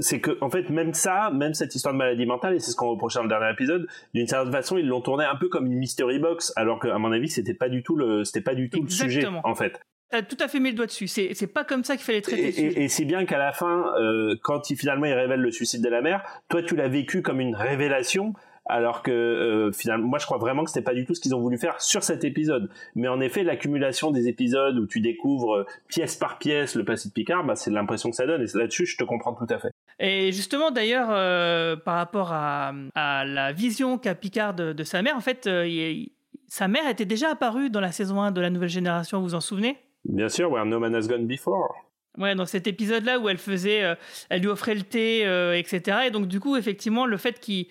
c'est 0.00 0.20
que 0.20 0.36
en 0.40 0.50
fait 0.50 0.70
même 0.70 0.94
ça, 0.94 1.30
même 1.32 1.54
cette 1.54 1.74
histoire 1.74 1.94
de 1.94 1.98
maladie 1.98 2.26
mentale, 2.26 2.54
et 2.54 2.60
c'est 2.60 2.70
ce 2.70 2.76
qu'on 2.76 2.90
reprochait 2.90 3.18
dans 3.18 3.24
le 3.24 3.28
dernier 3.28 3.52
épisode, 3.52 3.86
d'une 4.14 4.26
certaine 4.26 4.52
façon 4.52 4.78
ils 4.78 4.86
l'ont 4.86 5.00
tourné 5.00 5.24
un 5.24 5.36
peu 5.36 5.48
comme 5.48 5.66
une 5.66 5.78
mystery 5.78 6.18
box, 6.18 6.52
alors 6.56 6.80
qu'à 6.80 6.98
mon 6.98 7.12
avis 7.12 7.28
c'était 7.28 7.54
pas 7.54 7.68
du 7.68 7.82
tout 7.82 7.96
le, 7.96 8.24
c'était 8.24 8.40
pas 8.42 8.54
du 8.54 8.70
tout 8.70 8.82
le 8.82 8.88
sujet 8.88 9.20
Exactement. 9.20 9.40
en 9.44 9.54
fait. 9.54 9.80
T'as 10.10 10.22
tout 10.22 10.36
à 10.38 10.48
fait 10.48 10.60
mis 10.60 10.70
le 10.70 10.76
doigt 10.76 10.86
dessus. 10.86 11.08
C'est, 11.08 11.30
c'est 11.34 11.52
pas 11.52 11.64
comme 11.64 11.82
ça 11.82 11.96
qu'il 11.96 12.04
fallait 12.04 12.20
traiter 12.20 12.48
Et, 12.48 12.66
et, 12.66 12.84
et 12.84 12.88
si 12.88 13.04
bien 13.04 13.24
qu'à 13.24 13.38
la 13.38 13.52
fin, 13.52 13.92
euh, 13.98 14.36
quand 14.42 14.70
il, 14.70 14.76
finalement 14.76 15.06
il 15.06 15.12
révèle 15.14 15.40
le 15.40 15.50
suicide 15.50 15.82
de 15.82 15.88
la 15.88 16.02
mère, 16.02 16.22
toi 16.48 16.62
tu 16.62 16.76
l'as 16.76 16.88
vécu 16.88 17.22
comme 17.22 17.40
une 17.40 17.56
révélation. 17.56 18.34
Alors 18.66 19.02
que 19.02 19.10
euh, 19.10 19.72
finalement, 19.72 20.06
moi 20.08 20.18
je 20.18 20.24
crois 20.24 20.38
vraiment 20.38 20.64
que 20.64 20.70
c'était 20.70 20.84
pas 20.84 20.94
du 20.94 21.04
tout 21.04 21.14
ce 21.14 21.20
qu'ils 21.20 21.34
ont 21.34 21.40
voulu 21.40 21.58
faire 21.58 21.80
sur 21.82 22.02
cet 22.02 22.24
épisode. 22.24 22.70
Mais 22.94 23.08
en 23.08 23.20
effet, 23.20 23.42
l'accumulation 23.44 24.10
des 24.10 24.26
épisodes 24.28 24.78
où 24.78 24.86
tu 24.86 25.00
découvres 25.00 25.54
euh, 25.56 25.66
pièce 25.88 26.16
par 26.16 26.38
pièce 26.38 26.74
le 26.74 26.84
passé 26.84 27.08
de 27.10 27.14
Picard, 27.14 27.44
bah, 27.44 27.56
c'est 27.56 27.70
l'impression 27.70 28.08
que 28.10 28.16
ça 28.16 28.26
donne. 28.26 28.42
Et 28.42 28.46
là-dessus, 28.58 28.86
je 28.86 28.96
te 28.96 29.04
comprends 29.04 29.34
tout 29.34 29.46
à 29.50 29.58
fait. 29.58 29.70
Et 30.00 30.32
justement, 30.32 30.70
d'ailleurs, 30.70 31.08
euh, 31.10 31.76
par 31.76 31.96
rapport 31.96 32.32
à, 32.32 32.72
à 32.94 33.24
la 33.24 33.52
vision 33.52 33.98
qu'a 33.98 34.14
Picard 34.14 34.54
de, 34.54 34.72
de 34.72 34.82
sa 34.84 35.02
mère, 35.02 35.16
en 35.16 35.20
fait, 35.20 35.46
il- 35.46 36.12
sa 36.48 36.68
mère 36.68 36.88
était 36.88 37.04
déjà 37.04 37.30
apparue 37.30 37.68
dans 37.68 37.80
la 37.80 37.90
saison 37.92 38.20
1 38.22 38.30
de 38.30 38.40
la 38.40 38.48
nouvelle 38.48 38.68
génération, 38.68 39.18
vous 39.18 39.24
vous 39.24 39.34
en 39.34 39.40
souvenez? 39.40 39.76
Bien 40.04 40.28
sûr, 40.28 40.50
Where 40.52 40.64
No 40.64 40.78
Man 40.78 40.94
Has 40.94 41.08
Gone 41.08 41.26
Before. 41.26 41.74
Ouais, 42.16 42.34
dans 42.36 42.46
cet 42.46 42.66
épisode-là 42.68 43.18
où 43.18 43.28
elle 43.28 43.38
faisait, 43.38 43.82
euh, 43.82 43.94
elle 44.30 44.40
lui 44.42 44.46
offrait 44.48 44.74
le 44.76 44.82
thé, 44.82 45.26
euh, 45.26 45.58
etc. 45.58 45.98
Et 46.06 46.10
donc, 46.12 46.28
du 46.28 46.38
coup, 46.38 46.56
effectivement, 46.56 47.06
le 47.06 47.16
fait 47.16 47.40
qu'il, 47.40 47.66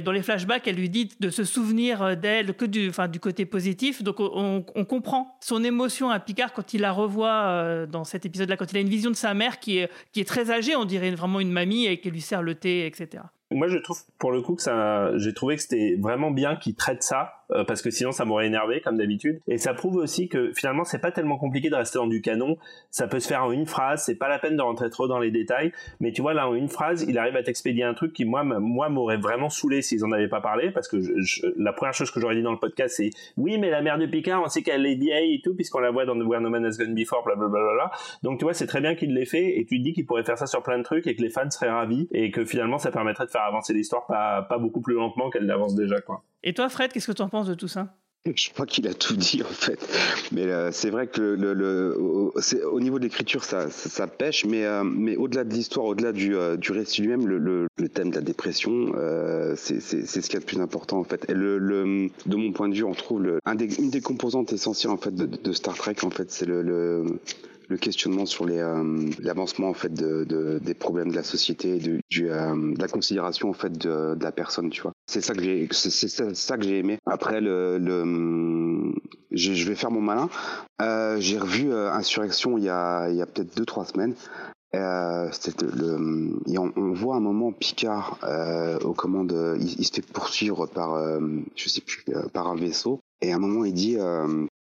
dans 0.00 0.12
les 0.12 0.22
flashbacks, 0.22 0.66
elle 0.66 0.76
lui 0.76 0.88
dit 0.88 1.10
de 1.20 1.30
se 1.30 1.44
souvenir 1.44 2.02
euh, 2.02 2.14
d'elle 2.14 2.54
que 2.54 2.64
du, 2.64 2.88
enfin, 2.88 3.08
du 3.08 3.20
côté 3.20 3.46
positif. 3.46 4.02
Donc, 4.02 4.16
on, 4.20 4.62
comprend 4.84 5.36
son 5.40 5.64
émotion 5.64 6.10
à 6.10 6.20
Picard 6.20 6.52
quand 6.52 6.74
il 6.74 6.82
la 6.82 6.92
revoit 6.92 7.46
euh, 7.46 7.86
dans 7.86 8.04
cet 8.04 8.26
épisode-là, 8.26 8.56
quand 8.56 8.70
il 8.72 8.76
a 8.76 8.80
une 8.80 8.88
vision 8.88 9.10
de 9.10 9.16
sa 9.16 9.34
mère 9.34 9.60
qui 9.60 9.78
est, 9.78 9.90
qui 10.12 10.20
est 10.20 10.24
très 10.24 10.50
âgée, 10.50 10.76
on 10.76 10.84
dirait 10.84 11.10
vraiment 11.12 11.40
une 11.40 11.52
mamie, 11.52 11.86
et 11.86 12.00
qui 12.00 12.10
lui 12.10 12.20
sert 12.20 12.42
le 12.42 12.54
thé, 12.54 12.86
etc. 12.86 13.24
Moi, 13.50 13.68
je 13.68 13.78
trouve 13.78 13.98
pour 14.18 14.32
le 14.32 14.42
coup 14.42 14.54
que 14.54 14.62
ça, 14.62 15.16
j'ai 15.18 15.32
trouvé 15.32 15.56
que 15.56 15.62
c'était 15.62 15.96
vraiment 16.00 16.30
bien 16.30 16.56
qu'ils 16.56 16.74
traitent 16.74 17.02
ça, 17.02 17.43
euh, 17.52 17.64
parce 17.64 17.82
que 17.82 17.90
sinon 17.90 18.12
ça 18.12 18.24
m'aurait 18.24 18.46
énervé 18.46 18.80
comme 18.80 18.96
d'habitude. 18.96 19.40
Et 19.48 19.58
ça 19.58 19.74
prouve 19.74 19.96
aussi 19.96 20.28
que 20.28 20.52
finalement 20.52 20.84
c'est 20.84 21.00
pas 21.00 21.10
tellement 21.12 21.36
compliqué 21.38 21.70
de 21.70 21.74
rester 21.76 21.98
dans 21.98 22.06
du 22.06 22.20
canon. 22.22 22.56
Ça 22.90 23.06
peut 23.08 23.20
se 23.20 23.28
faire 23.28 23.44
en 23.44 23.52
une 23.52 23.66
phrase. 23.66 24.04
C'est 24.04 24.16
pas 24.16 24.28
la 24.28 24.38
peine 24.38 24.56
de 24.56 24.62
rentrer 24.62 24.90
trop 24.90 25.08
dans 25.08 25.18
les 25.18 25.30
détails. 25.30 25.72
Mais 26.00 26.12
tu 26.12 26.22
vois 26.22 26.34
là 26.34 26.48
en 26.48 26.54
une 26.54 26.68
phrase, 26.68 27.04
il 27.08 27.18
arrive 27.18 27.36
à 27.36 27.42
t'expédier 27.42 27.84
un 27.84 27.94
truc 27.94 28.12
qui 28.12 28.24
moi, 28.24 28.42
moi 28.44 28.88
m'aurait 28.88 29.16
vraiment 29.16 29.48
saoulé 29.48 29.82
s'ils 29.82 30.04
en 30.04 30.12
avaient 30.12 30.28
pas 30.28 30.40
parlé, 30.40 30.70
parce 30.70 30.88
que 30.88 31.00
je, 31.00 31.12
je- 31.18 31.46
la 31.56 31.72
première 31.72 31.94
chose 31.94 32.10
que 32.10 32.20
j'aurais 32.20 32.34
dit 32.36 32.42
dans 32.42 32.52
le 32.52 32.58
podcast 32.58 32.94
c'est 32.96 33.10
oui 33.36 33.58
mais 33.58 33.70
la 33.70 33.82
mère 33.82 33.98
de 33.98 34.06
Picard, 34.06 34.42
on 34.42 34.48
sait 34.48 34.62
qu'elle 34.62 34.84
est 34.86 34.94
vieille 34.96 35.34
et 35.36 35.40
tout, 35.42 35.54
puisqu'on 35.54 35.80
la 35.80 35.90
voit 35.90 36.04
dans 36.06 36.16
Where 36.20 36.40
No 36.40 36.50
Man 36.50 36.64
Has 36.64 36.76
Gone 36.78 36.94
Before, 36.94 37.22
blablabla. 37.24 37.90
Donc 38.22 38.38
tu 38.38 38.44
vois 38.44 38.54
c'est 38.54 38.66
très 38.66 38.80
bien 38.80 38.94
qu'il 38.94 39.14
l'ait 39.14 39.24
fait, 39.26 39.58
et 39.58 39.64
tu 39.66 39.78
te 39.78 39.82
dis 39.84 39.92
qu'il 39.92 40.06
pourrait 40.06 40.24
faire 40.24 40.38
ça 40.38 40.46
sur 40.46 40.62
plein 40.62 40.78
de 40.78 40.82
trucs 40.84 41.06
et 41.06 41.14
que 41.16 41.22
les 41.22 41.30
fans 41.30 41.50
seraient 41.50 41.70
ravis 41.70 42.08
et 42.12 42.30
que 42.30 42.44
finalement 42.44 42.78
ça 42.78 42.90
permettrait 42.90 43.26
de 43.26 43.30
faire 43.30 43.42
avancer 43.42 43.72
l'histoire 43.74 44.06
pas, 44.06 44.42
pas 44.42 44.58
beaucoup 44.58 44.80
plus 44.80 44.94
lentement 44.94 45.30
qu'elle 45.30 45.46
n'avance 45.46 45.74
déjà 45.74 46.00
quoi. 46.00 46.22
Et 46.44 46.52
toi, 46.52 46.68
Fred, 46.68 46.92
qu'est-ce 46.92 47.06
que 47.06 47.12
tu 47.12 47.22
en 47.22 47.28
penses 47.30 47.48
de 47.48 47.54
tout 47.54 47.68
ça? 47.68 47.96
Je 48.36 48.50
crois 48.50 48.66
qu'il 48.66 48.86
a 48.86 48.94
tout 48.94 49.16
dit 49.16 49.42
en 49.42 49.52
fait. 49.52 49.78
Mais 50.32 50.44
euh, 50.44 50.70
c'est 50.72 50.90
vrai 50.90 51.06
que 51.06 51.20
le, 51.20 51.96
au, 51.98 52.80
niveau 52.80 52.98
de 52.98 53.04
l'écriture, 53.04 53.44
ça, 53.44 53.70
ça, 53.70 53.88
ça 53.88 54.06
pêche, 54.06 54.44
mais, 54.44 54.64
euh, 54.64 54.84
mais 54.84 55.16
au-delà 55.16 55.44
de 55.44 55.52
l'histoire, 55.52 55.86
au-delà 55.86 56.12
du, 56.12 56.36
euh, 56.36 56.56
du 56.56 56.72
récit 56.72 57.02
lui-même, 57.02 57.26
le, 57.26 57.38
le, 57.38 57.88
thème 57.88 58.10
de 58.10 58.16
la 58.16 58.20
dépression, 58.20 58.92
c'est 59.56 59.80
ce 59.80 60.20
qu'il 60.20 60.34
y 60.34 60.36
a 60.36 60.40
de 60.40 60.44
plus 60.44 60.60
important 60.60 60.98
en 60.98 61.04
fait. 61.04 61.24
Et 61.28 61.34
le, 61.34 62.08
de 62.26 62.36
mon 62.36 62.52
point 62.52 62.68
de 62.68 62.74
vue, 62.74 62.84
on 62.84 62.94
trouve 62.94 63.38
une 63.46 63.90
des 63.90 64.00
composantes 64.00 64.52
essentielles 64.52 64.92
en 64.92 64.96
fait 64.96 65.14
de, 65.14 65.52
Star 65.52 65.76
Trek 65.76 65.96
en 66.02 66.10
fait, 66.10 66.30
c'est 66.30 66.46
le 66.46 67.04
le 67.68 67.76
questionnement 67.76 68.26
sur 68.26 68.44
les 68.44 68.58
euh, 68.58 69.08
l'avancement 69.20 69.68
en 69.68 69.74
fait 69.74 69.92
de, 69.92 70.24
de- 70.24 70.58
des 70.62 70.74
problèmes 70.74 71.10
de 71.10 71.16
la 71.16 71.22
société, 71.22 71.78
de, 71.78 71.98
du, 72.10 72.30
euh, 72.30 72.74
la 72.78 72.88
considération 72.88 73.50
en 73.50 73.52
fait 73.52 73.76
de, 73.76 74.16
la 74.20 74.32
personne, 74.32 74.70
tu 74.70 74.82
vois. 74.82 74.92
C'est 75.06 75.20
ça 75.20 75.34
que 75.34 75.42
j'ai, 75.42 75.68
c'est 75.72 76.08
ça, 76.34 76.56
que 76.56 76.64
j'ai 76.64 76.78
aimé. 76.78 76.98
Après 77.06 77.40
le, 77.40 77.78
le 77.78 78.92
je, 79.30 79.68
vais 79.68 79.74
faire 79.74 79.90
mon 79.90 80.00
malin. 80.00 80.28
Euh, 80.80 81.16
j'ai 81.20 81.38
revu 81.38 81.72
Insurrection 81.72 82.58
il 82.58 82.64
y 82.64 82.68
a 82.68 83.08
il 83.10 83.16
y 83.16 83.22
a 83.22 83.26
peut-être 83.26 83.56
deux 83.56 83.66
trois 83.66 83.84
semaines. 83.84 84.14
Euh, 84.74 85.30
le, 85.60 86.32
et 86.52 86.58
on, 86.58 86.92
voit 86.92 87.14
un 87.14 87.20
moment 87.20 87.52
Picard 87.52 88.18
aux 88.84 88.92
commandes, 88.92 89.56
il, 89.60 89.84
se 89.84 89.92
fait 89.92 90.02
poursuivre 90.02 90.66
par, 90.66 90.98
je 91.54 91.68
sais 91.68 91.80
plus, 91.80 92.04
par 92.32 92.48
un 92.48 92.56
vaisseau. 92.56 92.98
Et 93.20 93.32
à 93.32 93.36
un 93.36 93.38
moment, 93.38 93.64
il 93.64 93.72
dit, 93.72 93.96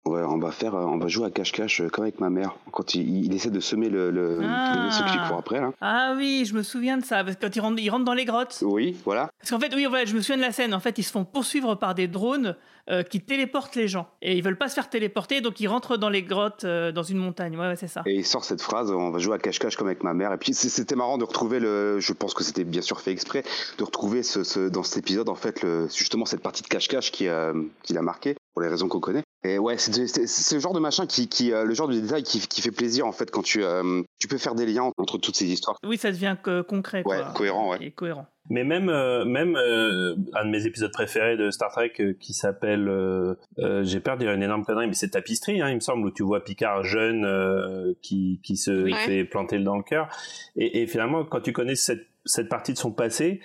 Ouais, 0.06 0.24
on 0.24 0.40
va 0.40 0.52
faire, 0.52 0.74
euh, 0.74 0.84
on 0.86 0.98
va 0.98 1.08
jouer 1.08 1.28
à 1.28 1.30
cache-cache 1.30 1.82
euh, 1.82 1.88
comme 1.90 2.04
avec 2.06 2.20
ma 2.20 2.32
mère 2.32 2.56
quand 2.72 2.96
il, 2.96 3.24
il 3.26 3.34
essaie 3.36 3.52
de 3.52 3.60
semer 3.60 3.88
le, 3.88 4.10
le, 4.10 4.40
Ah. 4.42 4.74
le 4.76 4.86
vaisseau 4.86 5.04
qui 5.04 5.12
lui 5.12 5.28
court 5.28 5.38
après. 5.38 5.62
Là. 5.62 5.72
Ah 5.80 6.16
oui, 6.18 6.44
je 6.48 6.56
me 6.56 6.64
souviens 6.64 6.98
de 6.98 7.06
ça, 7.06 7.24
parce 7.24 7.36
que 7.36 7.42
quand 7.46 7.56
ils 7.56 7.60
rentrent, 7.60 7.80
ils 7.80 7.90
rentrent 7.92 8.06
dans 8.06 8.16
les 8.16 8.26
grottes. 8.26 8.58
Oui, 8.64 8.98
voilà. 9.06 9.30
Parce 9.40 9.52
qu'en 9.52 9.60
fait, 9.60 9.72
oui, 9.76 9.86
ouais, 9.86 10.08
je 10.08 10.16
me 10.16 10.22
souviens 10.22 10.38
de 10.38 10.42
la 10.42 10.52
scène. 10.52 10.74
En 10.74 10.80
fait, 10.80 10.98
ils 10.98 11.04
se 11.04 11.12
font 11.12 11.24
poursuivre 11.24 11.76
par 11.76 11.94
des 11.94 12.08
drones 12.08 12.56
euh, 12.90 13.04
qui 13.04 13.22
téléportent 13.22 13.76
les 13.76 13.88
gens. 13.88 14.08
Et 14.24 14.36
ils 14.36 14.44
veulent 14.44 14.58
pas 14.58 14.70
se 14.70 14.74
faire 14.74 14.90
téléporter, 14.90 15.40
donc 15.40 15.60
ils 15.60 15.68
rentrent 15.68 15.98
dans 15.98 16.10
les 16.10 16.24
grottes, 16.24 16.64
euh, 16.64 16.92
dans 16.92 17.04
une 17.04 17.18
montagne. 17.20 17.56
Ouais, 17.56 17.68
ouais, 17.68 17.76
c'est 17.76 17.88
ça. 17.88 18.02
Et 18.08 18.16
il 18.16 18.26
sort 18.26 18.44
cette 18.44 18.64
phrase, 18.64 18.90
on 18.92 19.12
va 19.12 19.20
jouer 19.20 19.36
à 19.36 19.38
cache-cache 19.38 19.76
comme 19.76 19.86
avec 19.88 20.02
ma 20.04 20.16
mère. 20.16 20.34
Et 20.34 20.38
puis 20.38 20.56
c'était 20.56 20.96
marrant 20.96 21.20
de 21.20 21.24
retrouver 21.26 21.60
le, 21.60 22.00
je 22.00 22.14
pense 22.14 22.34
que 22.34 22.44
c'était 22.44 22.64
bien 22.64 22.82
sûr 22.82 23.00
fait 23.02 23.12
exprès, 23.12 23.44
de 23.78 23.84
retrouver 23.84 24.24
ce, 24.24 24.44
ce- 24.44 24.68
dans 24.68 24.82
cet 24.82 24.98
épisode 24.98 25.30
en 25.30 25.36
fait 25.36 25.62
le, 25.62 25.88
justement 25.96 26.26
cette 26.26 26.42
partie 26.42 26.64
de 26.64 26.68
cache-cache 26.70 27.12
qui, 27.12 27.28
a- 27.28 27.54
qui 27.84 27.94
l'a 27.94 28.02
marqué 28.02 28.36
pour 28.56 28.64
les 28.64 28.68
raisons 28.68 28.88
qu'on 28.88 29.00
connaît. 29.00 29.22
Et 29.44 29.58
ouais, 29.58 29.78
c'est 29.78 29.92
c'est- 30.08 30.28
c'est 30.28 30.56
le 30.56 30.62
genre 30.62 30.74
de 30.74 30.80
machin 30.80 31.08
qui, 31.08 31.28
qui 31.28 31.52
euh, 31.52 31.64
le 31.66 31.74
genre 31.74 31.88
de 31.88 32.00
détail 32.00 32.22
qui, 32.22 32.40
qui 32.48 32.62
fait 32.62 32.72
plaisir 32.72 33.08
en 33.08 33.12
fait 33.12 33.32
quand 33.32 33.42
tu, 33.42 33.64
euh, 33.64 34.04
tu 34.20 34.28
peux 34.28 34.38
faire 34.38 34.54
des 34.54 34.68
liens 34.68 34.92
entre 34.98 35.18
toutes 35.18 35.36
ces 35.36 35.48
histoires. 35.48 35.78
Oui, 35.84 35.98
ça 35.98 36.12
devient 36.12 36.36
que- 36.44 36.62
concret. 36.62 37.02
Ouais, 37.06 37.18
quoi. 37.18 37.34
cohérent, 37.36 37.72
ouais. 37.72 37.78
Et 37.82 37.92
cohérent. 37.92 38.28
Mais 38.50 38.64
même, 38.64 38.90
euh, 38.90 39.26
même 39.26 39.56
euh, 39.56 40.16
un 40.34 40.46
de 40.46 40.50
mes 40.52 40.66
épisodes 40.68 40.92
préférés 40.92 41.38
de 41.38 41.50
Star 41.52 41.72
Trek 41.72 41.94
euh, 42.02 42.14
qui 42.20 42.34
s'appelle, 42.34 42.88
euh, 42.88 43.34
euh, 43.60 43.84
j'ai 43.84 44.00
peur 44.00 44.16
de 44.18 44.24
dire 44.24 44.32
une 44.34 44.44
énorme 44.44 44.64
connerie, 44.66 44.88
mais 44.88 44.94
c'est 44.94 45.10
Tapisterie, 45.10 45.62
hein, 45.62 45.70
il 45.70 45.76
me 45.76 45.80
semble, 45.80 46.06
où 46.06 46.12
tu 46.12 46.22
vois 46.24 46.44
Picard 46.44 46.84
jeune 46.84 47.24
euh, 47.26 47.94
qui, 48.04 48.40
qui 48.44 48.58
se 48.58 48.72
Oui. 48.84 48.94
fait 48.94 49.26
planter 49.26 49.58
dans 49.60 49.78
le 49.78 49.84
cœur. 49.84 50.08
Et, 50.56 50.82
et 50.84 50.88
finalement, 50.88 51.24
quand 51.24 51.42
tu 51.42 51.52
connais 51.54 51.76
cette, 51.76 52.06
cette 52.26 52.50
partie 52.50 52.74
de 52.74 52.78
son 52.78 52.92
passé, 52.92 53.42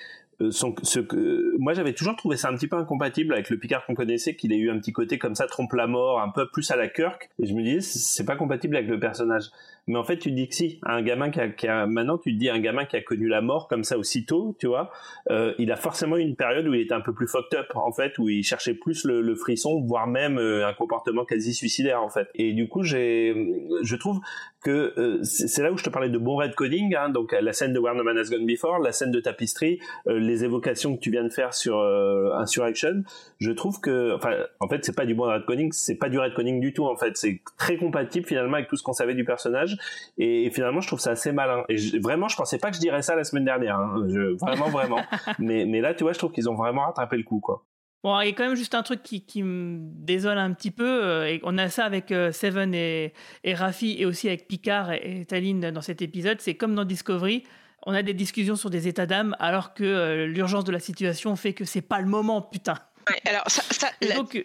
son, 0.50 0.74
ce 0.82 1.00
que, 1.00 1.56
moi 1.58 1.74
j'avais 1.74 1.92
toujours 1.92 2.16
trouvé 2.16 2.36
ça 2.36 2.48
un 2.48 2.54
petit 2.54 2.68
peu 2.68 2.76
incompatible 2.76 3.32
avec 3.32 3.50
le 3.50 3.58
Picard 3.58 3.84
qu'on 3.86 3.94
connaissait, 3.94 4.34
qu'il 4.34 4.52
ait 4.52 4.58
eu 4.58 4.70
un 4.70 4.78
petit 4.78 4.92
côté 4.92 5.18
comme 5.18 5.34
ça, 5.34 5.46
trompe 5.46 5.72
la 5.72 5.86
mort, 5.86 6.20
un 6.20 6.28
peu 6.28 6.48
plus 6.48 6.70
à 6.70 6.76
la 6.76 6.88
Kirk. 6.88 7.30
Et 7.40 7.46
je 7.46 7.54
me 7.54 7.62
disais, 7.62 7.80
c'est 7.80 8.24
pas 8.24 8.36
compatible 8.36 8.76
avec 8.76 8.88
le 8.88 9.00
personnage. 9.00 9.50
Mais 9.88 9.96
en 9.98 10.04
fait, 10.04 10.18
tu 10.18 10.32
dis 10.32 10.48
que 10.48 10.54
si, 10.54 10.80
un 10.82 11.00
gamin 11.02 11.30
qui 11.30 11.40
a, 11.40 11.48
qui 11.48 11.68
a- 11.68 11.86
maintenant 11.86 12.18
tu 12.18 12.32
te 12.34 12.38
dis 12.38 12.48
un 12.50 12.58
gamin 12.58 12.84
qui 12.86 12.96
a 12.96 13.02
connu 13.02 13.28
la 13.28 13.40
mort 13.40 13.68
comme 13.68 13.84
ça 13.84 13.98
aussitôt, 13.98 14.56
tu 14.58 14.66
vois, 14.66 14.90
euh, 15.30 15.54
il 15.58 15.70
a 15.70 15.76
forcément 15.76 16.16
une 16.16 16.34
période 16.34 16.66
où 16.66 16.74
il 16.74 16.80
était 16.80 16.94
un 16.94 17.00
peu 17.00 17.12
plus 17.12 17.28
fucked 17.28 17.56
up 17.58 17.66
en 17.74 17.92
fait, 17.92 18.18
où 18.18 18.28
il 18.28 18.42
cherchait 18.42 18.74
plus 18.74 19.04
le, 19.04 19.20
le 19.22 19.34
frisson, 19.36 19.80
voire 19.86 20.06
même 20.08 20.38
euh, 20.38 20.66
un 20.66 20.72
comportement 20.72 21.24
quasi 21.24 21.54
suicidaire 21.54 22.02
en 22.02 22.08
fait. 22.08 22.28
Et 22.34 22.52
du 22.52 22.68
coup, 22.68 22.82
j'ai, 22.82 23.34
je 23.82 23.96
trouve 23.96 24.18
que 24.64 24.92
euh, 24.98 25.22
c'est 25.22 25.62
là 25.62 25.70
où 25.70 25.76
je 25.78 25.84
te 25.84 25.90
parlais 25.90 26.08
de 26.08 26.18
bon 26.18 26.34
redcoding, 26.36 26.96
hein, 26.96 27.08
donc 27.08 27.32
la 27.40 27.52
scène 27.52 27.72
de 27.72 27.78
Where 27.78 27.94
No 27.94 28.02
Man 28.02 28.18
Has 28.18 28.30
Gone 28.30 28.46
Before, 28.46 28.80
la 28.80 28.90
scène 28.90 29.12
de 29.12 29.20
Tapestry, 29.20 29.78
euh, 30.08 30.18
les 30.18 30.42
évocations 30.42 30.96
que 30.96 31.00
tu 31.00 31.12
viens 31.12 31.22
de 31.22 31.28
faire 31.28 31.54
sur 31.54 31.78
euh, 31.78 32.32
Insurrection, 32.34 33.04
je 33.38 33.52
trouve 33.52 33.80
que, 33.80 34.14
enfin, 34.16 34.32
en 34.58 34.68
fait, 34.68 34.84
c'est 34.84 34.96
pas 34.96 35.06
du 35.06 35.14
bon 35.14 35.24
redcoding, 35.24 35.70
c'est 35.70 35.94
pas 35.94 36.08
du 36.08 36.18
redcoding 36.18 36.58
du 36.60 36.72
tout 36.72 36.84
en 36.86 36.96
fait, 36.96 37.16
c'est 37.16 37.40
très 37.56 37.76
compatible 37.76 38.26
finalement 38.26 38.54
avec 38.54 38.68
tout 38.68 38.76
ce 38.76 38.82
qu'on 38.82 38.92
savait 38.92 39.14
du 39.14 39.24
personnage, 39.24 39.75
et, 40.18 40.50
finalement, 40.50 40.80
je 40.80 40.86
trouve 40.86 41.00
ça 41.00 41.10
assez 41.10 41.32
malin. 41.32 41.64
Et 41.68 41.76
je- 41.78 41.98
vraiment, 42.00 42.28
je 42.28 42.36
pensais 42.36 42.58
pas 42.58 42.70
que 42.70 42.76
je 42.76 42.80
dirais 42.80 43.02
ça 43.02 43.14
la 43.16 43.24
semaine 43.24 43.44
dernière, 43.44 43.76
hein, 43.76 44.06
je, 44.08 44.36
vraiment, 44.38 44.68
vraiment. 44.68 45.02
mais, 45.38 45.64
mais 45.64 45.80
là, 45.80 45.94
tu 45.94 46.04
vois, 46.04 46.12
je 46.12 46.18
trouve 46.18 46.32
qu'ils 46.32 46.48
ont 46.48 46.54
vraiment 46.54 46.86
rattrapé 46.86 47.16
le 47.16 47.22
coup, 47.24 47.40
quoi. 47.40 47.64
Bon, 48.04 48.20
il 48.20 48.26
y 48.26 48.30
a 48.30 48.32
quand 48.34 48.44
même 48.46 48.54
juste 48.56 48.74
un 48.74 48.82
truc 48.84 49.02
qui, 49.02 49.24
qui 49.26 49.42
me 49.42 49.78
désole 49.80 50.38
un 50.38 50.52
petit 50.52 50.70
peu. 50.70 51.04
euh, 51.04 51.26
Et 51.26 51.40
on 51.42 51.58
a 51.58 51.68
ça 51.68 51.84
avec 51.84 52.12
euh, 52.12 52.30
Seven 52.30 52.72
et, 52.74 53.12
et 53.42 53.54
Raffi, 53.54 53.96
et 53.98 54.06
aussi 54.06 54.28
avec 54.28 54.46
Picard 54.46 54.92
et, 54.92 55.20
et 55.20 55.24
Taline 55.24 55.70
dans 55.72 55.80
cet 55.80 56.02
épisode. 56.02 56.40
C'est 56.40 56.54
comme 56.54 56.74
dans 56.74 56.84
Discovery. 56.84 57.42
On 57.84 57.94
a 57.94 58.02
des 58.02 58.14
discussions 58.14 58.54
sur 58.56 58.70
des 58.70 58.86
états 58.86 59.06
d'âme, 59.06 59.34
alors 59.40 59.74
que 59.74 59.82
euh, 59.84 60.26
l'urgence 60.26 60.64
de 60.64 60.72
la 60.72 60.78
situation 60.80 61.34
fait 61.36 61.52
que 61.52 61.64
c'est 61.64 61.82
pas 61.82 62.00
le 62.00 62.06
moment, 62.06 62.42
putain. 62.42 62.74
Ouais, 63.08 63.20
alors, 63.28 63.44
ça, 63.48 63.88
donc, 64.14 64.44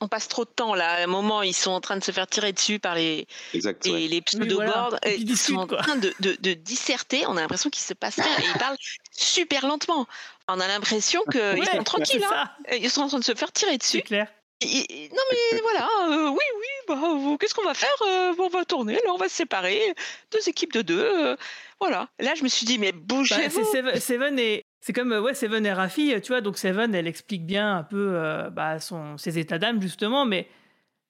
on 0.00 0.08
passe 0.08 0.28
trop 0.28 0.44
de 0.44 0.50
temps 0.50 0.74
là. 0.74 0.90
À 0.92 1.02
un 1.02 1.06
moment, 1.06 1.42
ils 1.42 1.54
sont 1.54 1.70
en 1.72 1.80
train 1.80 1.96
de 1.96 2.04
se 2.04 2.12
faire 2.12 2.26
tirer 2.26 2.52
dessus 2.52 2.78
par 2.78 2.94
les, 2.94 3.26
Exact. 3.54 3.84
et 3.86 3.90
ouais. 3.92 4.00
les 4.08 4.20
pseudo-boards. 4.22 4.90
voilà. 5.02 5.16
Ils 5.16 5.36
sont 5.36 5.56
en 5.56 5.66
train 5.66 5.96
de, 5.96 6.12
de, 6.20 6.36
de 6.40 6.52
disserter. 6.54 7.24
On 7.26 7.36
a 7.36 7.40
l'impression 7.40 7.70
qu'il 7.70 7.82
se 7.82 7.94
passe 7.94 8.16
rien 8.16 8.38
et 8.38 8.44
ils 8.54 8.58
parlent 8.58 8.76
super 9.10 9.66
lentement. 9.66 10.06
On 10.48 10.60
a 10.60 10.68
l'impression 10.68 11.22
qu'ils 11.30 11.40
ouais, 11.40 11.66
sont 11.66 11.84
tranquilles. 11.84 12.24
Hein. 12.32 12.50
Ils 12.80 12.90
sont 12.90 13.02
en 13.02 13.08
train 13.08 13.18
de 13.18 13.24
se 13.24 13.34
faire 13.34 13.52
tirer 13.52 13.72
C'est 13.72 13.78
dessus. 13.78 14.02
clair. 14.02 14.28
Et- 14.64 15.06
et- 15.06 15.08
non 15.08 15.22
mais 15.32 15.60
voilà, 15.60 15.88
euh, 16.08 16.28
oui, 16.28 16.38
oui, 16.38 16.66
bah, 16.86 17.36
qu'est-ce 17.40 17.52
qu'on 17.52 17.64
va 17.64 17.74
faire 17.74 17.90
Euh, 18.06 18.32
On 18.38 18.48
va 18.48 18.64
tourner, 18.64 18.94
là 18.94 19.10
on 19.12 19.16
va 19.16 19.28
se 19.28 19.34
séparer, 19.34 19.92
deux 20.30 20.48
équipes 20.48 20.72
de 20.72 20.82
deux, 20.82 21.00
euh, 21.02 21.36
voilà. 21.80 22.08
Là 22.20 22.34
je 22.36 22.44
me 22.44 22.48
suis 22.48 22.64
dit, 22.64 22.78
mais 22.78 22.92
Bah, 22.92 22.98
bougez-vous 23.02 23.64
Seven 23.98 24.38
et 24.38 24.64
c'est 24.82 24.92
comme 24.92 25.12
euh, 25.12 25.22
ouais 25.22 25.32
Seven 25.32 25.64
et 25.64 25.72
Raffi, 25.72 26.12
tu 26.20 26.32
vois. 26.32 26.40
Donc 26.40 26.58
Seven, 26.58 26.94
elle 26.94 27.06
explique 27.06 27.46
bien 27.46 27.78
un 27.78 27.82
peu 27.84 28.14
euh, 28.16 28.50
bah, 28.50 28.80
son, 28.80 29.16
ses 29.16 29.38
états 29.38 29.58
d'âme 29.58 29.80
justement, 29.80 30.26
mais 30.26 30.48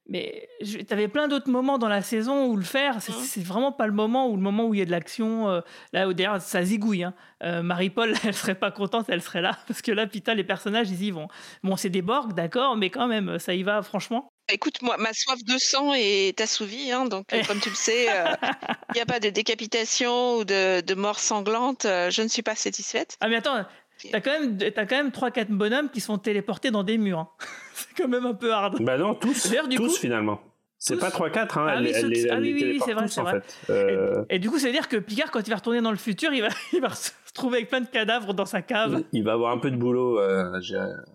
mais 0.09 0.49
t'avais 0.89 1.09
plein 1.09 1.29
d'autres 1.29 1.51
moments 1.51 1.79
dans 1.79 1.89
la 1.89 2.03
saison 2.03 2.47
où 2.47 2.57
le 2.57 2.65
faire, 2.65 3.01
c'est 3.01 3.13
c'est 3.13 3.43
vraiment 3.43 3.73
pas 3.73 3.87
le 3.87 3.93
moment 3.93 4.29
où 4.29 4.37
le 4.37 4.43
moment 4.43 4.65
où 4.67 4.75
il 4.75 4.79
y 4.79 4.83
a 4.83 4.85
de 4.85 4.91
l'action. 4.91 5.49
euh, 5.49 5.61
là 5.93 6.09
où 6.09 6.13
d'ailleurs 6.13 6.41
ça 6.43 6.65
zigouille. 6.65 7.05
Hein. 7.05 7.15
Euh, 7.43 7.63
Marie-Paul, 7.63 8.15
elle 8.25 8.35
serait 8.35 8.55
pas 8.55 8.71
contente, 8.71 9.07
elle 9.09 9.23
serait 9.23 9.41
là 9.43 9.57
parce 9.69 9.83
que 9.83 9.93
là 9.93 10.07
putain 10.07 10.35
les 10.35 10.45
personnages 10.45 10.91
ils 10.91 11.03
y 11.05 11.11
vont. 11.11 11.29
Bon 11.63 11.77
c'est 11.77 11.91
des 11.91 12.03
Borg, 12.03 12.35
d'accord, 12.35 12.77
mais 12.77 12.91
quand 12.91 13.07
même 13.07 13.39
ça 13.39 13.55
y 13.55 13.63
va 13.63 13.83
franchement. 13.83 14.29
Écoute, 14.53 14.83
moi, 14.83 14.97
ma 14.99 15.13
soif 15.15 15.39
de 15.45 15.57
sang 15.57 15.95
est 15.95 16.39
assouvie, 16.41 16.91
hein, 16.91 17.07
donc 17.07 17.33
euh, 17.33 17.43
comme 17.47 17.61
tu 17.61 17.69
le 17.71 17.77
sais, 17.77 18.07
il 18.91 18.95
n'y 18.97 19.01
a 19.01 19.07
pas 19.07 19.21
de 19.21 19.31
décapitation 19.31 20.39
ou 20.39 20.45
de, 20.45 20.81
de 20.81 20.95
mort 20.95 21.21
sanglante, 21.21 21.85
euh, 21.85 22.11
je 22.11 22.23
ne 22.23 22.29
suis 22.29 22.43
pas 22.43 22.57
satisfaite. 22.57 23.17
Ah 23.21 23.29
mais 23.29 23.37
attends, 23.37 23.65
t'as 24.11 24.21
quand 24.21 24.31
même 24.33 24.57
t'as 24.59 24.87
quand 24.87 24.97
même 24.97 25.13
trois 25.13 25.31
quatre 25.31 25.51
bonhommes 25.51 25.91
qui 25.91 26.01
se 26.01 26.07
font 26.07 26.19
téléporter 26.19 26.71
dans 26.71 26.83
des 26.83 26.99
murs. 26.99 27.19
hein. 27.21 27.29
c'est 27.75 27.95
quand 27.97 28.09
même 28.09 28.27
un 28.27 28.35
peu 28.35 28.53
hard. 28.53 28.83
Bah 28.83 28.99
non, 28.99 29.15
tous, 29.15 29.51
tous 29.77 29.77
coup- 29.77 29.89
finalement. 30.01 30.41
C'est 30.85 30.99
pas 30.99 31.11
3-4, 31.11 31.39
hein, 31.39 31.67
Ah 31.69 31.75
elle, 31.77 31.85
oui, 31.85 31.93
elle 31.95 32.31
ah 32.33 32.39
oui, 32.41 32.53
oui, 32.55 32.65
oui, 32.73 32.81
c'est 32.85 32.93
vrai, 32.93 33.07
c'est 33.07 33.21
vrai. 33.21 33.41
fait. 33.41 33.71
Euh, 33.73 34.25
Et 34.31 34.41
du 34.41 34.51
coup, 34.51 34.59
ça 34.59 34.67
veut 34.67 34.73
dire 34.73 34.89
que 34.89 34.97
Picard, 34.97 35.31
quand 35.31 35.39
il 35.47 35.51
va 35.51 35.55
retourner 35.57 35.81
dans 35.81 35.93
le 35.93 35.97
futur, 35.97 36.33
il 36.33 36.43
va, 36.43 36.49
il 36.73 36.81
va 36.81 36.91
se 36.91 37.13
retrouver 37.29 37.59
avec 37.59 37.69
plein 37.71 37.83
de 37.83 37.87
cadavres 37.87 38.35
dans 38.35 38.47
sa 38.47 38.63
cave. 38.63 39.05
il 39.13 39.23
va 39.23 39.35
avoir 39.35 39.53
un 39.53 39.59
peu 39.59 39.71
de 39.71 39.77
boulot. 39.77 40.19
Euh, 40.19 40.59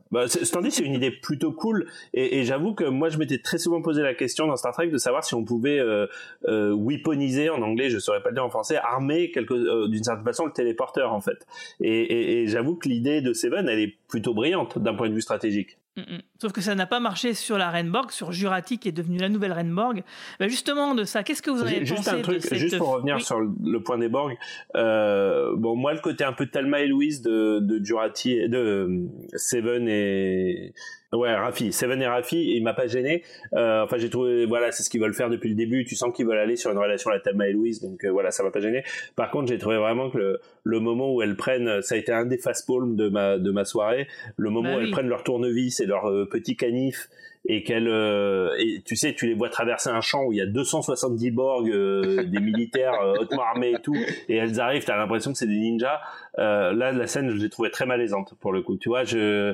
bah, 0.09 0.25
dit, 0.25 0.71
c'est 0.71 0.83
une 0.83 0.93
idée 0.93 1.11
plutôt 1.11 1.51
cool. 1.51 1.85
Et, 2.13 2.39
et 2.39 2.43
j'avoue 2.45 2.73
que 2.75 2.85
moi, 2.85 3.09
je 3.09 3.17
m'étais 3.17 3.39
très 3.39 3.57
souvent 3.57 3.81
posé 3.81 4.01
la 4.01 4.13
question 4.13 4.47
dans 4.47 4.55
Star 4.55 4.71
Trek 4.71 4.87
de 4.87 4.97
savoir 4.97 5.25
si 5.25 5.35
on 5.35 5.43
pouvait 5.43 5.79
euh, 5.79 6.07
euh, 6.47 6.73
weaponiser, 6.73 7.49
en 7.49 7.61
anglais, 7.61 7.89
je 7.89 7.99
saurais 7.99 8.23
pas 8.23 8.29
le 8.29 8.35
dire 8.35 8.45
en 8.45 8.49
français, 8.49 8.77
armer 8.77 9.31
quelque, 9.31 9.87
d'une 9.89 10.03
certaine 10.03 10.23
façon 10.23 10.45
le 10.45 10.53
téléporteur, 10.53 11.11
en 11.11 11.19
fait. 11.19 11.45
Et, 11.81 11.89
et- 12.03 12.41
et 12.43 12.47
j'avoue 12.47 12.75
que 12.75 12.87
l'idée 12.87 13.19
de 13.21 13.33
Seven, 13.33 13.67
elle 13.67 13.79
est 13.79 13.97
plutôt 14.07 14.33
brillante 14.33 14.79
d'un 14.79 14.93
point 14.93 15.09
de 15.09 15.13
vue 15.13 15.21
stratégique. 15.21 15.77
Mm, 15.97 16.01
mm. 16.01 16.21
Sauf 16.39 16.51
que 16.51 16.61
ça 16.61 16.75
n'a 16.75 16.85
pas 16.85 16.99
marché 16.99 17.33
sur 17.33 17.57
la 17.57 17.71
Renborg, 17.71 18.11
sur 18.11 18.31
Jurati 18.31 18.77
qui 18.77 18.89
est 18.89 18.91
devenue 18.91 19.17
la 19.17 19.29
nouvelle 19.29 19.53
Renborg. 19.53 20.03
Bah 20.39 20.47
justement, 20.47 20.93
de 20.95 21.03
ça, 21.03 21.23
qu'est-ce 21.23 21.41
que 21.41 21.49
vous 21.51 21.63
en 21.63 21.67
avez 21.67 21.85
Juste 21.85 22.05
pensé 22.05 22.09
un 22.09 22.21
truc, 22.21 22.35
de 22.37 22.41
cette... 22.41 22.57
juste 22.57 22.77
pour 22.77 22.89
revenir 22.89 23.15
Oui. 23.15 23.21
sur 23.23 23.39
le, 23.39 23.79
point 23.81 23.97
des 23.97 24.09
Borg. 24.09 24.37
Euh, 24.75 25.53
bon, 25.55 25.75
moi, 25.75 25.93
le 25.93 25.99
côté 25.99 26.23
un 26.23 26.33
peu 26.33 26.45
Thelma 26.45 26.81
et 26.81 26.87
Louise 26.87 27.21
de, 27.21 27.59
de 27.59 27.83
Jurati, 27.83 28.47
de 28.49 28.57
euh, 28.57 29.05
Seven 29.35 29.87
et 29.87 30.73
ouais, 31.13 31.33
Raffi, 31.33 31.71
Seven 31.71 32.01
et 32.01 32.07
Raffi, 32.07 32.55
il 32.55 32.63
m'a 32.63 32.73
pas 32.73 32.87
gêné. 32.87 33.23
Euh, 33.53 33.83
enfin, 33.83 33.97
j'ai 33.97 34.09
trouvé, 34.09 34.45
voilà, 34.45 34.71
c'est 34.71 34.83
ce 34.83 34.89
qu'ils 34.89 35.01
veulent 35.01 35.13
faire 35.13 35.29
depuis 35.29 35.49
le 35.49 35.55
début. 35.55 35.85
Tu 35.85 35.95
sens 35.95 36.13
qu'ils 36.15 36.25
veulent 36.27 36.37
aller 36.37 36.55
sur 36.55 36.69
une 36.71 36.77
relation 36.77 37.09
à 37.09 37.13
la 37.13 37.19
Thelma 37.19 37.47
et 37.47 37.53
Louise, 37.53 37.81
donc 37.81 38.03
euh, 38.03 38.11
voilà, 38.11 38.29
ça 38.31 38.43
m'a 38.43 38.51
pas 38.51 38.59
gêné. 38.59 38.83
Par 39.15 39.31
contre, 39.31 39.47
j'ai 39.47 39.57
trouvé 39.57 39.77
vraiment 39.77 40.09
que 40.09 40.17
le, 40.17 40.39
le 40.63 40.79
moment 40.79 41.13
où 41.13 41.21
elles 41.21 41.35
prennent, 41.37 41.81
ça 41.81 41.95
a 41.95 41.97
été 41.97 42.11
un 42.11 42.25
des 42.25 42.37
fast 42.37 42.67
palms 42.67 42.95
de 42.95 43.09
ma 43.09 43.37
de 43.37 43.51
ma 43.51 43.63
soirée, 43.65 44.07
le 44.35 44.49
moment 44.49 44.69
Bah 44.69 44.75
où 44.75 44.79
oui. 44.79 44.85
elles 44.85 44.91
prennent 44.91 45.07
leur 45.09 45.23
tournevis 45.23 45.79
et 45.79 45.85
leur 45.85 46.26
petit 46.27 46.55
canif 46.55 47.09
et 47.45 47.63
qu'elles 47.63 47.87
euh, 47.87 48.49
et 48.59 48.81
tu 48.85 48.95
sais 48.95 49.13
tu 49.13 49.27
les 49.27 49.33
vois 49.33 49.49
traverser 49.49 49.89
un 49.89 50.01
champ 50.01 50.25
où 50.25 50.33
il 50.33 50.37
y 50.37 50.41
a 50.41 50.45
270 50.45 51.31
Borg 51.31 51.69
euh, 51.69 52.23
des 52.25 52.39
militaires 52.39 52.99
euh, 53.01 53.13
hautement 53.21 53.43
armés 53.43 53.71
et 53.71 53.81
tout 53.81 53.95
et 54.27 54.35
elles 54.35 54.59
arrivent 54.59 54.83
t'as 54.85 54.97
l'impression 54.97 55.31
que 55.31 55.37
c'est 55.37 55.47
des 55.47 55.57
ninjas 55.57 56.01
euh, 56.39 56.73
là 56.73 56.91
la 56.91 57.07
scène 57.07 57.29
je 57.29 57.35
l'ai 57.35 57.49
trouvée 57.49 57.71
très 57.71 57.85
malaisante 57.85 58.33
pour 58.39 58.51
le 58.51 58.61
coup 58.61 58.77
tu 58.77 58.89
vois 58.89 59.03
je 59.05 59.17
euh, 59.17 59.53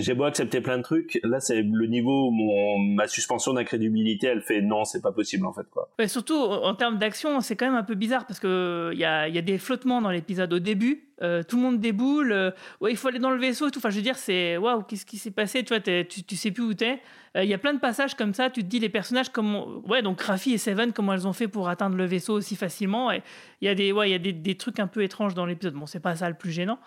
j'ai 0.00 0.14
beau 0.14 0.24
accepter 0.24 0.60
plein 0.60 0.78
de 0.78 0.82
trucs 0.82 1.18
là 1.24 1.40
c'est 1.40 1.62
le 1.62 1.86
niveau 1.86 2.28
où 2.28 2.30
mon 2.30 2.78
ma 2.78 3.08
suspension 3.08 3.52
d'incrédulité 3.54 4.28
elle 4.28 4.42
fait 4.42 4.60
non 4.60 4.84
c'est 4.84 5.02
pas 5.02 5.12
possible 5.12 5.46
en 5.46 5.52
fait 5.52 5.68
quoi 5.70 5.88
Ouais, 5.98 6.08
surtout 6.08 6.34
en 6.34 6.74
termes 6.74 6.98
d'action, 6.98 7.40
c'est 7.40 7.56
quand 7.56 7.66
même 7.66 7.74
un 7.76 7.82
peu 7.84 7.94
bizarre 7.94 8.26
parce 8.26 8.40
que 8.40 8.90
il 8.92 8.98
y 8.98 9.04
a, 9.04 9.28
il 9.28 9.34
y 9.34 9.38
a 9.38 9.42
des 9.42 9.58
flottements 9.58 10.00
dans 10.02 10.10
l'épisode 10.10 10.52
au 10.52 10.58
début. 10.58 11.08
euh, 11.22 11.42
tout 11.42 11.56
le 11.56 11.62
monde 11.62 11.78
déboule. 11.80 12.32
euh, 12.32 12.50
ouais, 12.80 12.90
il 12.90 12.96
faut 12.96 13.08
aller 13.08 13.18
dans 13.20 13.30
le 13.30 13.38
vaisseau 13.38 13.68
et 13.68 13.70
tout. 13.70 13.78
Enfin, 13.78 13.90
je 13.90 13.96
veux 13.96 14.02
dire, 14.02 14.16
c'est 14.16 14.56
waouh, 14.56 14.82
qu'est-ce 14.82 15.06
qui 15.06 15.18
s'est 15.18 15.30
passé? 15.30 15.62
Tu 15.62 15.72
vois, 15.74 15.80
tu 15.80 16.36
sais 16.36 16.50
plus 16.50 16.62
où 16.64 16.74
t'es. 16.74 16.98
Euh, 17.36 17.44
Il 17.44 17.50
y 17.50 17.54
a 17.54 17.58
plein 17.58 17.74
de 17.74 17.80
passages 17.80 18.14
comme 18.14 18.34
ça. 18.34 18.50
Tu 18.50 18.62
te 18.62 18.66
dis 18.66 18.78
les 18.78 18.88
personnages 18.88 19.28
comment, 19.30 19.66
ouais, 19.86 20.02
donc 20.02 20.22
et 20.46 20.58
Seven, 20.58 20.92
comment 20.92 21.12
elles 21.12 21.26
ont 21.26 21.32
fait 21.32 21.48
pour 21.48 21.68
atteindre 21.68 21.96
le 21.96 22.04
vaisseau 22.04 22.34
aussi 22.34 22.56
facilement. 22.56 23.10
Il 23.12 23.22
y 23.62 23.68
a 23.68 23.74
des, 23.74 23.92
ouais, 23.92 24.08
il 24.08 24.12
y 24.12 24.14
a 24.14 24.18
des, 24.18 24.32
des 24.32 24.56
trucs 24.56 24.78
un 24.78 24.86
peu 24.86 25.02
étranges 25.02 25.34
dans 25.34 25.46
l'épisode. 25.46 25.74
Bon, 25.74 25.86
c'est 25.86 26.00
pas 26.00 26.16
ça 26.16 26.28
le 26.28 26.34
plus 26.34 26.52
gênant. 26.52 26.78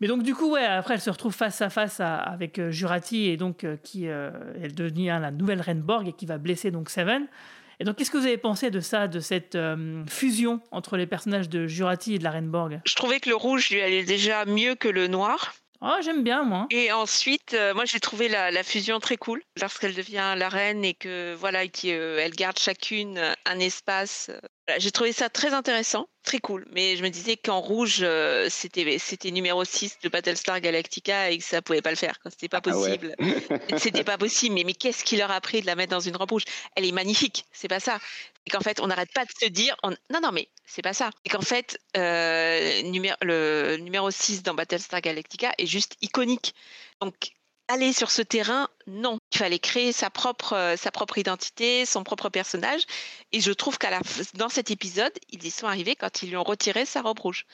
Mais 0.00 0.08
donc 0.08 0.22
du 0.22 0.34
coup, 0.34 0.50
ouais, 0.50 0.64
après 0.64 0.94
elle 0.94 1.00
se 1.00 1.10
retrouve 1.10 1.34
face 1.34 1.62
à 1.62 1.70
face 1.70 2.00
avec 2.00 2.58
euh, 2.58 2.70
Jurati 2.70 3.26
et 3.28 3.36
donc 3.36 3.62
euh, 3.62 3.76
qui 3.76 4.06
elle 4.06 4.74
devient 4.74 5.18
la 5.20 5.30
nouvelle 5.30 5.60
reine 5.60 5.82
Borg 5.82 6.08
et 6.08 6.12
qui 6.12 6.26
va 6.26 6.38
blesser 6.38 6.70
donc 6.70 6.90
Seven. 6.90 7.26
Et 7.80 7.84
donc 7.84 7.96
qu'est-ce 7.96 8.10
que 8.10 8.18
vous 8.18 8.26
avez 8.26 8.38
pensé 8.38 8.70
de 8.70 8.80
ça, 8.80 9.08
de 9.08 9.20
cette 9.20 9.58
fusion 10.08 10.60
entre 10.70 10.96
les 10.96 11.06
personnages 11.06 11.48
de 11.48 11.66
Jurati 11.66 12.14
et 12.14 12.18
de 12.18 12.24
la 12.24 12.30
reine 12.30 12.48
Borg? 12.48 12.80
Je 12.86 12.94
trouvais 12.94 13.18
que 13.18 13.28
le 13.28 13.34
rouge 13.36 13.70
lui 13.70 13.80
allait 13.80 14.04
déjà 14.04 14.44
mieux 14.44 14.74
que 14.76 14.88
le 14.88 15.08
noir. 15.08 15.54
Oh, 15.80 15.96
j'aime 16.02 16.24
bien, 16.24 16.42
moi. 16.44 16.66
Et 16.70 16.92
ensuite, 16.92 17.54
euh, 17.54 17.74
moi, 17.74 17.84
j'ai 17.84 18.00
trouvé 18.00 18.28
la, 18.28 18.50
la 18.50 18.62
fusion 18.62 18.98
très 19.00 19.16
cool 19.16 19.42
lorsqu'elle 19.60 19.94
devient 19.94 20.34
la 20.36 20.48
reine 20.48 20.84
et 20.84 20.94
que 20.94 21.34
voilà, 21.34 21.68
qu'elle 21.68 22.32
garde 22.32 22.58
chacune 22.58 23.18
un 23.44 23.58
espace. 23.60 24.30
Voilà, 24.66 24.78
j'ai 24.78 24.90
trouvé 24.90 25.12
ça 25.12 25.28
très 25.28 25.52
intéressant, 25.52 26.06
très 26.22 26.38
cool. 26.38 26.66
Mais 26.72 26.96
je 26.96 27.02
me 27.02 27.10
disais 27.10 27.36
qu'en 27.36 27.60
rouge, 27.60 27.98
euh, 28.02 28.48
c'était 28.50 28.98
c'était 28.98 29.30
numéro 29.30 29.64
6 29.64 29.98
de 30.02 30.08
Battlestar 30.08 30.60
Galactica 30.60 31.30
et 31.30 31.38
que 31.38 31.44
ça 31.44 31.60
pouvait 31.62 31.82
pas 31.82 31.90
le 31.90 31.96
faire. 31.96 32.18
C'était 32.30 32.48
pas 32.48 32.60
Ah 32.66 32.78
ouais. 32.78 32.98
possible. 32.98 33.14
C'était 33.78 34.04
pas 34.04 34.16
possible. 34.18 34.54
Mais, 34.54 34.64
mais 34.64 34.72
qu'est-ce 34.74 35.04
qui 35.04 35.16
leur 35.16 35.30
a 35.30 35.40
pris 35.40 35.60
de 35.60 35.66
la 35.66 35.74
mettre 35.76 35.90
dans 35.90 36.00
une 36.00 36.16
robe 36.16 36.30
rouge? 36.30 36.44
Elle 36.76 36.86
est 36.86 36.92
magnifique, 36.92 37.44
c'est 37.52 37.68
pas 37.68 37.80
ça. 37.80 37.98
Et 38.46 38.50
qu'en 38.50 38.60
fait, 38.60 38.80
on 38.80 38.86
n'arrête 38.86 39.12
pas 39.12 39.24
de 39.24 39.30
se 39.38 39.46
dire. 39.48 39.76
on- 39.82 39.90
Non, 40.10 40.20
non, 40.22 40.32
mais 40.32 40.48
c'est 40.66 40.82
pas 40.82 40.94
ça. 40.94 41.10
Et 41.24 41.28
qu'en 41.28 41.40
fait, 41.42 41.78
euh, 41.96 42.82
le 43.22 43.76
numéro 43.76 44.10
6 44.10 44.42
dans 44.42 44.54
Battlestar 44.54 45.00
Galactica 45.02 45.52
est 45.58 45.66
juste 45.66 45.96
iconique. 46.02 46.54
Donc, 47.00 47.14
aller 47.68 47.92
sur 47.94 48.10
ce 48.10 48.20
terrain, 48.22 48.68
non. 48.86 49.18
Il 49.34 49.38
fallait 49.38 49.58
créer 49.58 49.92
sa 49.92 50.10
propre, 50.10 50.52
euh, 50.52 50.76
sa 50.76 50.92
propre 50.92 51.18
identité, 51.18 51.86
son 51.86 52.04
propre 52.04 52.28
personnage. 52.28 52.82
Et 53.32 53.40
je 53.40 53.50
trouve 53.50 53.78
qu'à 53.78 53.90
la 53.90 54.00
dans 54.34 54.48
cet 54.48 54.70
épisode, 54.70 55.12
ils 55.30 55.44
y 55.44 55.50
sont 55.50 55.66
arrivés 55.66 55.96
quand 55.96 56.22
ils 56.22 56.30
lui 56.30 56.36
ont 56.36 56.44
retiré 56.44 56.84
sa 56.84 57.02
robe 57.02 57.18
rouge 57.18 57.44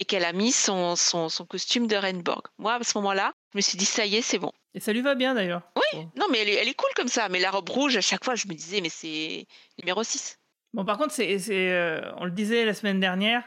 et 0.00 0.04
qu'elle 0.04 0.24
a 0.24 0.32
mis 0.32 0.50
son, 0.50 0.96
son, 0.96 1.28
son 1.28 1.46
costume 1.46 1.86
de 1.86 1.94
Renborg. 1.96 2.42
Moi, 2.58 2.74
à 2.74 2.82
ce 2.82 2.98
moment-là, 2.98 3.32
je 3.52 3.58
me 3.58 3.62
suis 3.62 3.78
dit, 3.78 3.84
ça 3.84 4.04
y 4.04 4.16
est, 4.16 4.22
c'est 4.22 4.38
bon. 4.38 4.52
Et 4.74 4.80
ça 4.80 4.92
lui 4.92 5.00
va 5.00 5.14
bien 5.14 5.34
d'ailleurs. 5.34 5.62
Oui, 5.76 6.06
non, 6.16 6.26
mais 6.30 6.38
elle 6.38 6.48
est, 6.48 6.54
elle 6.54 6.68
est 6.68 6.74
cool 6.74 6.90
comme 6.96 7.08
ça. 7.08 7.28
Mais 7.28 7.38
la 7.38 7.52
robe 7.52 7.68
rouge, 7.68 7.96
à 7.96 8.00
chaque 8.00 8.24
fois, 8.24 8.34
je 8.34 8.48
me 8.48 8.54
disais, 8.54 8.80
mais 8.80 8.90
c'est 8.90 9.46
numéro 9.78 10.02
6. 10.02 10.38
Bon, 10.74 10.84
par 10.84 10.98
contre, 10.98 11.12
c'est, 11.12 11.38
euh, 11.50 12.00
on 12.16 12.24
le 12.24 12.30
disait 12.30 12.64
la 12.64 12.74
semaine 12.74 13.00
dernière, 13.00 13.44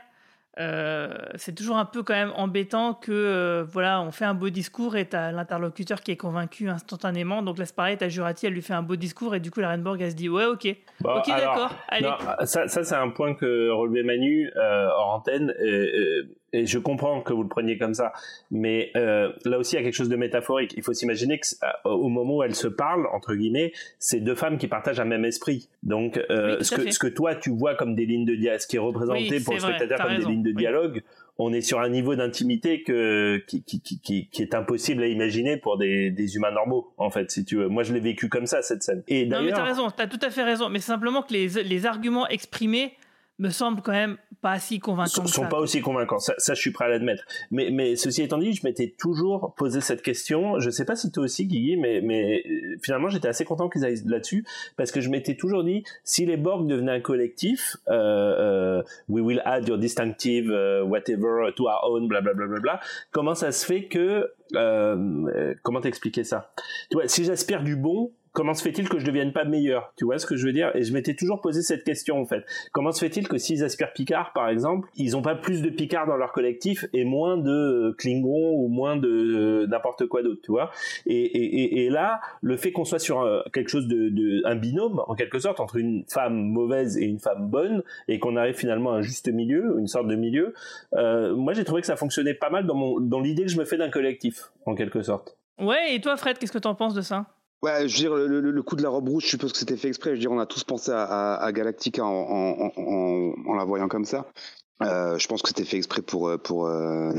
euh, 0.59 1.07
c'est 1.35 1.55
toujours 1.55 1.77
un 1.77 1.85
peu 1.85 2.03
quand 2.03 2.13
même 2.13 2.33
embêtant 2.35 2.93
que 2.93 3.11
euh, 3.11 3.63
voilà, 3.63 4.01
on 4.01 4.11
fait 4.11 4.25
un 4.25 4.33
beau 4.33 4.49
discours 4.49 4.97
et 4.97 5.05
t'as 5.05 5.31
l'interlocuteur 5.31 6.01
qui 6.01 6.11
est 6.11 6.17
convaincu 6.17 6.67
instantanément. 6.67 7.41
Donc 7.41 7.57
là, 7.57 7.65
c'est 7.65 7.75
pareil, 7.75 7.97
t'as 7.97 8.09
Jurati, 8.09 8.47
elle 8.47 8.53
lui 8.53 8.61
fait 8.61 8.73
un 8.73 8.81
beau 8.81 8.97
discours 8.97 9.33
et 9.33 9.39
du 9.39 9.49
coup, 9.49 9.61
la 9.61 9.69
Renborg, 9.69 10.01
elle 10.01 10.11
se 10.11 10.15
dit 10.15 10.27
ouais, 10.27 10.45
ok, 10.45 10.67
Bon, 10.99 11.17
ok, 11.17 11.27
d'accord, 11.27 11.71
allez. 11.87 12.07
non, 12.09 12.45
ça, 12.45 12.67
ça 12.67 12.83
c'est 12.83 12.95
un 12.95 13.09
point 13.09 13.33
que 13.33 13.69
relevait 13.69 14.03
Manu 14.03 14.51
euh, 14.55 14.87
hors 14.89 15.13
antenne, 15.13 15.53
et, 15.63 16.21
et- 16.53 16.65
je 16.65 16.79
comprends 16.79 17.21
que 17.21 17.33
vous 17.33 17.43
le 17.43 17.49
preniez 17.49 17.77
comme 17.77 17.93
ça, 17.93 18.13
mais 18.49 18.91
euh, 18.95 19.31
là 19.45 19.57
aussi 19.59 19.75
il 19.75 19.79
y 19.79 19.81
a 19.81 19.83
quelque 19.83 19.93
chose 19.95 20.09
de 20.09 20.15
métaphorique. 20.15 20.73
Il 20.77 20.83
faut 20.83 20.93
s'imaginer 20.93 21.39
que 21.39 21.47
euh, 21.63 21.89
au 21.91 22.09
moment 22.09 22.37
où 22.37 22.43
elles 22.43 22.55
se 22.55 22.67
parlent 22.67 23.07
entre 23.13 23.35
guillemets, 23.35 23.73
c'est 23.99 24.19
deux 24.19 24.35
femmes 24.35 24.57
qui 24.57 24.67
partagent 24.67 24.99
un 24.99 25.05
même 25.05 25.25
esprit. 25.25 25.69
Donc 25.83 26.17
euh, 26.29 26.57
Oui, 26.59 26.65
ce 26.65 26.75
que 26.75 26.91
ce 26.91 26.99
que 26.99 27.07
toi 27.07 27.35
tu 27.35 27.49
vois 27.51 27.75
comme 27.75 27.95
des 27.95 28.05
lignes 28.05 28.25
de 28.25 28.35
dialogue, 28.35 28.59
ce 28.59 28.67
qui 28.67 28.75
est 28.75 28.79
représenté 28.79 29.27
Oui, 29.29 29.39
pour 29.43 29.53
le 29.53 29.59
vrai, 29.59 29.75
spectateur 29.75 30.05
comme 30.05 30.15
raison, 30.15 30.27
des 30.29 30.33
lignes 30.33 30.43
de 30.43 30.49
oui. 30.49 30.55
dialogue, 30.55 31.03
on 31.37 31.53
est 31.53 31.61
sur 31.61 31.79
un 31.79 31.89
niveau 31.89 32.15
d'intimité 32.15 32.83
que 32.83 33.37
qui, 33.47 33.63
qui, 33.63 33.81
qui, 33.81 34.27
qui, 34.29 34.41
est 34.41 34.53
impossible 34.53 35.01
à 35.01 35.07
imaginer 35.07 35.57
pour 35.57 35.77
des, 35.77 36.11
des 36.11 36.35
humains 36.35 36.51
normaux 36.51 36.91
en 36.97 37.09
fait 37.09 37.31
si 37.31 37.45
tu 37.45 37.55
veux. 37.55 37.67
Moi 37.67 37.83
je 37.83 37.93
l'ai 37.93 37.99
vécu 37.99 38.29
comme 38.29 38.45
ça 38.45 38.61
cette 38.61 38.83
scène. 38.83 39.01
Et 39.07 39.25
Non, 39.25 39.41
mais 39.41 39.51
t'as 39.51 39.63
raison, 39.63 39.89
t'as 39.89 40.07
tout 40.07 40.19
à 40.21 40.29
fait 40.29 40.43
raison. 40.43 40.69
Mais 40.69 40.79
simplement 40.79 41.23
que 41.23 41.33
les, 41.33 41.47
les 41.63 41.85
arguments 41.85 42.27
exprimés 42.27 42.93
me 43.41 43.49
semblent 43.49 43.81
quand 43.81 43.91
même 43.91 44.17
pas 44.41 44.59
si 44.59 44.79
convaincants 44.79 45.09
sont, 45.09 45.23
que 45.23 45.29
sont 45.29 45.43
ça. 45.43 45.47
pas 45.49 45.59
aussi 45.59 45.81
convaincants. 45.81 46.19
Ça, 46.19 46.33
ça, 46.37 46.53
je 46.53 46.59
suis 46.59 46.71
prêt 46.71 46.85
à 46.85 46.87
l'admettre. 46.87 47.23
Mais, 47.51 47.69
mais 47.71 47.95
ceci 47.95 48.23
étant 48.23 48.37
dit, 48.37 48.53
je 48.53 48.65
m'étais 48.65 48.93
toujours 48.97 49.53
posé 49.55 49.81
cette 49.81 50.01
question. 50.01 50.59
Je 50.59 50.69
sais 50.69 50.85
pas 50.85 50.95
si 50.95 51.11
toi 51.11 51.23
aussi, 51.23 51.45
Guigui, 51.45 51.77
mais, 51.77 52.01
mais 52.01 52.43
euh, 52.45 52.77
finalement, 52.81 53.09
j'étais 53.09 53.27
assez 53.27 53.45
content 53.45 53.69
qu'ils 53.69 53.85
aillent 53.85 54.01
là-dessus 54.05 54.45
parce 54.77 54.91
que 54.91 55.01
je 55.01 55.09
m'étais 55.09 55.35
toujours 55.35 55.63
dit, 55.63 55.83
si 56.03 56.25
les 56.25 56.37
Borg 56.37 56.67
devenaient 56.67 56.93
un 56.93 57.01
collectif, 57.01 57.77
euh, 57.87 58.79
euh, 58.79 58.83
we 59.09 59.23
will 59.23 59.41
add 59.45 59.67
your 59.67 59.77
distinctive 59.77 60.49
euh, 60.51 60.83
whatever 60.83 61.51
to 61.55 61.67
our 61.67 61.81
own, 61.83 62.07
bla 62.07 62.21
bla 62.21 62.33
bla 62.33 62.47
bla 62.47 62.59
bla. 62.59 62.79
Comment 63.11 63.35
ça 63.35 63.51
se 63.51 63.65
fait 63.65 63.85
que, 63.85 64.31
euh, 64.55 65.27
euh, 65.35 65.53
comment 65.63 65.81
t'expliquer 65.81 66.23
ça? 66.23 66.53
Tu 66.89 66.97
vois, 66.97 67.07
si 67.07 67.23
j'aspire 67.23 67.63
du 67.63 67.75
bon. 67.75 68.11
Comment 68.33 68.53
se 68.53 68.63
fait-il 68.63 68.87
que 68.87 68.97
je 68.97 69.05
devienne 69.05 69.33
pas 69.33 69.43
meilleur? 69.43 69.93
Tu 69.97 70.05
vois 70.05 70.17
ce 70.17 70.25
que 70.25 70.37
je 70.37 70.45
veux 70.45 70.53
dire? 70.53 70.71
Et 70.75 70.83
je 70.83 70.93
m'étais 70.93 71.15
toujours 71.15 71.41
posé 71.41 71.61
cette 71.61 71.83
question 71.83 72.19
en 72.19 72.25
fait. 72.25 72.43
Comment 72.71 72.91
se 72.91 72.99
fait-il 72.99 73.27
que 73.27 73.37
s'ils 73.37 73.63
aspirent 73.63 73.91
Picard, 73.93 74.31
par 74.33 74.47
exemple, 74.47 74.87
ils 74.95 75.17
ont 75.17 75.21
pas 75.21 75.35
plus 75.35 75.61
de 75.61 75.69
Picard 75.69 76.07
dans 76.07 76.15
leur 76.15 76.31
collectif 76.31 76.85
et 76.93 77.03
moins 77.03 77.37
de 77.37 77.93
Klingon 77.97 78.53
ou 78.53 78.67
moins 78.69 78.95
de 78.95 79.09
euh, 79.09 79.67
n'importe 79.67 80.07
quoi 80.07 80.23
d'autre, 80.23 80.41
tu 80.43 80.51
vois? 80.51 80.71
Et, 81.05 81.15
et, 81.15 81.85
et, 81.85 81.89
là, 81.89 82.21
le 82.41 82.55
fait 82.55 82.71
qu'on 82.71 82.85
soit 82.85 82.99
sur 82.99 83.21
euh, 83.21 83.41
quelque 83.53 83.69
chose 83.69 83.87
de, 83.87 84.09
de 84.09 84.41
un 84.45 84.55
binôme 84.55 85.01
en 85.07 85.15
quelque 85.15 85.39
sorte 85.39 85.59
entre 85.59 85.75
une 85.75 86.05
femme 86.07 86.35
mauvaise 86.35 86.97
et 86.97 87.05
une 87.05 87.19
femme 87.19 87.49
bonne 87.49 87.83
et 88.07 88.19
qu'on 88.19 88.37
arrive 88.37 88.55
finalement 88.55 88.93
à 88.93 88.97
un 88.97 89.01
juste 89.01 89.27
milieu, 89.27 89.75
une 89.77 89.87
sorte 89.87 90.07
de 90.07 90.15
milieu, 90.15 90.53
euh, 90.93 91.35
moi 91.35 91.53
j'ai 91.53 91.65
trouvé 91.65 91.81
que 91.81 91.87
ça 91.87 91.95
fonctionnait 91.97 92.33
pas 92.33 92.49
mal 92.49 92.65
dans 92.65 92.75
mon 92.75 92.99
dans 92.99 93.19
l'idée 93.19 93.43
que 93.43 93.49
je 93.49 93.57
me 93.57 93.65
fais 93.65 93.77
d'un 93.77 93.89
collectif 93.89 94.51
en 94.65 94.75
quelque 94.75 95.01
sorte. 95.01 95.37
Ouais, 95.59 95.95
et 95.95 96.01
toi, 96.01 96.17
Fred, 96.17 96.37
qu'est-ce 96.37 96.51
que 96.51 96.57
t'en 96.57 96.75
penses 96.75 96.93
de 96.93 97.01
ça? 97.01 97.25
Ouais, 97.63 97.87
je 97.87 97.93
veux 97.93 97.99
dire, 97.99 98.15
le, 98.15 98.41
le- 98.41 98.51
le 98.51 98.63
coup 98.63 98.75
de 98.75 98.81
la 98.81 98.89
robe 98.89 99.07
rouge, 99.09 99.23
je 99.25 99.29
suppose 99.29 99.51
que 99.53 99.59
c'était 99.59 99.77
fait 99.77 99.87
exprès. 99.87 100.11
Je 100.11 100.15
veux 100.15 100.19
dire, 100.21 100.31
on 100.31 100.39
a 100.39 100.47
tous 100.47 100.63
pensé 100.63 100.91
à, 100.91 101.03
à- 101.03 101.35
à 101.45 101.51
Galactica 101.51 102.03
en, 102.03 102.09
en, 102.09 102.71
en, 102.75 103.33
en- 103.47 103.53
la 103.55 103.63
voyant 103.65 103.87
comme 103.87 104.05
ça. 104.05 104.25
Euh, 104.83 105.17
je 105.19 105.27
pense 105.27 105.41
que 105.43 105.49
c'était 105.49 105.65
fait 105.65 105.77
exprès 105.77 106.01
pour, 106.01 106.27
euh, 106.29 106.37
pour 106.37 106.65
euh, 106.67 107.13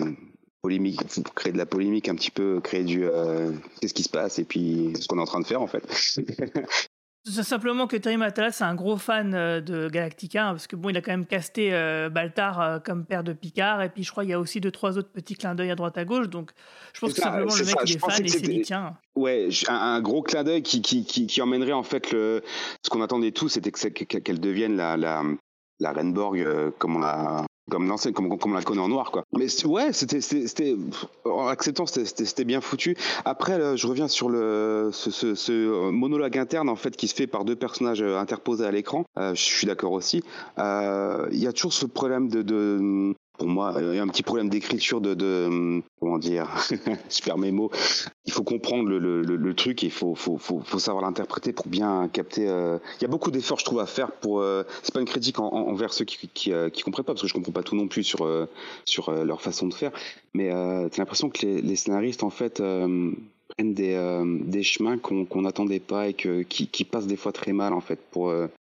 polémique, 0.62 1.00
pour 1.24 1.34
créer 1.34 1.52
de 1.52 1.58
la 1.58 1.66
polémique 1.66 2.08
un 2.08 2.16
petit 2.16 2.32
peu, 2.32 2.60
créer 2.60 2.82
du 2.84 3.04
euh, 3.04 3.52
qu'est-ce 3.80 3.94
qui 3.94 4.02
se 4.02 4.08
passe 4.10 4.38
et 4.40 4.44
puis 4.44 4.92
ce 5.00 5.06
qu'on 5.06 5.18
est 5.18 5.22
en 5.22 5.26
train 5.26 5.40
de 5.40 5.46
faire 5.46 5.62
en 5.62 5.68
fait. 5.68 5.84
C'est 7.24 7.44
simplement 7.44 7.86
que 7.86 7.96
Terry 7.96 8.16
Matalas, 8.16 8.50
c'est 8.52 8.64
un 8.64 8.74
gros 8.74 8.96
fan 8.96 9.32
euh, 9.32 9.60
de 9.60 9.88
Galactica, 9.88 10.48
hein, 10.48 10.50
parce 10.52 10.66
que 10.66 10.74
bon, 10.74 10.88
il 10.88 10.96
a 10.96 11.00
quand 11.00 11.12
même 11.12 11.24
casté 11.24 11.72
euh, 11.72 12.08
Baltar 12.10 12.60
euh, 12.60 12.78
comme 12.80 13.04
père 13.04 13.22
de 13.22 13.32
Picard, 13.32 13.80
et 13.80 13.90
puis 13.90 14.02
je 14.02 14.10
crois 14.10 14.24
qu'il 14.24 14.32
y 14.32 14.34
a 14.34 14.40
aussi 14.40 14.60
deux, 14.60 14.72
trois 14.72 14.98
autres 14.98 15.10
petits 15.10 15.36
clins 15.36 15.54
d'œil 15.54 15.70
à 15.70 15.76
droite 15.76 15.96
à 15.96 16.04
gauche, 16.04 16.28
donc 16.28 16.50
je 16.92 16.98
pense 16.98 17.12
que 17.12 17.20
ça, 17.20 17.30
simplement 17.30 17.54
le 17.54 17.64
mec, 17.64 17.74
ça, 17.74 17.82
il 17.86 17.92
est 17.92 17.98
fan 17.98 18.24
et 18.24 18.28
s'est 18.28 18.40
dit, 18.40 18.62
tiens. 18.62 18.96
Ouais, 19.14 19.48
un, 19.68 19.74
un 19.74 20.00
gros 20.00 20.22
clin 20.22 20.42
d'œil 20.42 20.64
qui, 20.64 20.82
qui, 20.82 21.04
qui, 21.04 21.28
qui 21.28 21.40
emmènerait 21.40 21.72
en 21.72 21.84
fait 21.84 22.10
le 22.10 22.42
ce 22.84 22.90
qu'on 22.90 23.02
attendait 23.02 23.30
tous, 23.30 23.50
c'était 23.50 23.70
qu'elle 23.70 24.40
devienne 24.40 24.76
la 24.76 24.96
la 24.96 25.22
la 25.78 25.92
Renborg 25.92 26.40
euh, 26.40 26.70
comme 26.78 26.96
on 26.96 27.00
la 27.00 27.44
comme 27.70 27.88
l'ancienne, 27.88 28.14
comme, 28.14 28.36
comme 28.38 28.52
on 28.52 28.54
la 28.54 28.62
connaît 28.62 28.80
en 28.80 28.88
noir 28.88 29.10
quoi. 29.10 29.24
Mais 29.36 29.46
ouais, 29.64 29.92
c'était 29.92 30.20
c'était 30.20 30.76
en 31.24 31.46
acceptant 31.46 31.86
c'était 31.86 32.44
bien 32.44 32.60
foutu. 32.60 32.96
Après, 33.24 33.76
je 33.76 33.86
reviens 33.86 34.08
sur 34.08 34.28
le 34.28 34.90
ce, 34.92 35.10
ce, 35.10 35.34
ce 35.34 35.52
euh, 35.52 35.90
monologue 35.90 36.36
interne 36.38 36.68
en 36.68 36.76
fait 36.76 36.96
qui 36.96 37.08
se 37.08 37.14
fait 37.14 37.26
par 37.26 37.44
deux 37.44 37.56
personnages 37.56 38.02
euh, 38.02 38.18
interposés 38.18 38.66
à 38.66 38.70
l'écran. 38.70 39.04
Euh, 39.18 39.34
je 39.34 39.42
suis 39.42 39.66
d'accord 39.66 39.92
aussi. 39.92 40.22
Euh, 40.58 41.28
Il 41.32 41.38
y 41.38 41.46
a 41.46 41.52
toujours 41.52 41.72
ce 41.72 41.86
problème 41.86 42.28
de, 42.28 42.42
de 42.42 43.14
pour 43.42 43.50
moi, 43.50 43.74
il 43.76 43.96
y 43.96 43.98
a 43.98 44.02
un 44.02 44.06
petit 44.06 44.22
problème 44.22 44.48
d'écriture 44.48 45.00
de, 45.00 45.14
de 45.14 45.82
comment 45.98 46.18
dire, 46.18 46.48
je 47.10 47.22
perds 47.24 47.38
mes 47.38 47.50
mots. 47.50 47.72
Il 48.24 48.32
faut 48.32 48.44
comprendre 48.44 48.88
le, 48.88 49.54
truc 49.54 49.82
et 49.82 49.86
il 49.86 49.92
faut, 49.92 50.14
savoir 50.78 51.02
l'interpréter 51.02 51.52
pour 51.52 51.66
bien 51.66 52.08
capter. 52.12 52.48
euh, 52.48 52.78
Il 53.00 53.02
y 53.02 53.04
a 53.04 53.08
beaucoup 53.08 53.32
d'efforts, 53.32 53.58
je 53.58 53.64
trouve, 53.64 53.80
à 53.80 53.86
faire 53.86 54.12
pour. 54.12 54.40
euh, 54.40 54.62
C'est 54.84 54.94
pas 54.94 55.00
une 55.00 55.06
critique 55.06 55.40
en- 55.40 55.48
en- 55.52 55.70
envers 55.70 55.92
ceux 55.92 56.04
qui, 56.04 56.52
euh, 56.52 56.70
qui 56.70 56.82
comprennent 56.82 57.04
pas, 57.04 57.14
parce 57.14 57.22
que 57.22 57.26
je 57.26 57.34
comprends 57.34 57.50
pas 57.50 57.64
tout 57.64 57.74
non 57.74 57.88
plus 57.88 58.04
sur 58.04 58.22
euh, 58.22 58.46
leur 59.24 59.42
façon 59.42 59.66
de 59.66 59.74
faire. 59.74 59.90
Mais 60.34 60.52
euh, 60.52 60.88
t'as 60.88 60.98
l'impression 60.98 61.28
que 61.28 61.44
les, 61.44 61.74
scénaristes 61.76 62.22
en 62.22 62.30
fait 62.30 62.62
prennent 62.62 63.74
des 63.74 64.62
chemins 64.62 64.98
qu'on 64.98 65.42
n'attendait 65.42 65.80
pas 65.80 66.06
et 66.06 66.14
qui, 66.14 66.84
passent 66.84 67.08
des 67.08 67.16
fois 67.16 67.32
très 67.32 67.52
mal 67.52 67.72
en 67.72 67.80
fait 67.80 67.98
pour 68.12 68.32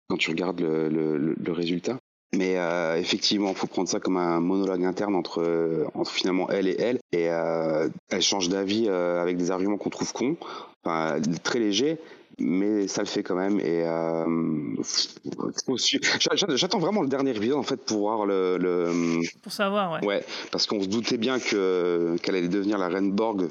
quand 0.10 0.18
tu 0.18 0.32
regardes 0.32 0.62
le 0.62 1.52
résultat. 1.52 2.00
Mais 2.38 2.58
euh, 2.58 2.98
effectivement, 2.98 3.50
il 3.50 3.56
faut 3.56 3.68
prendre 3.68 3.88
ça 3.88 4.00
comme 4.00 4.18
un 4.18 4.40
monologue 4.40 4.84
interne 4.84 5.16
entre, 5.16 5.42
euh, 5.42 5.86
entre 5.94 6.12
finalement 6.12 6.50
elle 6.50 6.68
et 6.68 6.76
elle. 6.80 7.00
Et 7.12 7.30
euh, 7.30 7.88
elle 8.10 8.22
change 8.22 8.50
d'avis 8.50 8.86
euh, 8.88 9.22
avec 9.22 9.38
des 9.38 9.52
arguments 9.52 9.78
qu'on 9.78 9.90
trouve 9.90 10.12
cons, 10.14 10.38
enfin, 10.84 11.18
très 11.44 11.60
légers, 11.60 11.98
mais 12.40 12.88
ça 12.88 13.02
le 13.02 13.08
fait 13.08 13.24
quand 13.24 13.36
même. 13.36 13.60
Et 13.60 13.84
j'attends 16.56 16.80
vraiment 16.80 17.02
le 17.02 17.08
dernier 17.08 17.32
épisode 17.32 17.58
en 17.58 17.64
fait 17.64 17.78
pour 17.78 18.00
voir 18.00 18.26
le. 18.26 18.58
le 18.58 19.22
Pour 19.42 19.52
savoir, 19.52 19.94
ouais. 19.94 20.06
ouais, 20.06 20.26
parce 20.52 20.66
qu'on 20.68 20.82
se 20.82 20.88
doutait 20.88 21.18
bien 21.18 21.40
que 21.40 22.16
qu'elle 22.22 22.36
allait 22.36 22.48
devenir 22.48 22.78
la 22.78 22.88
reine 22.88 23.12
Borg. 23.12 23.48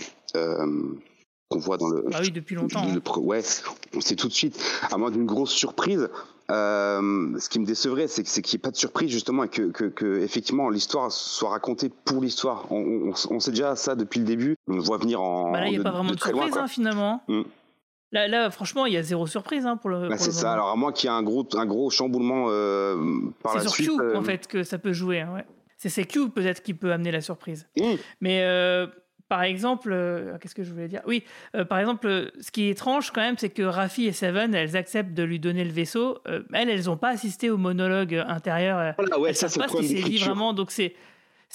Qu'on 1.50 1.58
voit 1.58 1.76
dans 1.76 1.90
le, 1.90 2.06
Bah 2.10 2.18
oui, 2.22 2.30
depuis 2.30 2.56
longtemps. 2.56 2.90
le 2.92 3.00
pro- 3.00 3.20
ouais, 3.20 3.42
on 3.94 4.00
sait 4.00 4.16
tout 4.16 4.28
de 4.28 4.32
suite. 4.32 4.58
À 4.90 4.96
moins 4.96 5.10
d'une 5.10 5.26
grosse 5.26 5.50
surprise, 5.52 6.08
euh, 6.50 7.38
ce 7.38 7.48
qui 7.48 7.58
me 7.58 7.64
décevrait, 7.66 8.06
c'est 8.06 8.26
c'est 8.26 8.42
qu'il 8.42 8.56
n'y 8.56 8.60
ait 8.60 8.66
pas 8.66 8.70
de 8.70 8.76
surprise 8.76 9.10
justement 9.10 9.44
et 9.44 9.48
que, 9.48 9.62
que, 9.70 9.84
que 9.84 10.20
effectivement 10.20 10.68
l'histoire 10.68 11.10
soit 11.10 11.50
racontée 11.50 11.90
pour 12.04 12.20
l'histoire. 12.22 12.66
On, 12.70 13.10
on, 13.10 13.34
on 13.34 13.40
sait 13.40 13.50
déjà 13.50 13.76
ça 13.76 13.94
depuis 13.94 14.20
le 14.20 14.26
début. 14.26 14.56
On 14.68 14.78
voit 14.78 14.98
venir 14.98 15.20
en. 15.22 15.52
Bah 15.52 15.60
là, 15.60 15.66
il 15.66 15.70
n'y 15.70 15.76
a 15.76 15.78
de- 15.78 15.84
pas 15.84 15.90
vraiment 15.92 16.10
de, 16.12 16.18
surprise, 16.20 16.56
hein, 16.56 16.66
finalement. 16.68 17.22
Mm. 17.28 17.42
Là, 18.12 18.28
là, 18.28 18.50
franchement, 18.50 18.86
il 18.86 18.92
y 18.92 18.96
a 18.96 19.02
zéro 19.02 19.26
surprise 19.26 19.66
hein, 19.66 19.76
pour 19.76 19.90
le. 19.90 20.02
Bah, 20.02 20.16
pour 20.16 20.18
c'est 20.18 20.26
le 20.26 20.32
ça. 20.32 20.42
moment. 20.42 20.52
Alors 20.54 20.68
à 20.70 20.76
moins 20.76 20.92
qu'il 20.92 21.08
y 21.10 21.12
ait 21.12 21.16
un 21.16 21.22
gros, 21.22 21.46
un 21.54 21.66
gros 21.66 21.90
chamboulement 21.90 22.46
euh, 22.48 22.96
par 23.42 23.52
C'est 23.52 23.58
la 23.58 23.62
sur 23.64 23.72
suite. 23.74 23.88
Q, 23.90 24.00
euh, 24.00 24.16
en 24.16 24.22
fait, 24.22 24.46
que 24.46 24.62
ça 24.62 24.78
peut 24.78 24.92
jouer. 24.92 25.20
hein, 25.20 25.32
ouais. 25.34 25.44
C'est 25.78 25.88
c'est 25.88 26.04
Q, 26.04 26.28
peut-être, 26.30 26.62
qui 26.62 26.74
peut 26.74 26.92
amener 26.92 27.10
la 27.10 27.20
surprise. 27.20 27.66
Mm. 27.76 27.94
Mais 28.20 28.42
euh, 28.42 28.86
par 29.28 29.42
exemple, 29.42 29.90
euh, 29.92 30.36
qu'est-ce 30.38 30.54
que 30.54 30.62
je 30.62 30.72
voulais 30.72 30.88
dire? 30.88 31.00
Oui, 31.06 31.24
euh, 31.56 31.64
par 31.64 31.78
exemple, 31.78 32.06
euh, 32.06 32.30
ce 32.40 32.50
qui 32.50 32.64
est 32.64 32.70
étrange 32.70 33.10
quand 33.10 33.22
même, 33.22 33.36
c'est 33.38 33.50
que 33.50 33.62
Raffi 33.62 34.06
et 34.06 34.12
Seven, 34.12 34.54
elles 34.54 34.76
acceptent 34.76 35.14
de 35.14 35.22
lui 35.22 35.38
donner 35.38 35.64
le 35.64 35.72
vaisseau. 35.72 36.18
Euh, 36.28 36.42
elles, 36.52 36.68
elles 36.68 36.84
n'ont 36.84 36.96
pas 36.96 37.10
assisté 37.10 37.50
au 37.50 37.56
monologue 37.56 38.14
intérieur. 38.28 38.94
Voilà, 38.98 39.18
ouais, 39.18 39.30
elles 39.30 39.36
ça 39.36 39.48
c'est 39.48 39.60
pas 39.60 39.68
ce 39.68 39.76
qui 39.78 39.88
s'est 39.88 40.08
dit 40.08 40.18
vraiment. 40.18 40.52
Donc 40.52 40.70
c'est 40.70 40.94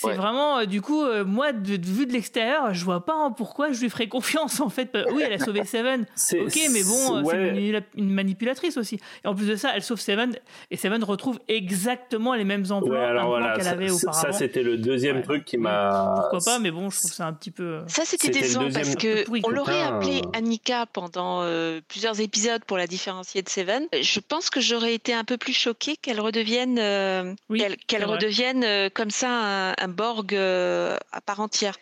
C'est 0.02 0.08
Ouais. 0.08 0.16
vraiment, 0.16 0.60
euh, 0.60 0.66
du 0.66 0.80
coup, 0.82 1.04
euh, 1.04 1.26
moi, 1.26 1.52
de, 1.52 1.76
de- 1.76 1.86
vu 1.86 2.06
de 2.06 2.14
l'extérieur, 2.14 2.74
je 2.74 2.86
vois 2.86 3.06
pas 3.06 3.16
en 3.16 3.32
pourquoi 3.34 3.74
je 3.74 3.82
lui 3.82 3.90
ferais 3.90 4.08
confiance 4.48 4.62
en 4.62 4.70
fait. 4.70 4.98
Oui, 5.12 5.24
elle 5.26 5.34
a 5.34 5.40
sauvé 5.40 5.66
Seven, 5.66 6.06
C'est- 6.16 6.40
ok, 6.40 6.58
mais 6.72 6.84
bon, 6.84 7.18
euh, 7.18 7.24
c'est- 7.30 7.36
une, 7.38 7.54
manipula- 7.56 7.84
une 7.98 8.10
manipulatrice 8.14 8.78
aussi. 8.78 8.98
Et 9.26 9.28
en 9.28 9.36
plus 9.36 9.48
de 9.48 9.58
ça, 9.58 9.72
elle 9.76 9.84
sauve 9.84 10.00
Seven 10.00 10.38
et 10.72 10.78
Seven 10.78 11.04
retrouve 11.04 11.40
exactement 11.50 12.34
les 12.34 12.46
mêmes 12.46 12.64
emplois, 12.70 13.12
Ouais, 13.14 13.26
voilà, 13.26 13.56
qu'elle 13.56 13.64
ça, 13.66 13.72
avait 13.72 13.90
ça, 13.90 13.96
auparavant. 14.10 14.32
c'était 14.38 14.64
le 14.64 14.78
deuxième 14.78 15.18
Ouais. 15.18 15.22
truc 15.24 15.44
qui 15.46 15.58
m'a. 15.58 16.14
Pourquoi 16.16 16.40
pas, 16.46 16.60
mais 16.60 16.72
bon, 16.72 16.90
je 16.90 16.98
trouve 17.00 17.12
ça 17.12 17.28
un 17.28 17.34
petit 17.34 17.52
peu. 17.52 17.64
euh, 17.64 17.82
Ça, 17.88 18.04
c'était 18.06 18.30
décevant 18.30 18.64
deuxième- 18.64 18.84
parce 18.84 18.96
que 18.96 19.30
Oui, 19.30 19.42
on 19.44 19.50
l'aurait 19.50 19.82
appelée 19.82 20.22
Annika 20.34 20.86
pendant 20.86 21.42
euh, 21.42 21.82
plusieurs 21.90 22.22
épisodes 22.22 22.64
pour 22.66 22.78
la 22.78 22.88
différencier 22.88 23.42
de 23.42 23.50
Seven. 23.50 23.84
Je 24.02 24.20
pense 24.22 24.50
que 24.50 24.62
j'aurais 24.62 24.94
été 24.94 25.14
un 25.14 25.24
peu 25.26 25.38
plus 25.38 25.54
choquée 25.54 25.98
qu'elle 25.98 26.22
redevienne, 26.22 26.78
euh, 26.80 27.34
Oui, 27.50 27.62
qu'elle, 27.88 28.06
redevienne 28.06 28.64
euh, 28.64 28.90
comme 28.94 29.10
ça 29.12 29.30
un, 29.30 29.72
un 29.78 29.88
Borg 29.90 30.34
euh, 30.34 30.96
à 31.12 31.22
part 31.22 31.40
entière. 31.40 31.76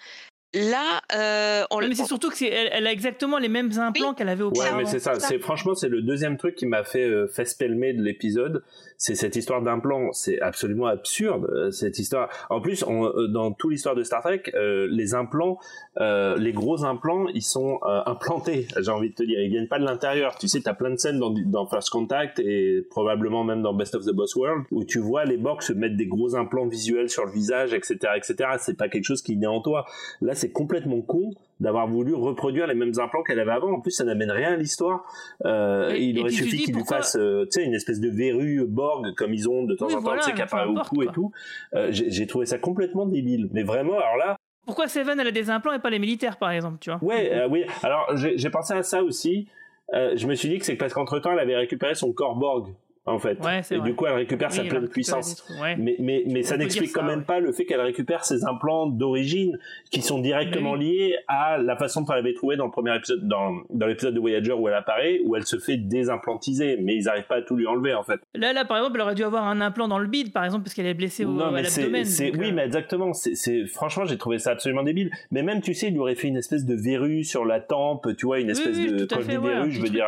Là, 0.53 1.01
euh, 1.13 1.65
on 1.71 1.77
Ouais, 1.77 1.83
le- 1.83 1.89
mais 1.89 1.95
c'est 1.95 2.05
surtout 2.05 2.29
que 2.29 2.37
c'est, 2.37 2.47
elle, 2.47 2.69
elle 2.71 2.87
a 2.87 2.91
exactement 2.91 3.37
les 3.37 3.49
mêmes 3.49 3.71
implants 3.79 4.09
Oui. 4.09 4.15
qu'elle 4.15 4.29
avait 4.29 4.43
Ouais, 4.43 4.49
auparavant. 4.49 4.77
mais 4.77 4.85
c'est 4.85 4.99
ça. 4.99 5.19
C'est 5.19 5.39
franchement, 5.39 5.75
c'est 5.75 5.89
le 5.89 6.01
deuxième 6.01 6.37
truc 6.37 6.55
qui 6.55 6.65
m'a 6.65 6.83
fait 6.83 7.03
euh, 7.03 7.27
fespelmer 7.27 7.93
de 7.93 8.01
l'épisode. 8.01 8.63
C'est 8.97 9.15
cette 9.15 9.35
histoire 9.35 9.61
d'implant. 9.61 10.11
C'est 10.11 10.41
absolument 10.41 10.87
absurde 10.87 11.47
euh, 11.51 11.71
cette 11.71 11.99
histoire. 11.99 12.29
En 12.49 12.61
plus, 12.61 12.83
on, 12.83 13.05
euh, 13.05 13.27
dans 13.27 13.51
toute 13.51 13.71
l'histoire 13.71 13.95
de 13.95 14.03
Star 14.03 14.23
Trek, 14.23 14.43
euh, 14.55 14.87
les 14.89 15.13
implants, 15.13 15.59
euh, 15.99 16.35
les 16.37 16.51
gros 16.51 16.83
implants, 16.83 17.27
ils 17.27 17.43
sont 17.43 17.79
euh, 17.83 18.01
implantés. 18.07 18.67
J'ai 18.79 18.91
envie 18.91 19.11
de 19.11 19.15
te 19.15 19.23
dire, 19.23 19.39
ils 19.39 19.49
viennent 19.49 19.67
pas 19.67 19.79
de 19.79 19.85
l'intérieur. 19.85 20.35
Tu 20.37 20.47
sais, 20.47 20.61
t'as 20.61 20.73
plein 20.73 20.89
de 20.89 20.97
scènes 20.97 21.19
dans, 21.19 21.29
dans 21.29 21.67
First 21.67 21.89
Contact 21.91 22.39
et 22.39 22.81
probablement 22.89 23.43
même 23.43 23.61
dans 23.61 23.73
Best 23.73 23.93
of 23.93 24.03
the 24.03 24.11
Boss 24.11 24.35
World 24.35 24.65
où 24.71 24.83
tu 24.83 24.99
vois 24.99 25.25
les 25.25 25.37
Borg 25.37 25.61
se 25.61 25.73
mettre 25.73 25.95
des 25.95 26.07
gros 26.07 26.35
implants 26.35 26.65
visuels 26.65 27.09
sur 27.09 27.25
le 27.25 27.31
visage, 27.31 27.73
etc., 27.73 27.97
etc. 28.15 28.49
C'est 28.59 28.77
pas 28.77 28.89
quelque 28.89 29.05
chose 29.05 29.21
qui 29.21 29.37
naît 29.37 29.45
en 29.45 29.61
toi. 29.61 29.85
Là, 30.21 30.33
c'est 30.33 30.51
complètement 30.51 31.01
con 31.01 31.31
d'avoir 31.59 31.87
voulu 31.87 32.13
reproduire 32.13 32.67
les 32.67 32.75
mêmes 32.75 32.93
implants 32.99 33.23
qu'elle 33.23 33.39
avait 33.39 33.51
avant. 33.51 33.71
En 33.71 33.79
plus, 33.81 33.91
ça 33.91 34.03
n'amène 34.03 34.31
rien 34.31 34.53
à 34.53 34.55
l'histoire. 34.55 35.03
Euh, 35.45 35.91
Et- 35.91 36.03
il 36.05 36.19
aurait 36.19 36.29
suffi 36.29 36.57
dis 36.57 36.63
qu'il 36.65 36.73
lui 36.75 36.81
pourquoi- 36.81 36.97
fasse, 36.97 37.15
euh, 37.19 37.45
tu 37.45 37.59
sais, 37.61 37.63
une 37.65 37.73
espèce 37.73 37.99
de 37.99 38.09
verrue 38.09 38.65
Borg 38.67 39.13
comme 39.15 39.33
ils 39.33 39.49
ont 39.49 39.63
de 39.63 39.75
temps 39.75 39.87
Oui, 39.87 39.93
en 39.93 39.97
temps, 39.97 40.01
voilà, 40.03 40.21
tu 40.21 40.29
sais, 40.29 40.35
qui 40.35 40.41
apparaît 40.41 40.67
au 40.67 40.75
cou 40.75 41.03
et 41.03 41.07
tout. 41.07 41.31
Euh, 41.73 41.87
J'ai 41.91 42.27
trouvé 42.27 42.45
ça 42.45 42.57
complètement 42.57 43.05
débile. 43.05 43.49
Mais 43.51 43.63
vraiment, 43.63 43.93
alors 43.97 44.17
là, 44.17 44.37
Pourquoi 44.65 44.87
Seven, 44.89 45.17
elle 45.19 45.27
a 45.27 45.31
des 45.31 45.49
implants 45.49 45.71
et 45.73 45.79
pas 45.79 45.89
les 45.89 45.97
militaires, 45.99 46.37
par 46.37 46.51
exemple, 46.51 46.77
tu 46.81 46.89
vois? 46.89 46.99
Ouais, 47.01 47.31
euh, 47.33 47.47
oui. 47.49 47.63
Alors 47.83 48.11
j'ai 48.15 48.49
pensé 48.49 48.73
à 48.73 48.83
ça 48.83 49.01
aussi. 49.01 49.47
Euh, 49.93 50.11
je 50.17 50.27
me 50.27 50.35
suis 50.35 50.49
dit 50.49 50.57
que 50.59 50.65
c'est 50.65 50.75
parce 50.75 50.93
qu'entre 50.93 51.19
temps, 51.19 51.31
elle 51.31 51.39
avait 51.39 51.55
récupéré 51.55 51.95
son 51.95 52.11
corps 52.11 52.35
Borg, 52.35 52.67
en 53.07 53.19
fait. 53.19 53.39
Ouais, 53.43 53.61
et 53.71 53.77
vrai. 53.77 53.89
du 53.89 53.95
coup, 53.95 54.05
elle 54.05 54.15
récupère 54.15 54.49
Oui, 54.51 54.55
sa 54.57 54.63
pleine 54.63 54.87
puissance. 54.87 55.43
ouais. 55.61 55.75
Mais, 55.77 55.95
mais, 55.99 56.23
mais 56.27 56.41
On 56.41 56.47
ça 56.47 56.57
n'explique 56.57 56.93
quand 56.93 57.03
même 57.03 57.19
ouais. 57.19 57.25
pas 57.25 57.39
le 57.39 57.51
fait 57.51 57.65
qu'elle 57.65 57.81
récupère 57.81 58.25
ses 58.25 58.45
implants 58.45 58.87
d'origine 58.87 59.57
qui 59.91 60.01
sont 60.01 60.19
directement 60.19 60.75
liés 60.75 61.15
à 61.27 61.57
la 61.57 61.75
façon 61.77 62.01
dont 62.01 62.11
elle 62.13 62.19
avait 62.19 62.33
trouvé 62.33 62.55
dans 62.57 62.65
le 62.65 62.71
premier 62.71 62.95
épisode, 62.95 63.27
dans, 63.27 63.55
dans 63.69 63.87
l'épisode 63.87 64.13
de 64.13 64.19
Voyager 64.19 64.53
où 64.53 64.67
elle 64.67 64.73
apparaît, 64.73 65.19
où 65.25 65.35
elle 65.35 65.45
se 65.45 65.57
fait 65.57 65.77
désimplantiser, 65.77 66.77
mais 66.81 66.95
ils 66.95 67.05
n'arrivent 67.05 67.27
pas 67.27 67.37
à 67.37 67.41
tout 67.41 67.55
lui 67.55 67.65
enlever 67.67 67.93
en 67.93 68.03
fait. 68.03 68.19
Là, 68.35 68.53
là, 68.53 68.65
par 68.65 68.77
exemple, 68.77 68.95
elle 68.97 69.01
aurait 69.03 69.15
dû 69.15 69.23
avoir 69.23 69.45
un 69.45 69.61
implant 69.61 69.87
dans 69.87 69.99
le 69.99 70.07
bide, 70.07 70.31
par 70.33 70.43
exemple, 70.45 70.63
parce 70.63 70.73
qu'elle 70.73 70.85
est 70.85 70.93
blessée 70.93 71.25
au, 71.25 71.31
non, 71.31 71.45
à 71.45 71.51
mais 71.51 71.63
l'abdomen. 71.63 72.03
donc, 72.03 72.33
oui, 72.39 72.49
euh, 72.49 72.53
mais 72.53 72.65
exactement. 72.65 73.13
C'est, 73.13 73.65
franchement, 73.67 74.05
j'ai 74.05 74.17
trouvé 74.17 74.39
ça 74.39 74.51
absolument 74.51 74.83
débile. 74.83 75.11
Mais 75.31 75.43
même, 75.43 75.61
tu 75.61 75.73
sais, 75.73 75.87
il 75.87 75.93
lui 75.93 75.99
aurait 75.99 76.15
fait 76.15 76.27
une 76.27 76.37
espèce 76.37 76.65
de 76.65 76.75
verrue 76.75 77.23
sur 77.23 77.45
la 77.45 77.59
tempe, 77.59 78.07
tu 78.17 78.25
vois, 78.25 78.39
une 78.39 78.49
espèce 78.49 78.77
oui, 78.77 78.91
de, 78.91 79.03
à 79.03 79.07
quand 79.07 79.21
je 79.21 79.27
dis 79.27 79.37
verrue, 79.37 79.71
je 79.71 79.81
veux 79.81 79.89
dire, 79.89 80.05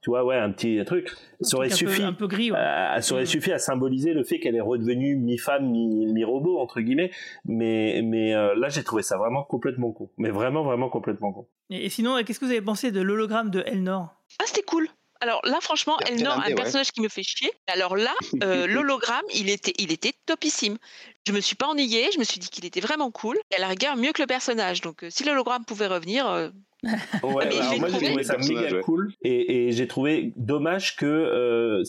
tu 0.00 0.10
vois, 0.10 0.24
ouais, 0.24 0.36
un 0.36 0.50
petit 0.50 0.82
truc. 0.84 1.10
Ça 1.40 1.56
aurait 1.56 1.70
suffi. 1.70 2.02
un 2.02 2.12
peu 2.12 2.28
gris, 2.32 2.50
ouais. 2.50 2.58
Euh, 2.58 3.00
ça 3.00 3.14
aurait 3.14 3.22
Mm. 3.24 3.26
suffi 3.26 3.52
à 3.52 3.58
symboliser 3.58 4.12
le 4.12 4.24
fait 4.24 4.40
qu'elle 4.40 4.56
est 4.56 4.60
redevenue 4.60 5.16
mi-femme, 5.16 5.70
mi- 5.70 6.06
mi-robot, 6.06 6.58
entre 6.58 6.80
guillemets. 6.80 7.10
Mais, 7.44 8.00
mais 8.04 8.34
euh, 8.34 8.54
là, 8.56 8.68
j'ai 8.68 8.82
trouvé 8.82 9.02
ça 9.02 9.16
vraiment 9.18 9.44
complètement 9.44 9.92
con. 9.92 10.10
Mais 10.18 10.30
vraiment, 10.30 10.64
vraiment 10.64 10.88
complètement 10.88 11.32
con. 11.32 11.46
Et, 11.70 11.86
et 11.86 11.88
sinon, 11.88 12.20
qu'est-ce 12.24 12.40
que 12.40 12.44
vous 12.44 12.50
avez 12.50 12.60
pensé 12.62 12.90
de 12.90 13.00
l'hologramme 13.00 13.50
de 13.50 13.62
Elnor? 13.66 14.08
Ah, 14.40 14.44
c'était 14.46 14.62
cool. 14.62 14.88
Alors 15.20 15.40
là, 15.44 15.58
franchement, 15.60 15.96
Elnor, 16.10 16.36
un 16.40 16.48
ouais. 16.48 16.54
personnage 16.56 16.90
qui 16.90 17.00
me 17.00 17.08
fait 17.08 17.22
chier. 17.22 17.48
Alors 17.72 17.94
là, 17.96 18.10
euh, 18.42 18.66
l'hologramme, 18.66 19.22
il 19.34 19.50
était, 19.50 19.72
il 19.78 19.92
était 19.92 20.12
topissime. 20.26 20.78
Je 21.28 21.32
me 21.32 21.40
suis 21.40 21.54
pas 21.54 21.68
ennuyée, 21.68 22.08
je 22.12 22.18
me 22.18 22.24
suis 22.24 22.40
dit 22.40 22.48
qu'il 22.48 22.64
était 22.64 22.80
vraiment 22.80 23.12
cool. 23.12 23.38
Et 23.52 23.56
à 23.56 23.60
la 23.60 23.68
rigueur, 23.68 23.96
mieux 23.96 24.10
que 24.10 24.20
le 24.20 24.26
personnage. 24.26 24.80
Donc 24.80 25.04
euh, 25.04 25.10
si 25.10 25.22
l'hologramme 25.24 25.64
pouvait 25.64 25.86
revenir, 25.86 26.26
euh, 26.26 26.48
Ouais, 26.84 27.46
Mais 27.48 27.60
alors 27.60 27.72
j'ai 27.74 27.78
moi 27.80 27.88
j'ai 27.88 28.06
trouvé- 28.06 28.22
ça 28.24 28.36
méga 28.38 28.72
ouais. 28.74 28.80
cool. 28.80 29.12
et, 29.22 29.68
et 29.68 29.72
j'ai 29.72 29.86
trouvé 29.86 30.32
dommage 30.36 30.96
que 30.96 31.06
euh, 31.06 31.82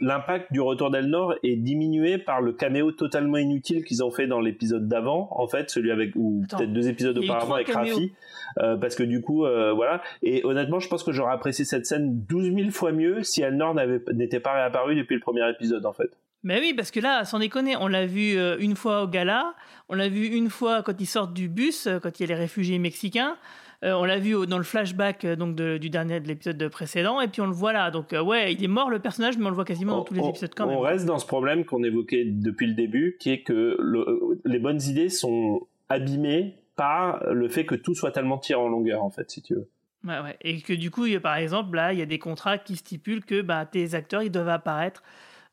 l'impact 0.00 0.52
du 0.52 0.60
retour 0.60 0.90
d'Elnor 0.90 1.34
est 1.42 1.56
diminué 1.56 2.16
par 2.18 2.40
le 2.40 2.52
caméo 2.52 2.92
totalement 2.92 3.36
inutile 3.36 3.84
qu'ils 3.84 4.02
ont 4.02 4.10
fait 4.10 4.26
dans 4.26 4.40
l'épisode 4.40 4.88
d'avant 4.88 5.28
en 5.32 5.46
fait 5.46 5.68
celui 5.70 5.90
avec 5.90 6.12
ou 6.16 6.44
peut-être 6.48 6.72
deux 6.72 6.88
épisodes 6.88 7.18
auparavant 7.18 7.54
avec 7.54 7.66
caméos. 7.66 7.94
Rafi 7.94 8.12
euh, 8.58 8.76
parce 8.76 8.94
que 8.94 9.02
du 9.02 9.20
coup 9.20 9.44
euh, 9.44 9.72
voilà. 9.72 10.02
Et 10.22 10.42
honnêtement 10.44 10.80
je 10.80 10.88
pense 10.88 11.02
que 11.02 11.12
j'aurais 11.12 11.32
apprécié 11.34 11.64
cette 11.66 11.84
scène 11.84 12.24
12 12.28 12.54
000 12.54 12.70
fois 12.70 12.92
mieux 12.92 13.22
si 13.22 13.42
Elnor 13.42 13.74
n'avait 13.74 14.00
n'était 14.14 14.40
pas 14.40 14.54
réapparu 14.54 14.96
depuis 14.96 15.14
le 15.14 15.20
premier 15.20 15.48
épisode 15.50 15.84
en 15.84 15.92
fait. 15.92 16.10
Mais 16.44 16.58
oui, 16.58 16.74
parce 16.74 16.90
que 16.90 16.98
là, 16.98 17.24
sans 17.24 17.38
déconner, 17.38 17.76
on 17.76 17.86
l'a 17.86 18.04
vu 18.04 18.36
une 18.58 18.74
fois 18.74 19.04
au 19.04 19.06
gala, 19.06 19.54
on 19.88 19.94
l'a 19.94 20.08
vu 20.08 20.26
une 20.26 20.50
fois 20.50 20.82
quand 20.82 21.00
ils 21.00 21.06
sortent 21.06 21.32
du 21.34 21.48
bus, 21.48 21.86
quand 22.02 22.18
il 22.18 22.22
y 22.22 22.24
a 22.24 22.34
les 22.34 22.40
réfugiés 22.40 22.80
mexicains, 22.80 23.36
euh, 23.84 23.92
on 23.94 24.04
l'a 24.04 24.18
vu 24.18 24.34
au- 24.34 24.46
dans 24.46 24.58
le 24.58 24.64
flashback 24.64 25.24
euh, 25.24 25.36
donc 25.36 25.56
de- 25.56 25.76
du 25.78 25.90
dernier 25.90 26.20
de 26.20 26.28
l'épisode 26.28 26.68
précédent, 26.68 27.20
et 27.20 27.28
puis 27.28 27.40
on 27.40 27.46
le 27.46 27.52
voit 27.52 27.72
là. 27.72 27.90
Donc 27.90 28.12
euh, 28.12 28.22
ouais, 28.22 28.52
il 28.52 28.62
est 28.62 28.68
mort 28.68 28.90
le 28.90 28.98
personnage, 28.98 29.36
mais 29.38 29.46
on 29.46 29.50
le 29.50 29.54
voit 29.54 29.64
quasiment 29.64 29.96
dans 29.98 30.04
tous 30.04 30.14
les 30.14 30.20
on, 30.20 30.30
épisodes 30.30 30.54
quand 30.54 30.66
on 30.66 30.70
même. 30.70 30.78
reste 30.78 31.06
dans 31.06 31.18
ce 31.18 31.26
problème 31.26 31.64
qu'on 31.64 31.82
évoquait 31.82 32.24
depuis 32.24 32.66
le 32.66 32.74
début, 32.74 33.16
qui 33.20 33.30
est 33.30 33.42
que 33.42 33.76
le- 33.80 34.40
les 34.44 34.58
bonnes 34.58 34.80
idées 34.82 35.08
sont 35.08 35.66
abîmées 35.88 36.56
par 36.76 37.22
le 37.32 37.48
fait 37.48 37.66
que 37.66 37.74
tout 37.74 37.94
soit 37.94 38.12
tellement 38.12 38.38
tiré 38.38 38.58
en 38.60 38.68
longueur, 38.68 39.02
en 39.04 39.10
fait, 39.10 39.30
si 39.30 39.42
tu 39.42 39.54
veux. 39.54 39.68
Ouais, 40.04 40.18
ouais. 40.20 40.36
Et 40.40 40.60
que 40.62 40.72
du 40.72 40.90
coup, 40.90 41.04
par 41.22 41.36
exemple, 41.36 41.76
là, 41.76 41.92
il 41.92 41.98
y 41.98 42.02
a 42.02 42.06
des 42.06 42.18
contrats 42.18 42.58
qui 42.58 42.76
stipulent 42.76 43.24
que 43.24 43.40
bah, 43.42 43.66
tes 43.66 43.94
acteurs, 43.94 44.22
ils 44.22 44.30
doivent 44.32 44.48
apparaître 44.48 45.02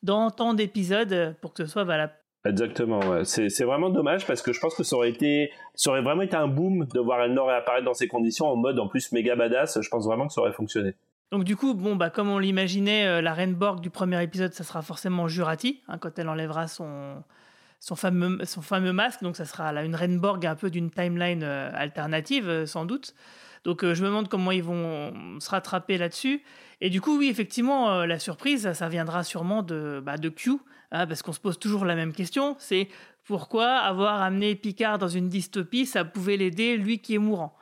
dans 0.01 0.31
tant 0.31 0.53
d'épisodes 0.53 1.35
pour 1.41 1.53
que 1.53 1.65
ce 1.65 1.71
soit 1.71 1.83
valable. 1.83 2.13
Exactement. 2.45 3.23
C'est, 3.25 3.63
vraiment 3.63 3.89
dommage 3.89 4.25
parce 4.25 4.41
que 4.41 4.53
je 4.53 4.59
pense 4.59 4.73
que 4.73 4.83
ça 4.83 4.95
aurait 4.95 5.09
été, 5.09 5.51
ça 5.75 5.91
aurait 5.91 6.01
vraiment 6.01 6.21
été 6.21 6.37
un 6.37 6.47
boom 6.47 6.85
de 6.93 6.99
voir 6.99 7.21
Elnor 7.21 7.47
réapparaître 7.47 7.85
dans 7.85 7.93
ces 7.93 8.07
conditions 8.07 8.47
en 8.47 8.55
mode 8.55 8.79
en 8.79 8.87
plus 8.87 9.11
méga 9.11 9.35
badass. 9.35 9.81
Je 9.81 9.89
pense 9.89 10.05
vraiment 10.05 10.27
que 10.27 10.33
ça 10.33 10.41
aurait 10.41 10.53
fonctionné. 10.53 10.95
Donc 11.31 11.43
du 11.43 11.55
coup, 11.55 11.73
bon, 11.73 11.95
bah, 11.95 12.09
comme 12.09 12.29
on 12.29 12.39
l'imaginait, 12.39 13.05
euh, 13.05 13.21
la 13.21 13.33
reine 13.33 13.53
Borg 13.53 13.81
du 13.81 13.89
premier 13.89 14.23
épisode, 14.23 14.53
ça 14.53 14.63
sera 14.63 14.81
forcément 14.81 15.27
Jurati, 15.27 15.81
hein, 15.87 15.97
quand 15.99 16.17
elle 16.17 16.29
enlèvera 16.29 16.67
son, 16.67 17.23
son, 17.79 17.95
fameux, 17.95 18.39
son 18.45 18.61
fameux 18.61 18.93
masque. 18.93 19.21
Donc 19.21 19.35
ça 19.35 19.45
sera 19.45 19.71
là, 19.71 19.83
une 19.83 19.95
reine 19.95 20.19
Borg 20.19 20.45
un 20.45 20.55
peu 20.55 20.69
d'une 20.69 20.91
timeline 20.91 21.43
euh, 21.43 21.71
alternative, 21.73 22.47
euh, 22.47 22.65
sans 22.65 22.85
doute. 22.85 23.13
Donc 23.63 23.83
euh, 23.83 23.93
je 23.93 24.03
me 24.03 24.07
demande 24.07 24.29
comment 24.29 24.51
ils 24.51 24.63
vont 24.63 25.39
se 25.39 25.49
rattraper 25.49 25.97
là-dessus. 25.97 26.43
Et 26.81 26.89
du 26.89 27.01
coup, 27.01 27.17
oui, 27.17 27.27
effectivement, 27.27 28.05
la 28.05 28.19
surprise, 28.19 28.63
ça, 28.63 28.73
ça 28.73 28.87
viendra 28.87 29.25
sûrement 29.25 29.63
de, 29.63 30.01
bah, 30.01 30.15
de 30.15 30.29
Q, 30.29 30.51
hein, 30.91 31.07
parce 31.07 31.21
qu'on 31.21 31.33
se 31.33 31.39
pose 31.41 31.59
toujours 31.59 31.83
la 31.83 31.95
même 31.95 32.13
question, 32.13 32.55
c'est 32.57 32.87
pourquoi 33.25 33.67
avoir 33.67 34.21
amené 34.21 34.55
Picard 34.55 34.97
dans 34.97 35.09
une 35.09 35.27
dystopie, 35.27 35.85
ça 35.85 36.05
pouvait 36.05 36.37
l'aider, 36.37 36.77
lui 36.77 36.99
qui 36.99 37.15
est 37.15 37.19
mourant? 37.19 37.58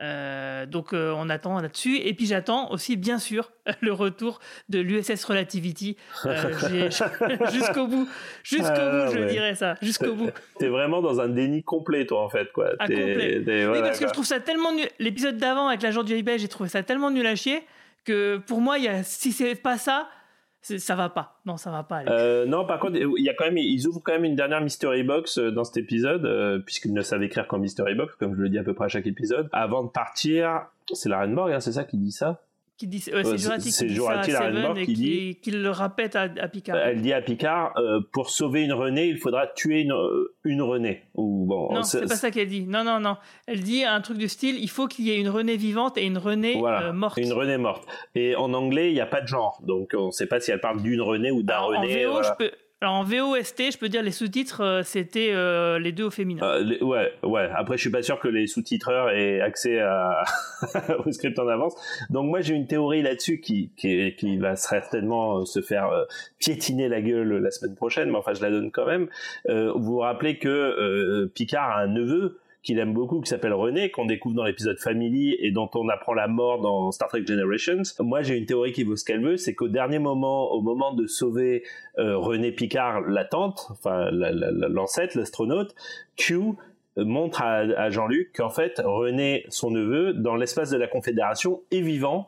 Euh, 0.00 0.64
donc 0.66 0.92
euh, 0.92 1.12
on 1.16 1.28
attend 1.28 1.60
là-dessus. 1.60 1.96
Et 1.96 2.14
puis 2.14 2.26
j'attends 2.26 2.70
aussi, 2.70 2.96
bien 2.96 3.18
sûr, 3.18 3.52
le 3.80 3.92
retour 3.92 4.40
de 4.68 4.78
l'USS 4.80 5.24
Relativity 5.24 5.96
euh, 6.24 6.88
jusqu'au 7.52 7.86
bout. 7.86 8.08
Jusqu'au 8.42 8.66
Ah, 8.76 9.06
bout, 9.06 9.12
je 9.14 9.18
ouais. 9.20 9.26
dirais 9.26 9.54
ça. 9.54 9.74
Jusqu'au 9.82 10.14
bout. 10.14 10.30
T'es 10.58 10.68
vraiment 10.68 11.02
dans 11.02 11.20
un 11.20 11.28
déni 11.28 11.62
complet, 11.62 12.06
toi, 12.06 12.22
en 12.22 12.28
fait, 12.28 12.50
quoi. 12.52 12.70
Ah, 12.78 12.86
complet. 12.86 13.42
oui, 13.46 13.80
parce 13.80 13.98
que 13.98 14.08
je 14.08 14.12
trouve 14.12 14.24
ça 14.26 14.40
tellement 14.40 14.72
nul. 14.72 14.88
L'épisode 14.98 15.36
d'avant 15.36 15.68
avec 15.68 15.82
l'agent 15.82 16.02
du 16.02 16.14
eBay, 16.14 16.38
j'ai 16.38 16.48
trouvé 16.48 16.68
ça 16.68 16.82
tellement 16.82 17.10
nul 17.10 17.26
à 17.26 17.34
chier 17.34 17.62
que 18.04 18.38
pour 18.38 18.60
moi, 18.60 18.78
y 18.78 18.88
a... 18.88 19.02
si 19.02 19.32
c'est 19.32 19.54
pas 19.54 19.76
ça, 19.76 20.08
ça 20.62 20.94
va 20.94 21.08
pas. 21.08 21.40
Non, 21.46 21.56
ça 21.56 21.70
va 21.70 21.82
pas. 21.82 22.02
Euh, 22.06 22.46
non, 22.46 22.66
par 22.66 22.78
contre, 22.78 22.96
il 22.96 23.24
y 23.24 23.28
a 23.28 23.34
quand 23.34 23.46
même, 23.46 23.56
ils 23.56 23.86
ouvrent 23.86 24.02
quand 24.02 24.12
même 24.12 24.24
une 24.24 24.36
dernière 24.36 24.60
mystery 24.60 25.02
box 25.02 25.38
euh, 25.38 25.50
dans 25.50 25.64
cet 25.64 25.78
épisode, 25.78 26.24
euh, 26.26 26.58
puisqu'ils 26.58 26.92
ne 26.92 27.02
savent 27.02 27.22
écrire 27.22 27.46
qu'en 27.46 27.58
mystery 27.58 27.94
box, 27.94 28.14
comme 28.16 28.34
je 28.34 28.40
le 28.40 28.48
dis 28.48 28.58
à 28.58 28.62
peu 28.62 28.74
près 28.74 28.84
à 28.86 28.88
chaque 28.88 29.06
épisode. 29.06 29.48
Avant 29.52 29.84
de 29.84 29.90
partir, 29.90 30.66
c'est 30.92 31.08
la 31.08 31.20
Reine 31.20 31.34
Borg, 31.34 31.52
hein, 31.52 31.60
c'est 31.60 31.72
ça 31.72 31.84
qui 31.84 31.96
dit 31.96 32.12
ça? 32.12 32.42
Qui 32.80 32.86
dit, 32.86 33.04
euh, 33.12 33.22
c'est 33.24 33.36
Jurati 33.36 33.72
c'est 33.72 33.86
qui 33.88 33.92
dit 33.92 34.00
ça 34.00 34.20
à 34.20 34.22
Seven 34.24 34.76
et 34.78 34.86
qui 34.86 34.94
qui, 34.94 35.00
dit- 35.02 35.38
qui 35.42 35.50
le 35.50 35.70
répète 35.70 36.16
à, 36.16 36.22
à 36.22 36.48
Picard. 36.48 36.76
Euh, 36.76 36.82
Elle 36.86 37.02
dit 37.02 37.12
à 37.12 37.20
Picard, 37.20 37.74
euh, 37.76 38.00
pour 38.10 38.30
sauver 38.30 38.62
une 38.62 38.72
Renée, 38.72 39.06
il 39.06 39.18
faudra 39.18 39.46
tuer 39.48 39.82
une, 39.82 39.92
euh, 39.92 40.34
une 40.44 40.62
Renée. 40.62 41.02
Ou 41.14 41.44
bon, 41.46 41.74
non, 41.74 41.82
c'est 41.82 42.06
pas 42.08 42.16
ça 42.16 42.30
qu'elle 42.30 42.48
dit. 42.48 42.62
Non, 42.66 42.82
non, 42.82 42.98
non. 42.98 43.18
Elle 43.46 43.60
dit 43.60 43.84
un 43.84 44.00
truc 44.00 44.16
du 44.16 44.28
style 44.28 44.56
il 44.58 44.70
faut 44.70 44.86
qu'il 44.86 45.04
y 45.06 45.10
ait 45.10 45.20
une 45.20 45.28
Renée 45.28 45.58
vivante 45.58 45.98
et 45.98 46.06
une 46.06 46.16
Renée 46.16 46.56
Voilà, 46.58 46.84
euh, 46.88 46.92
morte. 46.94 47.18
une 47.18 47.34
Renée 47.34 47.58
morte. 47.58 47.86
Et 48.14 48.34
en 48.34 48.54
anglais, 48.54 48.90
il 48.90 48.94
n'y 48.94 49.00
a 49.02 49.06
pas 49.06 49.20
de 49.20 49.26
genre, 49.28 49.60
donc 49.62 49.90
on 49.94 50.06
ne 50.06 50.10
sait 50.10 50.26
pas 50.26 50.40
si 50.40 50.50
elle 50.50 50.60
parle 50.60 50.80
d'une 50.80 51.02
Renée 51.02 51.30
ou 51.30 51.42
d'un 51.42 51.56
Alors, 51.56 51.74
en 51.76 51.80
René. 51.82 52.04
VO, 52.06 52.12
voilà. 52.12 52.34
je 52.40 52.46
peux. 52.46 52.50
Alors 52.82 52.94
en 52.94 53.04
VOST, 53.04 53.72
je 53.72 53.76
peux 53.76 53.90
dire 53.90 54.02
les 54.02 54.10
sous-titres, 54.10 54.62
euh, 54.62 54.82
c'était 54.82 55.32
euh, 55.34 55.78
les 55.78 55.92
deux 55.92 56.04
au 56.04 56.10
féminin. 56.10 56.42
Euh, 56.42 56.82
ouais, 56.82 57.12
ouais. 57.22 57.50
Après, 57.54 57.76
je 57.76 57.82
suis 57.82 57.90
pas 57.90 58.02
sûr 58.02 58.18
que 58.18 58.28
les 58.28 58.46
sous-titreurs 58.46 59.10
aient 59.10 59.42
accès 59.42 59.80
à... 59.80 60.24
au 61.04 61.12
script 61.12 61.38
en 61.38 61.46
avance. 61.48 61.74
Donc 62.08 62.30
moi, 62.30 62.40
j'ai 62.40 62.54
une 62.54 62.66
théorie 62.66 63.02
là-dessus 63.02 63.40
qui, 63.40 63.70
qui, 63.76 64.14
qui 64.16 64.38
va 64.38 64.56
certainement 64.56 65.44
se 65.44 65.60
faire 65.60 65.88
euh, 65.88 66.04
piétiner 66.38 66.88
la 66.88 67.02
gueule 67.02 67.34
la 67.34 67.50
semaine 67.50 67.74
prochaine, 67.74 68.08
mais 68.08 68.16
enfin, 68.16 68.32
je 68.32 68.40
la 68.40 68.50
donne 68.50 68.70
quand 68.70 68.86
même. 68.86 69.08
Euh, 69.50 69.72
vous 69.74 69.96
vous 69.96 69.98
rappelez 69.98 70.38
que 70.38 70.48
euh, 70.48 71.30
Picard 71.34 71.70
a 71.70 71.82
un 71.82 71.88
neveu 71.88 72.38
qu'il 72.62 72.78
aime 72.78 72.92
beaucoup, 72.92 73.20
qui 73.20 73.28
s'appelle 73.30 73.54
René, 73.54 73.90
qu'on 73.90 74.04
découvre 74.04 74.34
dans 74.34 74.44
l'épisode 74.44 74.78
Family 74.78 75.34
et 75.38 75.50
dont 75.50 75.70
on 75.74 75.88
apprend 75.88 76.12
la 76.12 76.28
mort 76.28 76.60
dans 76.60 76.90
Star 76.90 77.08
Trek 77.08 77.24
Generations. 77.26 77.82
Moi, 78.00 78.22
j'ai 78.22 78.36
une 78.36 78.44
théorie 78.46 78.72
qui 78.72 78.84
vaut 78.84 78.96
ce 78.96 79.04
qu'elle 79.04 79.22
veut, 79.24 79.36
c'est 79.38 79.54
qu'au 79.54 79.68
dernier 79.68 79.98
moment, 79.98 80.50
au 80.52 80.60
moment 80.60 80.92
de 80.92 81.06
sauver 81.06 81.62
euh, 81.98 82.18
René 82.18 82.52
Picard, 82.52 83.00
la 83.02 83.24
tante, 83.24 83.68
enfin 83.70 84.10
la- 84.10 84.30
la- 84.32 84.50
la- 84.50 84.68
l'ancêtre, 84.68 85.16
l'astronaute, 85.16 85.74
Q 86.16 86.36
euh, 86.98 87.04
montre 87.04 87.40
à 87.42 87.88
Jean-Luc 87.88 88.32
qu'en 88.36 88.50
fait 88.50 88.80
René, 88.84 89.44
son 89.48 89.70
neveu, 89.70 90.12
dans 90.12 90.36
l'espace 90.36 90.70
de 90.70 90.76
la 90.76 90.86
Confédération, 90.86 91.62
est 91.70 91.80
vivant. 91.80 92.26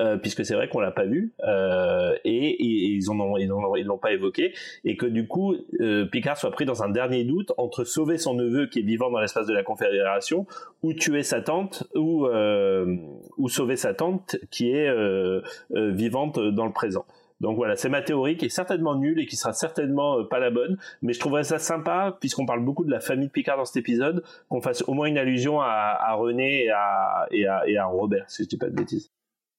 Euh, 0.00 0.16
puisque 0.16 0.44
c'est 0.44 0.54
vrai 0.54 0.68
qu'on 0.68 0.80
l'a 0.80 0.90
pas 0.90 1.04
vu 1.04 1.32
euh, 1.46 2.14
et, 2.24 2.56
ils 2.64 3.10
en 3.10 3.20
ont 3.20 3.36
ils 3.36 3.52
en 3.52 3.58
ont- 3.62 3.76
ils 3.76 3.84
l'ont 3.86 3.98
pas 3.98 4.12
évoqué 4.12 4.52
et 4.84 4.96
que 4.96 5.06
du 5.06 5.28
coup 5.28 5.54
euh, 5.80 6.06
Picard 6.06 6.36
soit 6.38 6.50
pris 6.50 6.64
dans 6.64 6.82
un 6.82 6.88
dernier 6.88 7.22
doute 7.24 7.52
entre 7.58 7.84
sauver 7.84 8.16
son 8.18 8.34
neveu 8.34 8.66
qui 8.66 8.80
est 8.80 8.82
vivant 8.82 9.10
dans 9.10 9.20
l'espace 9.20 9.46
de 9.46 9.52
la 9.54 9.62
Confédération 9.62 10.46
ou 10.82 10.94
tuer 10.94 11.22
sa 11.22 11.40
tante 11.42 11.84
ou 11.94 12.26
euh, 12.26 12.96
ou 13.36 13.48
sauver 13.48 13.76
sa 13.76 13.94
tante 13.94 14.36
qui 14.50 14.72
est 14.72 14.88
euh, 14.88 15.42
vivante 15.70 16.38
dans 16.38 16.66
le 16.66 16.72
présent. 16.72 17.04
Donc 17.40 17.56
voilà, 17.56 17.74
c'est 17.76 17.88
ma 17.88 18.02
théorie 18.02 18.36
qui 18.36 18.46
est 18.46 18.50
certainement 18.50 18.94
nulle 18.96 19.18
et 19.18 19.24
qui 19.26 19.36
sera 19.36 19.54
certainement 19.54 20.24
pas 20.24 20.38
la 20.38 20.50
bonne, 20.50 20.76
mais 21.00 21.14
je 21.14 21.20
trouverais 21.20 21.42
ça 21.44 21.58
sympa 21.58 22.16
puisqu'on 22.20 22.44
parle 22.44 22.62
beaucoup 22.62 22.84
de 22.84 22.90
la 22.90 23.00
famille 23.00 23.28
de 23.28 23.32
Picard 23.32 23.56
dans 23.56 23.64
cet 23.64 23.78
épisode, 23.78 24.22
qu'on 24.50 24.60
fasse 24.60 24.82
au 24.86 24.92
moins 24.92 25.06
une 25.06 25.16
allusion 25.16 25.58
à, 25.60 25.96
à 26.00 26.12
René 26.14 26.64
et 26.64 26.70
à, 26.70 27.26
et 27.30 27.46
à 27.46 27.66
et 27.66 27.76
à 27.78 27.86
Robert, 27.86 28.24
si 28.28 28.44
je 28.44 28.48
dis 28.48 28.58
pas 28.58 28.68
de 28.68 28.74
bêtises. 28.76 29.10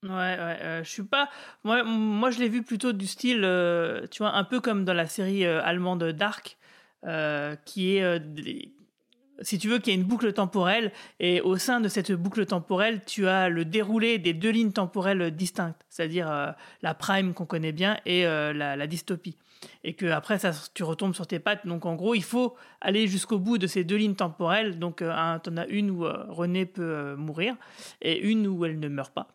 Ouais, 0.04 0.10
ouais, 0.10 0.58
euh, 0.62 0.84
je 0.84 0.90
suis 0.90 1.04
pas. 1.04 1.30
Moi, 1.64 1.84
moi 1.84 2.32
je 2.32 2.40
l'ai 2.40 2.50
vu 2.50 2.64
plutôt 2.64 2.92
du 2.92 3.06
style, 3.06 3.42
euh, 3.44 4.08
tu 4.10 4.24
vois, 4.24 4.34
un 4.34 4.44
peu 4.44 4.60
comme 4.60 4.84
dans 4.84 4.96
la 4.96 5.06
série 5.06 5.46
euh, 5.46 5.62
allemande 5.64 6.04
Dark, 6.04 6.58
qui 7.66 7.98
est, 7.98 8.22
si 9.42 9.60
tu 9.60 9.68
veux, 9.70 9.78
qui 9.78 9.92
a 9.92 9.94
une 9.94 10.04
boucle 10.04 10.34
temporelle, 10.34 10.92
et 11.20 11.40
au 11.42 11.56
sein 11.58 11.82
de 11.82 11.88
cette 11.88 12.12
boucle 12.12 12.46
temporelle, 12.48 13.02
tu 13.06 13.28
as 13.28 13.50
le 13.50 13.64
déroulé 13.66 14.18
des 14.18 14.34
deux 14.34 14.50
lignes 14.50 14.72
temporelles 14.72 15.32
distinctes, 15.36 15.86
c'est-à-dire 15.90 16.56
la 16.82 16.94
prime 16.94 17.34
qu'on 17.34 17.46
connaît 17.46 17.72
bien 17.72 17.98
et 18.06 18.24
la, 18.24 18.88
dystopie. 18.88 19.36
Et 19.84 19.94
que 19.94 20.08
après 20.08 20.40
ça, 20.40 20.52
tu 20.74 20.84
retombes 20.84 21.16
sur 21.16 21.28
tes 21.28 21.40
pattes. 21.40 21.66
Donc 21.68 21.86
en 21.86 21.96
gros, 21.96 22.16
il 22.16 22.24
faut 22.24 22.56
aller 22.82 23.08
jusqu'au 23.08 23.40
bout 23.40 23.58
de 23.58 23.68
ces 23.68 23.84
deux 23.84 23.98
lignes 23.98 24.16
temporelles. 24.16 24.80
Donc 24.80 24.98
tu 24.98 25.06
en 25.06 25.58
as 25.58 25.68
une 25.68 25.92
où 25.92 26.06
René 26.30 26.66
peut 26.66 27.16
mourir 27.16 27.56
et 28.02 28.20
une 28.20 28.48
où 28.48 28.66
elle 28.66 28.80
ne 28.80 28.88
meurt 28.88 29.14
pas. 29.14 29.28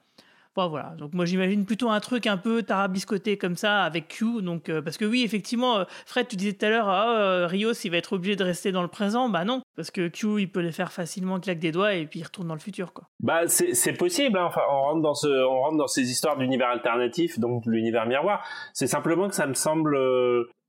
Bon, 0.56 0.68
voilà. 0.68 0.94
Donc 0.96 1.12
moi 1.12 1.26
j'imagine 1.26 1.66
plutôt 1.66 1.90
un 1.90 2.00
truc 2.00 2.26
un 2.26 2.38
peu 2.38 2.62
tarabiscoté 2.62 3.36
comme 3.36 3.56
ça 3.56 3.82
avec 3.82 4.08
Q. 4.08 4.40
Donc 4.40 4.70
euh, 4.70 4.80
parce 4.80 4.96
que 4.96 5.04
oui 5.04 5.22
effectivement, 5.22 5.78
euh, 5.80 5.84
Fred, 6.06 6.28
tu 6.28 6.36
disais 6.36 6.54
tout 6.54 6.64
à 6.64 6.70
l'heure, 6.70 6.88
ah, 6.88 7.18
euh, 7.18 7.46
Rios 7.46 7.74
il 7.84 7.90
va 7.90 7.98
être 7.98 8.14
obligé 8.14 8.36
de 8.36 8.44
rester 8.44 8.72
dans 8.72 8.80
le 8.80 8.88
présent. 8.88 9.28
Bah 9.28 9.44
non, 9.44 9.60
parce 9.76 9.90
que 9.90 10.08
Q 10.08 10.40
il 10.40 10.50
peut 10.50 10.60
les 10.60 10.72
faire 10.72 10.92
facilement 10.92 11.38
claque 11.40 11.58
des 11.58 11.72
doigts 11.72 11.92
et 11.92 12.06
puis 12.06 12.20
il 12.20 12.24
retourne 12.24 12.48
dans 12.48 12.54
le 12.54 12.60
futur 12.60 12.94
quoi. 12.94 13.04
Bah 13.20 13.42
c'est 13.48 13.92
possible. 13.98 14.38
Hein. 14.38 14.46
Enfin, 14.46 14.62
on 14.70 14.80
rentre 14.80 15.02
dans 15.02 15.28
on 15.28 15.60
rentre 15.60 15.76
dans 15.76 15.86
ces 15.88 16.10
histoires 16.10 16.38
d'univers 16.38 16.68
alternatif, 16.68 17.38
donc 17.38 17.64
l'univers 17.66 18.06
miroir. 18.06 18.42
C'est 18.72 18.86
simplement 18.86 19.28
que 19.28 19.34
ça 19.34 19.46
me 19.46 19.54
semble 19.54 19.94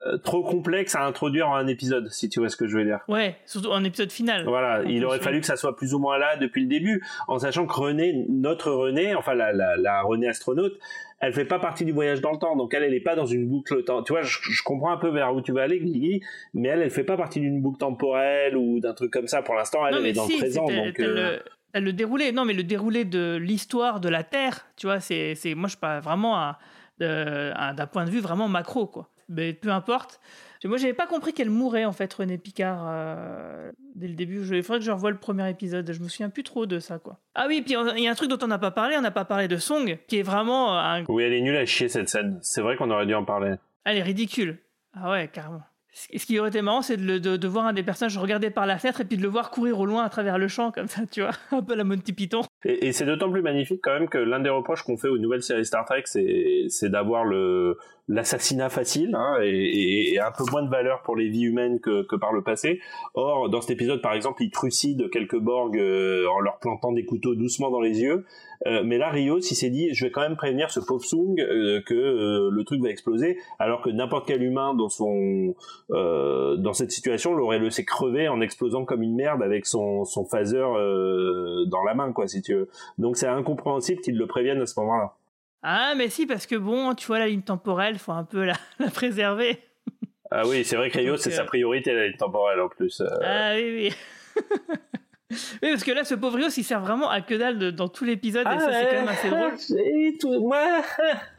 euh, 0.05 0.13
euh, 0.13 0.17
trop 0.17 0.43
complexe 0.43 0.95
à 0.95 1.03
introduire 1.05 1.49
en 1.49 1.55
un 1.55 1.67
épisode, 1.67 2.09
si 2.11 2.29
tu 2.29 2.39
vois 2.39 2.49
ce 2.49 2.55
que 2.57 2.67
je 2.67 2.77
veux 2.77 2.83
dire. 2.85 2.99
Ouais, 3.07 3.35
surtout 3.45 3.69
en 3.71 3.83
épisode 3.83 4.11
final. 4.11 4.43
Voilà, 4.45 4.83
il 4.83 5.03
aurait 5.05 5.19
fallu 5.19 5.39
que 5.39 5.45
ça 5.47 5.55
soit 5.55 5.75
plus 5.75 5.93
ou 5.93 5.99
moins 5.99 6.17
là 6.17 6.37
depuis 6.37 6.61
le 6.61 6.67
début, 6.67 7.03
en 7.27 7.39
sachant 7.39 7.65
que 7.65 7.73
René, 7.73 8.25
notre 8.29 8.71
René, 8.71 9.15
enfin 9.15 9.33
la, 9.33 9.51
la, 9.53 9.75
la 9.77 10.01
René 10.03 10.27
astronaute, 10.27 10.77
elle 11.19 11.33
fait 11.33 11.45
pas 11.45 11.57
partie 11.57 11.83
du 11.83 11.91
voyage 11.93 12.21
dans 12.21 12.31
le 12.31 12.37
temps, 12.37 12.55
donc 12.55 12.75
elle, 12.75 12.83
elle 12.83 12.93
est 12.93 12.99
pas 12.99 13.15
dans 13.15 13.25
une 13.25 13.47
boucle 13.49 13.83
temps. 13.83 14.03
Tu 14.03 14.13
vois, 14.13 14.21
je, 14.21 14.37
je 14.43 14.61
comprends 14.63 14.91
un 14.91 14.97
peu 14.97 15.09
vers 15.09 15.33
où 15.33 15.41
tu 15.41 15.51
vas 15.51 15.63
aller, 15.63 15.79
Guigui, 15.79 16.21
mais 16.53 16.69
elle, 16.69 16.81
elle 16.83 16.91
fait 16.91 17.03
pas 17.03 17.17
partie 17.17 17.39
d'une 17.39 17.59
boucle 17.59 17.79
temporelle 17.79 18.55
ou 18.55 18.79
d'un 18.79 18.93
truc 18.93 19.11
comme 19.11 19.27
ça. 19.27 19.41
Pour 19.41 19.55
l'instant, 19.55 19.85
elle, 19.87 19.95
non 19.95 19.99
elle 20.01 20.07
est 20.07 20.13
dans 20.13 20.27
le 20.27 20.37
présent, 20.37 20.65
donc. 20.65 20.93
t'as 20.95 21.03
euh, 21.03 21.39
le, 21.73 21.79
le 21.81 21.93
déroulé. 21.93 22.31
Non 22.31 22.45
mais 22.45 22.53
le 22.53 22.63
déroulé 22.63 23.03
de 23.03 23.35
l'histoire 23.41 23.99
de 23.99 24.09
la 24.09 24.23
Terre, 24.23 24.67
tu 24.75 24.85
vois, 24.85 24.99
c'est, 24.99 25.33
moi 25.55 25.67
je 25.69 25.77
parle 25.77 26.01
vraiment 26.01 26.35
à- 26.37 26.59
d'un 26.99 27.87
point 27.87 28.05
de 28.05 28.09
vue 28.11 28.19
vraiment 28.19 28.47
macro 28.47 28.85
quoi. 28.87 29.09
Mais 29.30 29.53
peu 29.53 29.69
importe. 29.69 30.19
Moi 30.63 30.78
j'avais 30.78 30.93
pas 30.93 31.05
compris 31.07 31.34
qu'elle 31.34 31.49
mourait 31.51 31.86
en 31.86 31.91
fait 31.91 32.11
René 32.13 32.38
Picard 32.38 32.86
euh, 32.89 33.71
dès 33.95 34.07
le 34.07 34.15
début. 34.15 34.43
Je- 34.43 34.55
Il 34.55 34.63
faudrait 34.63 34.80
que 34.80 34.86
je 34.86 34.91
revoie 34.91 35.11
le 35.11 35.17
premier 35.17 35.47
épisode. 35.49 35.91
Je 35.91 36.01
me 36.01 36.07
souviens 36.09 36.30
plus 36.30 36.43
trop 36.43 36.65
de 36.65 36.80
ça 36.80 36.97
quoi. 36.99 37.19
Ah 37.36 37.45
oui, 37.47 37.61
puis 37.61 37.75
il 37.95 38.03
y 38.03 38.07
a 38.07 38.11
un 38.11 38.15
truc 38.15 38.30
dont 38.30 38.39
on 38.41 38.47
n'a 38.47 38.57
pas 38.57 38.71
parlé. 38.71 38.95
On 38.97 39.01
n'a 39.01 39.11
pas 39.11 39.25
parlé 39.25 39.47
de 39.47 39.57
Song, 39.57 39.97
qui 40.07 40.17
est 40.17 40.23
vraiment 40.23 40.75
euh, 40.78 40.82
un. 40.82 41.03
Oui, 41.09 41.23
elle 41.23 41.34
est 41.34 41.41
nulle 41.41 41.55
à 41.57 41.65
chier 41.65 41.89
cette 41.89 42.09
scène. 42.09 42.39
C'est 42.41 42.61
vrai 42.61 42.75
qu'on 42.75 42.89
aurait 42.89 43.05
dû 43.05 43.13
en 43.13 43.23
parler. 43.23 43.55
Elle 43.86 43.97
est 43.97 44.03
ridicule. 44.03 44.57
Ah 44.93 45.11
ouais, 45.11 45.28
carrément. 45.32 45.61
Ce 45.93 46.25
qui 46.28 46.38
aurait 46.39 46.49
été 46.49 46.61
marrant, 46.61 46.82
c'est 46.84 46.97
de, 46.97 47.17
de- 47.17 47.38
de 47.38 47.47
voir 47.47 47.65
un 47.65 47.73
des 47.73 47.82
personnages 47.82 48.17
regarder 48.19 48.49
par 48.51 48.65
la 48.67 48.78
fenêtre 48.78 49.01
et 49.01 49.05
puis 49.05 49.17
de 49.17 49.23
le 49.23 49.28
voir 49.30 49.49
courir 49.49 49.80
au 49.80 49.86
loin 49.88 50.03
à 50.03 50.09
travers 50.09 50.38
le 50.38 50.47
champ, 50.47 50.71
comme 50.71 50.88
ça, 50.88 51.01
tu 51.09 51.21
vois. 51.21 51.32
Un 51.51 51.63
peu 51.63 51.73
la 51.75 51.84
Monty 51.84 52.13
Python. 52.13 52.41
Et, 52.66 52.91
c'est 52.91 53.05
d'autant 53.05 53.32
plus 53.32 53.41
magnifique 53.41 53.82
quand 53.84 53.93
même 53.93 54.10
que 54.10 54.18
l'un 54.18 54.39
des 54.39 54.49
reproches 54.49 54.82
qu'on 54.82 54.97
fait 54.97 55.10
aux 55.10 55.20
nouvelles 55.20 55.43
séries 55.43 55.66
Star 55.66 55.86
Trek, 55.86 56.03
c'est 56.05 56.89
d'avoir 56.89 57.24
l'assassinat 58.08 58.70
facile 58.70 59.14
hein, 59.16 59.38
et, 59.43 60.18
un 60.20 60.32
peu 60.32 60.43
moins 60.51 60.64
de 60.64 60.70
valeur 60.70 61.03
pour 61.03 61.16
les 61.16 61.30
vies 61.30 61.43
humaines 61.43 61.80
que, 61.80 62.16
par 62.16 62.34
le 62.34 62.41
passé. 62.41 62.80
Or, 63.14 63.49
dans 63.49 63.62
cet 63.62 63.72
épisode, 63.72 64.01
par 64.01 64.14
exemple, 64.14 64.43
il 64.43 64.49
trucide 64.49 65.10
quelques 65.12 65.38
Borg 65.38 65.78
euh, 65.78 66.26
en 66.28 66.39
leur 66.39 66.58
plantant 66.60 66.91
des 66.91 67.05
couteaux 67.05 67.36
doucement 67.36 67.70
dans 67.70 67.82
les 67.82 68.01
yeux. 68.01 68.26
Euh, 68.66 68.82
mais 68.84 68.97
là, 68.97 69.10
Rios, 69.10 69.39
il 69.39 69.55
s'est 69.55 69.70
dit, 69.70 69.93
je 69.93 70.05
vais 70.05 70.12
quand 70.12 70.22
même 70.22 70.36
prévenir 70.36 70.72
ce 70.72 70.80
pauvre 70.80 71.05
Sung 71.05 71.39
euh, 71.39 71.82
que 71.86 72.49
le 72.49 72.64
truc 72.64 72.82
va 72.82 72.89
exploser, 72.89 73.38
alors 73.60 73.82
que 73.82 73.89
n'importe 73.89 74.28
quel 74.28 74.41
humain 74.41 74.74
dans 74.74 74.89
son 74.89 75.55
dans 75.89 76.74
cette 76.74 76.91
situation 76.91 77.34
l'aurait 77.34 77.60
laissé 77.60 77.86
crever 77.86 78.28
en 78.28 78.41
explosant 78.41 78.86
comme 78.86 79.03
une 79.03 79.16
merde 79.16 79.43
avec 79.43 79.66
son 79.66 80.05
son 80.05 80.26
phaser 80.26 80.58
dans 80.58 81.84
la 81.84 81.93
main, 81.93 82.12
quoi, 82.12 82.28
si 82.28 82.41
tu 82.41 82.55
veux. 82.55 82.57
Donc 82.97 83.18
c'est 83.18 83.28
incompréhensible 83.28 84.01
qu'ils 84.01 84.18
le 84.18 84.28
préviennent 84.28 84.62
à 84.62 84.66
ce 84.66 84.80
moment-là. 84.80 85.14
Ah, 85.64 85.93
mais 85.97 86.10
si, 86.10 86.26
parce 86.26 86.45
que 86.45 86.55
bon, 86.55 86.93
tu 86.95 87.08
vois, 87.08 87.20
la 87.20 87.28
ligne 87.28 87.41
temporelle, 87.41 87.97
faut 87.97 88.12
un 88.12 88.24
peu 88.24 88.43
la, 88.45 88.53
la 88.80 88.89
préserver. 88.89 89.60
Ah 90.32 90.43
oui, 90.45 90.64
c'est 90.66 90.76
vrai 90.76 90.89
que 90.89 90.99
Donc, 90.99 91.20
c'est 91.20 91.34
euh, 91.34 91.38
sa 91.38 91.43
priorité, 91.45 91.93
la 91.93 92.08
ligne 92.08 92.18
temporelle 92.18 92.60
en 92.62 92.70
plus. 92.70 93.01
euh. 93.01 93.08
Ah 93.24 93.53
oui, 93.55 93.91
oui. 94.36 94.43
oui, 95.32 95.70
parce 95.72 95.84
que 95.84 95.91
là, 95.91 96.03
ce 96.03 96.16
pauvre 96.16 96.36
Rios, 96.38 96.49
il 96.58 96.64
sert 96.64 96.82
vraiment 96.82 97.10
à 97.10 97.22
que 97.22 97.34
dalle 97.36 97.58
de- 97.58 97.72
dans 97.72 97.88
tout 97.88 98.03
l'épisode, 98.05 98.45
et 98.47 98.60
ça, 98.60 98.72
c'est 98.72 98.86
quand 98.89 98.95
même 98.95 99.08
assez 99.08 99.30
drôle. 99.30 99.53
Ah, 99.72 99.74
Et 99.86 100.18
tout- 100.20 100.41
moi, 100.47 100.82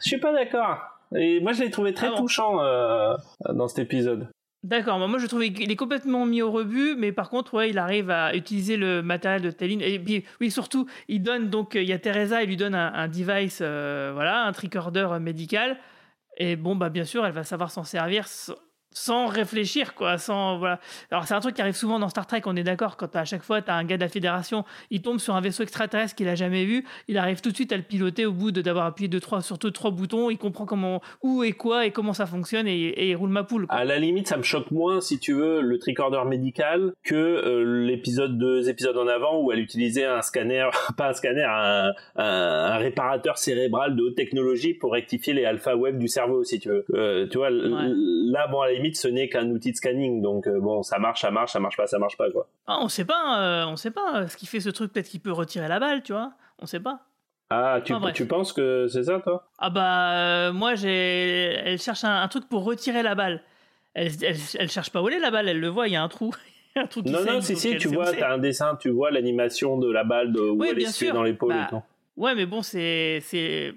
je 0.03 0.09
suis 0.09 0.19
pas 0.19 0.33
d'accord. 0.33 0.79
Et 1.14 1.41
moi, 1.41 1.53
je 1.53 1.62
l'ai 1.62 1.71
trouvé 1.71 1.95
très 1.95 2.09
Ah 2.09 2.11
bon 2.11 2.16
touchant 2.19 2.62
euh, 2.62 3.14
dans 3.51 3.66
cet 3.69 3.79
épisode. 3.79 4.29
D'accord, 4.64 4.98
moi 4.98 5.18
je 5.18 5.26
trouve 5.26 5.42
qu'il 5.42 5.70
est 5.70 5.76
complètement 5.76 6.26
mis 6.26 6.42
au 6.42 6.50
rebut, 6.50 6.96
mais 6.96 7.12
par 7.12 7.30
contre, 7.30 7.54
ouais, 7.54 7.70
il 7.70 7.78
arrive 7.78 8.11
à 8.11 8.34
utiliser 8.34 8.76
le 8.76 9.02
matériel 9.02 9.40
de 9.40 9.52
Téline. 9.52 9.80
Et 9.80 10.00
puis, 10.00 10.24
oui, 10.40 10.50
surtout, 10.50 10.86
il 11.06 11.22
donne 11.22 11.48
donc, 11.48 11.76
il 11.76 11.84
y 11.84 11.92
a 11.92 11.98
Teresa, 11.98 12.42
il 12.42 12.48
lui 12.48 12.56
donne 12.56 12.74
un, 12.74 13.06
device, 13.06 13.61
euh, 13.62 14.11
voilà, 14.12 14.44
un 14.44 14.52
tricorder 14.52 15.18
médical. 15.20 15.78
Et 16.38 16.56
bon, 16.56 16.74
bah 16.74 16.88
bien 16.88 17.04
sûr, 17.04 17.24
elle 17.24 17.32
va 17.32 17.44
savoir 17.44 17.70
s'en 17.70 17.84
servir 17.84 18.26
sans 18.99 19.26
réfléchir, 19.26 19.94
quoi, 19.94 20.18
sans, 20.18 20.59
voilà. 20.59 20.80
Alors, 21.11 21.24
c'est 21.26 21.34
un 21.34 21.40
truc 21.40 21.55
qui 21.55 21.62
arrive 21.62 21.76
souvent 21.76 21.99
dans 21.99 22.09
Star 22.09 22.26
Trek, 22.26 22.42
on 22.46 22.57
est 22.57 22.62
d'accord, 22.64 22.96
quand 22.96 23.14
à 23.16 23.24
chaque 23.24 23.42
fois, 23.42 23.62
tu 23.62 23.70
as 23.70 23.74
un 23.74 23.84
gars 23.84 23.96
de 23.96 24.03
la 24.03 24.09
Fédération, 24.09 24.64
il 24.90 25.03
tombe 25.03 25.18
sur 25.18 25.34
un 25.34 25.40
vaisseau 25.40 25.62
extraterrestre 25.62 26.14
qu'il 26.14 26.28
a 26.28 26.34
jamais 26.34 26.64
vu, 26.64 26.84
il 27.09 27.16
arrive 27.18 27.40
tout 27.40 27.51
de 27.51 27.55
suite 27.55 27.72
à 27.72 27.76
le 27.76 27.82
piloter 27.82 28.26
au 28.26 28.32
bout 28.32 28.51
de 28.51 28.61
d'avoir 28.62 28.86
appuyé 28.86 29.09
deux, 29.09 29.20
trois, 29.20 29.40
surtout 29.40 29.70
trois 29.70 29.90
boutons, 29.90 30.30
il 30.30 30.38
comprend 30.38 30.66
comment, 30.66 31.01
où 31.22 31.42
et 31.44 31.53
quoi 31.53 31.86
et 31.86 31.90
comment 31.92 32.12
ça 32.12 32.26
fonctionne 32.26 32.66
et, 32.66 32.72
et 32.88 33.11
il 33.11 33.16
roule 33.16 33.30
ma 33.30 33.44
poule, 33.44 33.66
quoi. 33.66 33.76
À 33.78 33.84
la 33.84 33.99
limite, 33.99 34.26
ça 34.28 34.36
me 34.36 34.42
choque 34.42 34.70
moins, 34.70 35.01
si 35.01 35.18
tu 35.18 35.32
veux, 35.32 35.61
le 35.61 35.78
tricorder 35.78 36.22
médical 36.26 36.92
que 37.05 37.14
euh, 37.14 37.84
l'épisode 37.86 38.36
deux 38.38 38.68
épisodes 38.68 38.96
en 38.96 39.07
avant 39.07 39.40
où 39.42 39.53
elle 39.53 39.61
utilisait 39.61 40.05
un 40.05 40.22
scanner, 40.22 40.68
pas 40.96 41.11
un 41.11 41.12
scanner, 41.12 41.44
un, 41.44 41.92
un, 42.16 42.24
un 42.24 42.76
réparateur 42.78 43.38
cérébral 43.38 43.96
de 43.96 44.03
haute 44.03 44.16
technologie 44.16 44.74
pour 44.74 44.92
rectifier 44.92 45.32
les 45.32 45.44
alpha 45.44 45.76
wave 45.76 45.99
du 45.99 46.09
cerveau, 46.09 46.42
si 46.44 46.59
tu 46.59 46.68
veux. 46.68 46.84
Euh, 46.94 47.26
tu 47.30 47.38
vois, 47.38 47.49
Ouais. 47.51 47.88
là, 48.32 48.46
bon, 48.49 48.61
à 48.61 48.66
la 48.68 48.72
limite, 48.74 48.88
ce 48.97 49.09
n'est 49.09 49.28
qu'un 49.28 49.51
outil 49.51 49.72
de 49.72 49.76
scanning, 49.76 50.22
donc 50.22 50.47
euh, 50.47 50.61
bon, 50.61 50.82
ça 50.82 50.99
marche, 50.99 51.20
ça 51.20 51.30
marche, 51.30 51.53
ça 51.53 51.61
marche 51.61 51.76
pas, 51.76 51.86
ça 51.86 51.99
marche 51.99 52.16
pas, 52.16 52.30
quoi. 52.30 52.49
Ah, 52.66 52.78
on 52.80 52.89
sait 52.89 53.05
pas, 53.05 53.41
euh, 53.41 53.66
on 53.66 53.76
sait 53.76 53.91
pas. 53.91 54.26
Ce 54.28 54.36
qui 54.36 54.47
fait 54.47 54.61
ce 54.61 54.70
truc, 54.70 54.93
peut-être 54.93 55.09
qu'il 55.09 55.20
peut 55.20 55.32
retirer 55.32 55.68
la 55.68 55.80
balle, 55.80 56.03
tu 56.03 56.12
vois. 56.12 56.32
On 56.61 56.66
sait 56.66 56.80
pas. 56.80 57.01
Ah, 57.51 57.80
tu, 57.82 58.26
penses 58.26 58.53
que 58.53 58.89
c'est 58.89 59.05
ça, 59.05 59.20
toi? 59.20 59.49
Ah 59.59 59.70
bah, 59.70 60.12
euh, 60.12 60.53
moi, 60.53 60.74
j'ai. 60.74 61.55
Elle 61.64 61.78
cherche 61.78 62.05
un, 62.05 62.22
un 62.22 62.28
truc 62.28 62.47
pour 62.49 62.64
retirer 62.64 63.03
la 63.03 63.14
balle. 63.14 63.43
Elle, 63.95 64.12
elle, 64.22 64.36
elle 64.59 64.70
cherche 64.70 64.91
pas 64.91 65.01
où 65.03 65.09
elle 65.09 65.14
est 65.14 65.18
la 65.20 65.30
balle, 65.30 65.49
elle 65.49 65.61
le 65.61 65.68
voit, 65.68 65.89
il 65.89 65.95
y 65.95 65.97
a 65.97 66.03
un 66.03 66.09
trou. 66.09 66.32
Un 66.76 66.86
trou 66.86 67.03
qui 67.03 67.11
Non, 67.11 67.24
non, 67.24 67.41
si, 67.41 67.57
si, 67.57 67.76
tu 67.76 67.89
vois, 67.89 68.12
t'as 68.12 68.34
un 68.34 68.39
dessin, 68.39 68.76
tu 68.76 68.91
vois 68.91 69.11
l'animation 69.11 69.78
de 69.78 69.91
la 69.91 70.05
balle 70.05 70.32
de, 70.32 70.41
où 70.41 70.61
Oui, 70.61 70.68
elle 70.70 70.80
est 70.80 70.86
située 70.86 71.11
dans 71.11 71.24
l'épaule 71.24 71.55
Bah, 71.55 71.64
et 71.66 71.70
tout. 71.70 71.82
Ouais, 72.19 72.35
mais 72.35 72.47
bon, 72.47 72.62
c'est 72.62 73.23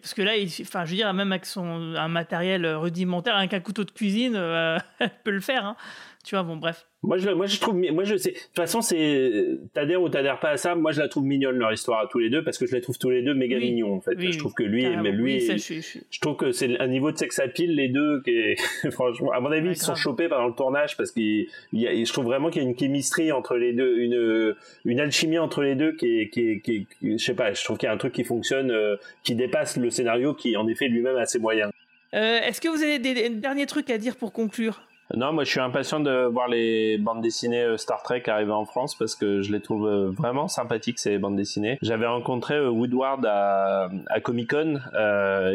parce 0.01 0.15
que 0.15 0.23
là, 0.23 0.35
il, 0.35 0.47
enfin, 0.61 0.83
je 0.83 0.89
veux 0.89 0.95
dire, 0.95 1.13
même 1.13 1.31
avec 1.31 1.45
son 1.45 1.93
un 1.95 2.07
matériel 2.07 2.65
rudimentaire, 2.65 3.35
avec 3.35 3.53
un 3.53 3.59
couteau 3.59 3.83
de 3.83 3.91
cuisine, 3.91 4.33
euh, 4.35 4.79
elle 4.99 5.11
peut 5.23 5.29
le 5.29 5.41
faire. 5.41 5.63
Hein. 5.63 5.75
Tu 6.23 6.35
vois, 6.35 6.43
bon, 6.43 6.55
bref. 6.57 6.85
Moi 7.03 7.17
je, 7.17 7.29
moi 7.31 7.47
je 7.47 7.59
trouve, 7.59 7.73
moi 7.91 8.03
je 8.03 8.15
sais. 8.15 8.29
De 8.31 8.35
toute 8.37 8.55
façon, 8.55 8.81
c'est 8.81 9.31
t'adhères 9.73 10.03
ou 10.03 10.09
t'adhères 10.09 10.39
pas 10.39 10.49
à 10.51 10.57
ça. 10.57 10.75
Moi, 10.75 10.91
je 10.91 10.99
la 10.99 11.07
trouve 11.07 11.23
mignonne 11.23 11.55
leur 11.57 11.73
histoire 11.73 11.99
à 12.01 12.07
tous 12.07 12.19
les 12.19 12.29
deux 12.29 12.43
parce 12.43 12.59
que 12.59 12.67
je 12.67 12.75
les 12.75 12.81
trouve 12.81 12.99
tous 12.99 13.09
les 13.09 13.23
deux 13.23 13.33
méga 13.33 13.57
Oui. 13.57 13.71
mignons 13.71 13.95
en 13.95 14.01
fait. 14.01 14.11
Oui, 14.17 14.31
je 14.31 14.37
trouve 14.37 14.53
que 14.53 14.61
lui, 14.61 14.85
mais 14.97 15.11
lui, 15.11 15.35
Oui, 15.35 15.41
ça, 15.41 15.55
je 15.57 16.19
trouve 16.19 16.35
que 16.35 16.51
c'est 16.51 16.79
un 16.79 16.85
niveau 16.85 17.11
de 17.11 17.17
sex 17.17 17.39
appeal 17.39 17.73
les 17.75 17.87
deux 17.89 18.21
qui 18.21 18.31
est 18.31 18.55
franchement. 18.91 19.31
À 19.31 19.39
mon 19.39 19.51
avis, 19.51 19.65
Ouais, 19.69 19.73
ils 19.73 19.77
se 19.77 19.85
sont 19.85 19.95
chopés 19.95 20.29
pendant 20.29 20.47
le 20.47 20.53
tournage 20.53 20.95
parce 20.95 21.11
qu'il 21.11 21.47
je 21.73 22.13
trouve 22.13 22.25
vraiment 22.25 22.51
qu'il 22.51 22.61
y 22.61 22.65
a 22.65 22.69
une 22.69 22.77
chimistrie 22.77 23.31
entre 23.31 23.55
les 23.57 23.73
deux, 23.73 23.97
une 23.97 24.55
une 24.85 24.99
alchimie 24.99 25.39
entre 25.39 25.63
les 25.63 25.73
deux 25.73 25.93
qui 25.93 26.19
est 26.19 26.29
qui 26.29 26.49
est, 26.51 26.59
qui 26.59 26.75
est- 26.75 26.85
qui- 26.99 27.17
je 27.17 27.23
sais 27.23 27.33
pas. 27.33 27.51
Je 27.53 27.63
trouve 27.63 27.77
qu'il 27.79 27.87
y 27.87 27.89
a 27.89 27.93
un 27.93 27.97
truc 27.97 28.13
qui 28.13 28.23
fonctionne, 28.23 28.69
euh, 28.69 28.95
qui 29.23 29.33
dépasse 29.33 29.75
le 29.77 29.89
scénario 29.89 30.35
qui 30.35 30.55
en 30.55 30.67
effet 30.67 30.87
lui-même 30.87 31.15
a 31.17 31.25
ses 31.25 31.39
moyens. 31.39 31.71
Euh, 32.13 32.39
Est-ce 32.41 32.61
que 32.61 32.67
vous 32.67 32.83
avez 32.83 32.99
des, 32.99 33.13
des 33.15 33.29
derniers 33.29 33.65
trucs 33.65 33.89
à 33.89 33.97
dire 33.97 34.17
pour 34.17 34.33
conclure? 34.33 34.83
Non, 35.15 35.33
moi 35.33 35.43
je 35.43 35.49
suis 35.49 35.59
impatient 35.59 35.99
de 35.99 36.25
voir 36.25 36.47
les 36.47 36.97
bandes 36.97 37.21
dessinées 37.21 37.63
euh, 37.63 37.77
Star 37.77 38.01
Trek 38.03 38.23
arriver 38.27 38.51
en 38.51 38.65
France 38.65 38.95
parce 38.95 39.15
que 39.15 39.41
je 39.41 39.51
les 39.51 39.59
trouve 39.59 39.87
euh, 39.87 40.09
vraiment 40.09 40.47
sympathiques 40.47 40.99
ces 40.99 41.17
bandes 41.17 41.35
dessinées. 41.35 41.77
J'avais 41.81 42.07
rencontré 42.07 42.55
euh, 42.55 42.69
Woodward 42.69 43.25
à, 43.25 43.89
Comic 44.23 44.51
Con. 44.51 44.79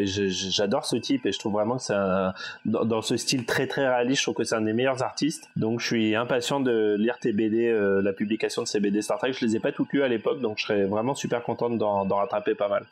J'adore 0.03 0.85
ce 0.85 0.95
type 0.95 1.25
et 1.25 1.31
je 1.31 1.39
trouve 1.39 1.53
vraiment 1.53 1.77
que 1.77 1.83
c'est 1.83 1.95
dans, 2.65 3.01
ce 3.01 3.17
style 3.17 3.45
très 3.45 3.67
très 3.67 3.87
réaliste. 3.87 4.19
Je 4.19 4.25
trouve 4.25 4.35
que 4.35 4.43
c'est 4.43 4.55
un 4.55 4.61
des 4.61 4.73
meilleurs 4.73 5.01
artistes. 5.01 5.49
Donc 5.55 5.79
je 5.79 5.85
suis 5.87 6.15
impatient 6.15 6.59
de 6.59 6.95
lire 6.99 7.17
tes 7.19 7.31
BD, 7.31 7.71
la 8.03 8.13
publication 8.13 8.61
de 8.61 8.67
ces 8.67 8.79
BD 8.79 9.01
Star 9.01 9.17
Trek. 9.17 9.33
Je 9.33 9.45
les 9.45 9.55
ai 9.55 9.59
pas 9.59 9.71
toutes 9.71 9.91
lues 9.93 10.03
à 10.03 10.07
l'époque, 10.07 10.41
donc 10.41 10.57
je 10.57 10.63
serais 10.63 10.85
vraiment 10.85 11.15
super 11.15 11.41
contente 11.43 11.77
d'en 11.77 12.05
rattraper 12.15 12.55
pas 12.55 12.67
mal. 12.69 12.85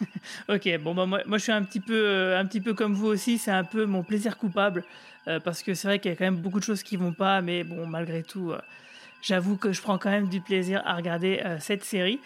Ok, 0.48 0.68
bon 0.80 0.94
bah 0.94 1.06
moi, 1.06 1.20
moi 1.26 1.38
je 1.38 1.42
suis 1.42 1.52
un 1.52 1.62
petit 1.62 1.80
peu 1.80 2.34
un 2.36 2.44
petit 2.44 2.60
peu 2.60 2.74
comme 2.74 2.94
vous 2.94 3.06
aussi, 3.06 3.38
c'est 3.38 3.50
un 3.50 3.64
peu 3.64 3.86
mon 3.86 4.02
plaisir 4.02 4.36
coupable 4.38 4.84
euh, 5.28 5.40
parce 5.40 5.62
que 5.62 5.74
c'est 5.74 5.88
vrai 5.88 5.98
qu'il 5.98 6.10
y 6.10 6.14
a 6.14 6.16
quand 6.16 6.24
même 6.24 6.36
beaucoup 6.36 6.58
de 6.60 6.64
choses 6.64 6.82
qui 6.82 6.96
vont 6.96 7.12
pas, 7.12 7.40
mais 7.40 7.64
bon 7.64 7.86
malgré 7.86 8.22
tout, 8.22 8.50
euh, 8.52 8.58
j'avoue 9.22 9.56
que 9.56 9.72
je 9.72 9.80
prends 9.82 9.98
quand 9.98 10.10
même 10.10 10.28
du 10.28 10.40
plaisir 10.40 10.82
à 10.84 10.94
regarder 10.96 11.40
euh, 11.44 11.56
cette 11.60 11.84
série. 11.84 12.20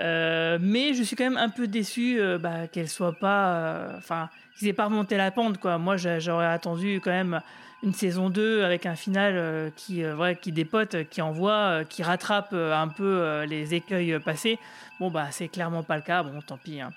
Mais 0.00 0.94
je 0.94 1.02
suis 1.02 1.16
quand 1.16 1.24
même 1.24 1.36
un 1.36 1.48
peu 1.48 1.66
déçu 1.66 2.20
bah, 2.40 2.68
qu'elle 2.68 2.88
soit 2.88 3.18
pas, 3.18 3.92
enfin 3.96 4.28
qu'ils 4.56 4.68
aient 4.68 4.72
pas 4.72 4.84
remonté 4.86 5.16
la 5.16 5.30
pente 5.32 5.58
quoi. 5.58 5.76
Moi 5.78 5.96
j'a- 5.96 6.20
j'aurais 6.20 6.46
attendu 6.46 7.00
quand 7.02 7.10
même 7.10 7.40
une 7.82 7.92
saison 7.92 8.30
2 8.30 8.62
avec 8.64 8.86
un 8.86 8.94
final 8.94 9.72
qui 9.76 10.04
ouais, 10.06 10.36
qui 10.36 10.52
dépote, 10.52 11.08
qui 11.10 11.20
envoie, 11.20 11.84
qui 11.88 12.04
rattrape 12.04 12.52
un 12.52 12.86
peu 12.88 13.42
les 13.48 13.74
écueils 13.74 14.20
passés. 14.20 14.58
Bon 15.00 15.10
bah 15.10 15.26
c'est 15.32 15.48
clairement 15.48 15.82
pas 15.82 15.96
le 15.96 16.02
cas. 16.02 16.22
Bon 16.22 16.40
tant 16.42 16.58
pis. 16.58 16.80
hein. 16.80 16.92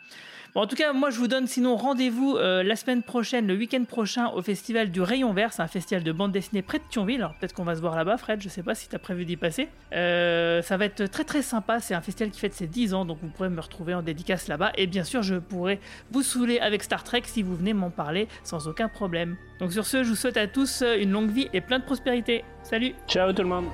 En 0.53 0.67
tout 0.67 0.75
cas, 0.75 0.91
moi 0.91 1.11
je 1.11 1.17
vous 1.17 1.29
donne 1.29 1.47
sinon 1.47 1.77
rendez-vous 1.77 2.35
euh, 2.35 2.61
la 2.61 2.75
semaine 2.75 3.03
prochaine, 3.03 3.47
le 3.47 3.55
week-end 3.55 3.85
prochain, 3.85 4.27
au 4.31 4.41
festival 4.41 4.91
du 4.91 5.01
Rayon 5.01 5.31
Vert. 5.31 5.53
C'est 5.53 5.61
un 5.61 5.67
festival 5.67 6.03
de 6.03 6.11
bande 6.11 6.33
dessinée 6.33 6.61
près 6.61 6.79
de 6.79 6.83
Thionville. 6.89 7.21
Alors 7.21 7.35
peut-être 7.35 7.53
qu'on 7.53 7.63
va 7.63 7.75
se 7.75 7.79
voir 7.79 7.95
là-bas, 7.95 8.17
Fred. 8.17 8.41
Je 8.41 8.49
sais 8.49 8.61
pas 8.61 8.75
si 8.75 8.89
tu 8.89 8.95
as 8.95 8.99
prévu 8.99 9.23
d'y 9.23 9.37
passer. 9.37 9.69
Euh, 9.93 10.61
ça 10.61 10.75
va 10.75 10.85
être 10.85 11.05
très 11.05 11.23
très 11.23 11.41
sympa. 11.41 11.79
C'est 11.79 11.93
un 11.93 12.01
festival 12.01 12.31
qui 12.31 12.39
fête 12.41 12.53
ses 12.53 12.67
10 12.67 12.93
ans, 12.93 13.05
donc 13.05 13.19
vous 13.21 13.29
pourrez 13.29 13.49
me 13.49 13.61
retrouver 13.61 13.93
en 13.93 14.01
dédicace 14.01 14.49
là-bas. 14.49 14.73
Et 14.75 14.87
bien 14.87 15.05
sûr, 15.05 15.23
je 15.23 15.35
pourrai 15.35 15.79
vous 16.11 16.21
saouler 16.21 16.59
avec 16.59 16.83
Star 16.83 17.05
Trek 17.05 17.23
si 17.25 17.43
vous 17.43 17.55
venez 17.55 17.73
m'en 17.73 17.89
parler 17.89 18.27
sans 18.43 18.67
aucun 18.67 18.89
problème. 18.89 19.37
Donc 19.59 19.71
sur 19.71 19.85
ce, 19.85 20.03
je 20.03 20.09
vous 20.09 20.15
souhaite 20.15 20.37
à 20.37 20.47
tous 20.47 20.83
une 20.99 21.11
longue 21.11 21.31
vie 21.31 21.47
et 21.53 21.61
plein 21.61 21.79
de 21.79 21.85
prospérité. 21.85 22.43
Salut 22.63 22.93
Ciao 23.07 23.31
tout 23.31 23.43
le 23.43 23.47
monde. 23.47 23.67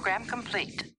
Program 0.00 0.24
complete. 0.24 0.89